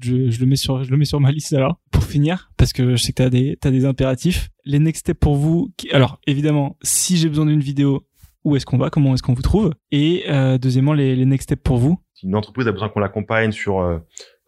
Je, 0.00 0.40
le 0.40 0.46
mets 0.46 0.56
sur, 0.56 0.84
je 0.84 0.90
le 0.90 0.96
mets 0.96 1.04
sur 1.04 1.20
ma 1.20 1.32
liste 1.32 1.52
alors 1.52 1.80
pour 1.90 2.04
finir 2.04 2.50
parce 2.56 2.72
que 2.72 2.96
je 2.96 3.02
sais 3.02 3.12
que 3.12 3.22
t'as 3.22 3.30
des, 3.30 3.56
t'as 3.60 3.70
des 3.70 3.84
impératifs. 3.84 4.48
Les 4.64 4.78
next 4.78 5.00
steps 5.00 5.18
pour 5.18 5.36
vous. 5.36 5.72
Alors 5.92 6.20
évidemment, 6.26 6.76
si 6.82 7.16
j'ai 7.16 7.28
besoin 7.28 7.46
d'une 7.46 7.60
vidéo, 7.60 8.06
où 8.44 8.56
est-ce 8.56 8.66
qu'on 8.66 8.78
va 8.78 8.90
Comment 8.90 9.14
est-ce 9.14 9.22
qu'on 9.22 9.34
vous 9.34 9.42
trouve? 9.42 9.72
Et 9.90 10.24
euh, 10.28 10.58
deuxièmement, 10.58 10.92
les, 10.92 11.16
les 11.16 11.26
next 11.26 11.44
steps 11.44 11.62
pour 11.62 11.78
vous. 11.78 11.98
Si 12.14 12.26
une 12.26 12.36
entreprise 12.36 12.68
a 12.68 12.72
besoin 12.72 12.88
qu'on 12.88 13.00
l'accompagne 13.00 13.52
sur, 13.52 13.80
euh, 13.80 13.98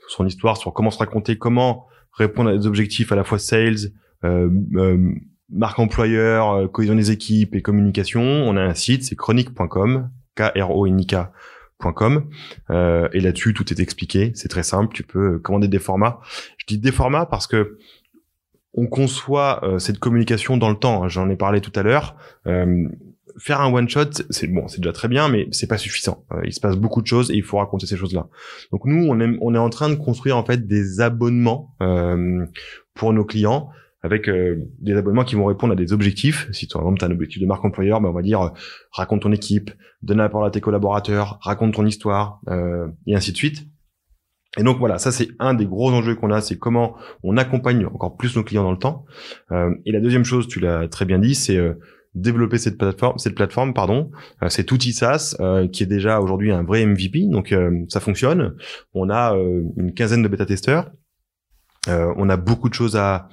son 0.08 0.26
histoire, 0.26 0.56
sur 0.56 0.72
comment 0.72 0.90
se 0.90 0.98
raconter, 0.98 1.36
comment 1.36 1.86
répondre 2.12 2.50
à 2.50 2.56
des 2.56 2.66
objectifs 2.66 3.12
à 3.12 3.16
la 3.16 3.24
fois 3.24 3.38
sales, 3.38 3.92
euh, 4.24 4.50
marque 5.48 5.78
employeur, 5.78 6.70
cohésion 6.72 6.94
des 6.94 7.10
équipes 7.10 7.54
et 7.54 7.62
communication, 7.62 8.22
on 8.22 8.56
a 8.56 8.62
un 8.62 8.74
site, 8.74 9.04
c'est 9.04 9.16
chronique.com, 9.16 10.10
k 10.36 10.42
r 10.56 10.70
o 10.70 10.86
n 10.86 11.00
i 11.00 11.06
k 11.06 11.16
euh, 12.70 13.08
et 13.12 13.20
là-dessus, 13.20 13.54
tout 13.54 13.70
est 13.72 13.80
expliqué. 13.80 14.32
C'est 14.34 14.48
très 14.48 14.62
simple. 14.62 14.94
Tu 14.94 15.02
peux 15.02 15.38
commander 15.38 15.68
des 15.68 15.78
formats. 15.78 16.20
Je 16.58 16.66
dis 16.66 16.78
des 16.78 16.92
formats 16.92 17.26
parce 17.26 17.46
que 17.46 17.78
on 18.72 18.86
conçoit 18.86 19.64
euh, 19.64 19.78
cette 19.78 19.98
communication 19.98 20.56
dans 20.56 20.70
le 20.70 20.76
temps. 20.76 21.08
J'en 21.08 21.28
ai 21.28 21.36
parlé 21.36 21.60
tout 21.60 21.72
à 21.74 21.82
l'heure. 21.82 22.16
Euh, 22.46 22.88
faire 23.38 23.60
un 23.60 23.72
one 23.72 23.88
shot, 23.88 24.10
c'est 24.30 24.46
bon, 24.48 24.68
c'est 24.68 24.80
déjà 24.80 24.92
très 24.92 25.08
bien, 25.08 25.28
mais 25.28 25.48
c'est 25.50 25.66
pas 25.66 25.78
suffisant. 25.78 26.24
il 26.44 26.52
se 26.52 26.60
passe 26.60 26.76
beaucoup 26.76 27.00
de 27.00 27.06
choses 27.06 27.30
et 27.30 27.34
il 27.34 27.42
faut 27.42 27.58
raconter 27.58 27.86
ces 27.86 27.96
choses-là. 27.96 28.28
Donc 28.70 28.84
nous, 28.84 29.06
on 29.08 29.18
est, 29.20 29.38
on 29.40 29.54
est 29.54 29.58
en 29.58 29.70
train 29.70 29.88
de 29.88 29.94
construire 29.94 30.36
en 30.36 30.44
fait 30.44 30.66
des 30.66 31.00
abonnements 31.00 31.74
pour 32.94 33.12
nos 33.12 33.24
clients 33.24 33.70
avec 34.02 34.28
euh, 34.28 34.56
des 34.78 34.94
abonnements 34.94 35.24
qui 35.24 35.34
vont 35.34 35.46
répondre 35.46 35.72
à 35.72 35.76
des 35.76 35.92
objectifs. 35.92 36.48
Si 36.52 36.66
par 36.66 36.82
exemple 36.82 36.98
tu 36.98 37.04
as 37.04 37.08
un 37.08 37.12
objectif 37.12 37.40
de 37.40 37.46
marque 37.46 37.64
employeur, 37.64 38.00
ben 38.00 38.08
on 38.08 38.12
va 38.12 38.22
dire 38.22 38.40
euh, 38.40 38.48
raconte 38.92 39.22
ton 39.22 39.32
équipe, 39.32 39.70
donne 40.02 40.18
la 40.18 40.28
parole 40.28 40.46
à 40.46 40.50
tes 40.50 40.60
collaborateurs, 40.60 41.38
raconte 41.42 41.74
ton 41.74 41.86
histoire, 41.86 42.40
euh, 42.48 42.88
et 43.06 43.14
ainsi 43.14 43.32
de 43.32 43.36
suite. 43.36 43.66
Et 44.58 44.62
donc 44.64 44.78
voilà, 44.78 44.98
ça 44.98 45.12
c'est 45.12 45.28
un 45.38 45.54
des 45.54 45.66
gros 45.66 45.92
enjeux 45.92 46.16
qu'on 46.16 46.30
a, 46.30 46.40
c'est 46.40 46.58
comment 46.58 46.96
on 47.22 47.36
accompagne 47.36 47.86
encore 47.86 48.16
plus 48.16 48.34
nos 48.36 48.42
clients 48.42 48.64
dans 48.64 48.72
le 48.72 48.78
temps. 48.78 49.04
et 49.52 49.92
la 49.92 50.00
deuxième 50.00 50.24
chose, 50.24 50.48
tu 50.48 50.58
l'as 50.58 50.88
très 50.88 51.04
bien 51.04 51.20
dit, 51.20 51.36
c'est 51.36 51.56
développer 52.16 52.58
cette 52.58 52.76
plateforme, 52.76 53.16
cette 53.18 53.36
plateforme, 53.36 53.74
pardon, 53.74 54.10
cet 54.48 54.72
outil 54.72 54.92
SaaS 54.92 55.36
qui 55.72 55.84
est 55.84 55.86
déjà 55.86 56.20
aujourd'hui 56.20 56.50
un 56.50 56.64
vrai 56.64 56.84
MVP. 56.84 57.28
Donc 57.30 57.54
ça 57.88 58.00
fonctionne. 58.00 58.56
On 58.92 59.08
a 59.08 59.36
une 59.76 59.94
quinzaine 59.94 60.24
de 60.24 60.26
bêta 60.26 60.46
testeurs. 60.46 60.90
on 61.86 62.28
a 62.28 62.36
beaucoup 62.36 62.68
de 62.68 62.74
choses 62.74 62.96
à 62.96 63.28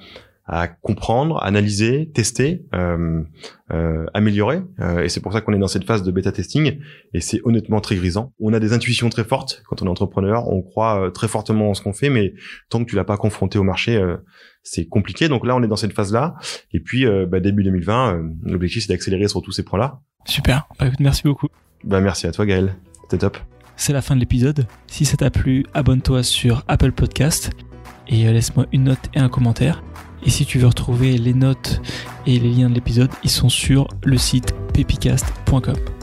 à 0.48 0.66
comprendre, 0.66 1.42
analyser, 1.44 2.10
tester, 2.14 2.64
euh, 2.74 3.22
euh, 3.70 4.06
améliorer. 4.14 4.62
Euh, 4.80 5.04
et 5.04 5.10
c'est 5.10 5.20
pour 5.20 5.34
ça 5.34 5.42
qu'on 5.42 5.52
est 5.52 5.58
dans 5.58 5.68
cette 5.68 5.84
phase 5.84 6.02
de 6.02 6.10
bêta 6.10 6.32
testing. 6.32 6.78
Et 7.12 7.20
c'est 7.20 7.40
honnêtement 7.44 7.80
très 7.82 7.96
grisant. 7.96 8.32
On 8.40 8.54
a 8.54 8.58
des 8.58 8.72
intuitions 8.72 9.10
très 9.10 9.24
fortes 9.24 9.62
quand 9.68 9.82
on 9.82 9.86
est 9.86 9.90
entrepreneur. 9.90 10.48
On 10.48 10.62
croit 10.62 11.04
euh, 11.04 11.10
très 11.10 11.28
fortement 11.28 11.70
en 11.70 11.74
ce 11.74 11.82
qu'on 11.82 11.92
fait, 11.92 12.08
mais 12.08 12.32
tant 12.70 12.82
que 12.82 12.88
tu 12.88 12.96
l'as 12.96 13.04
pas 13.04 13.18
confronté 13.18 13.58
au 13.58 13.62
marché, 13.62 13.96
euh, 13.96 14.16
c'est 14.62 14.86
compliqué. 14.86 15.28
Donc 15.28 15.46
là, 15.46 15.54
on 15.54 15.62
est 15.62 15.68
dans 15.68 15.76
cette 15.76 15.92
phase-là. 15.92 16.34
Et 16.72 16.80
puis 16.80 17.04
euh, 17.04 17.26
bah, 17.26 17.40
début 17.40 17.62
2020, 17.62 18.18
l'objectif 18.44 18.84
c'est 18.84 18.92
d'accélérer 18.92 19.28
sur 19.28 19.42
tous 19.42 19.52
ces 19.52 19.64
points-là. 19.64 20.00
Super. 20.24 20.66
Bah, 20.80 20.86
merci 20.98 21.24
beaucoup. 21.24 21.48
Bah 21.84 22.00
merci 22.00 22.26
à 22.26 22.32
toi, 22.32 22.46
Gaël. 22.46 22.74
C'était 23.02 23.18
top. 23.18 23.36
C'est 23.76 23.92
la 23.92 24.00
fin 24.00 24.14
de 24.14 24.20
l'épisode. 24.20 24.66
Si 24.86 25.04
ça 25.04 25.18
t'a 25.18 25.30
plu, 25.30 25.64
abonne-toi 25.74 26.22
sur 26.22 26.64
Apple 26.68 26.92
Podcast 26.92 27.50
et 28.08 28.24
laisse-moi 28.24 28.66
une 28.72 28.84
note 28.84 29.10
et 29.14 29.20
un 29.20 29.28
commentaire. 29.28 29.82
Et 30.24 30.30
si 30.30 30.46
tu 30.46 30.58
veux 30.58 30.66
retrouver 30.66 31.18
les 31.18 31.34
notes 31.34 31.80
et 32.26 32.38
les 32.38 32.50
liens 32.50 32.70
de 32.70 32.74
l'épisode, 32.74 33.10
ils 33.24 33.30
sont 33.30 33.48
sur 33.48 33.88
le 34.04 34.18
site 34.18 34.54
pepicast.com. 34.74 35.97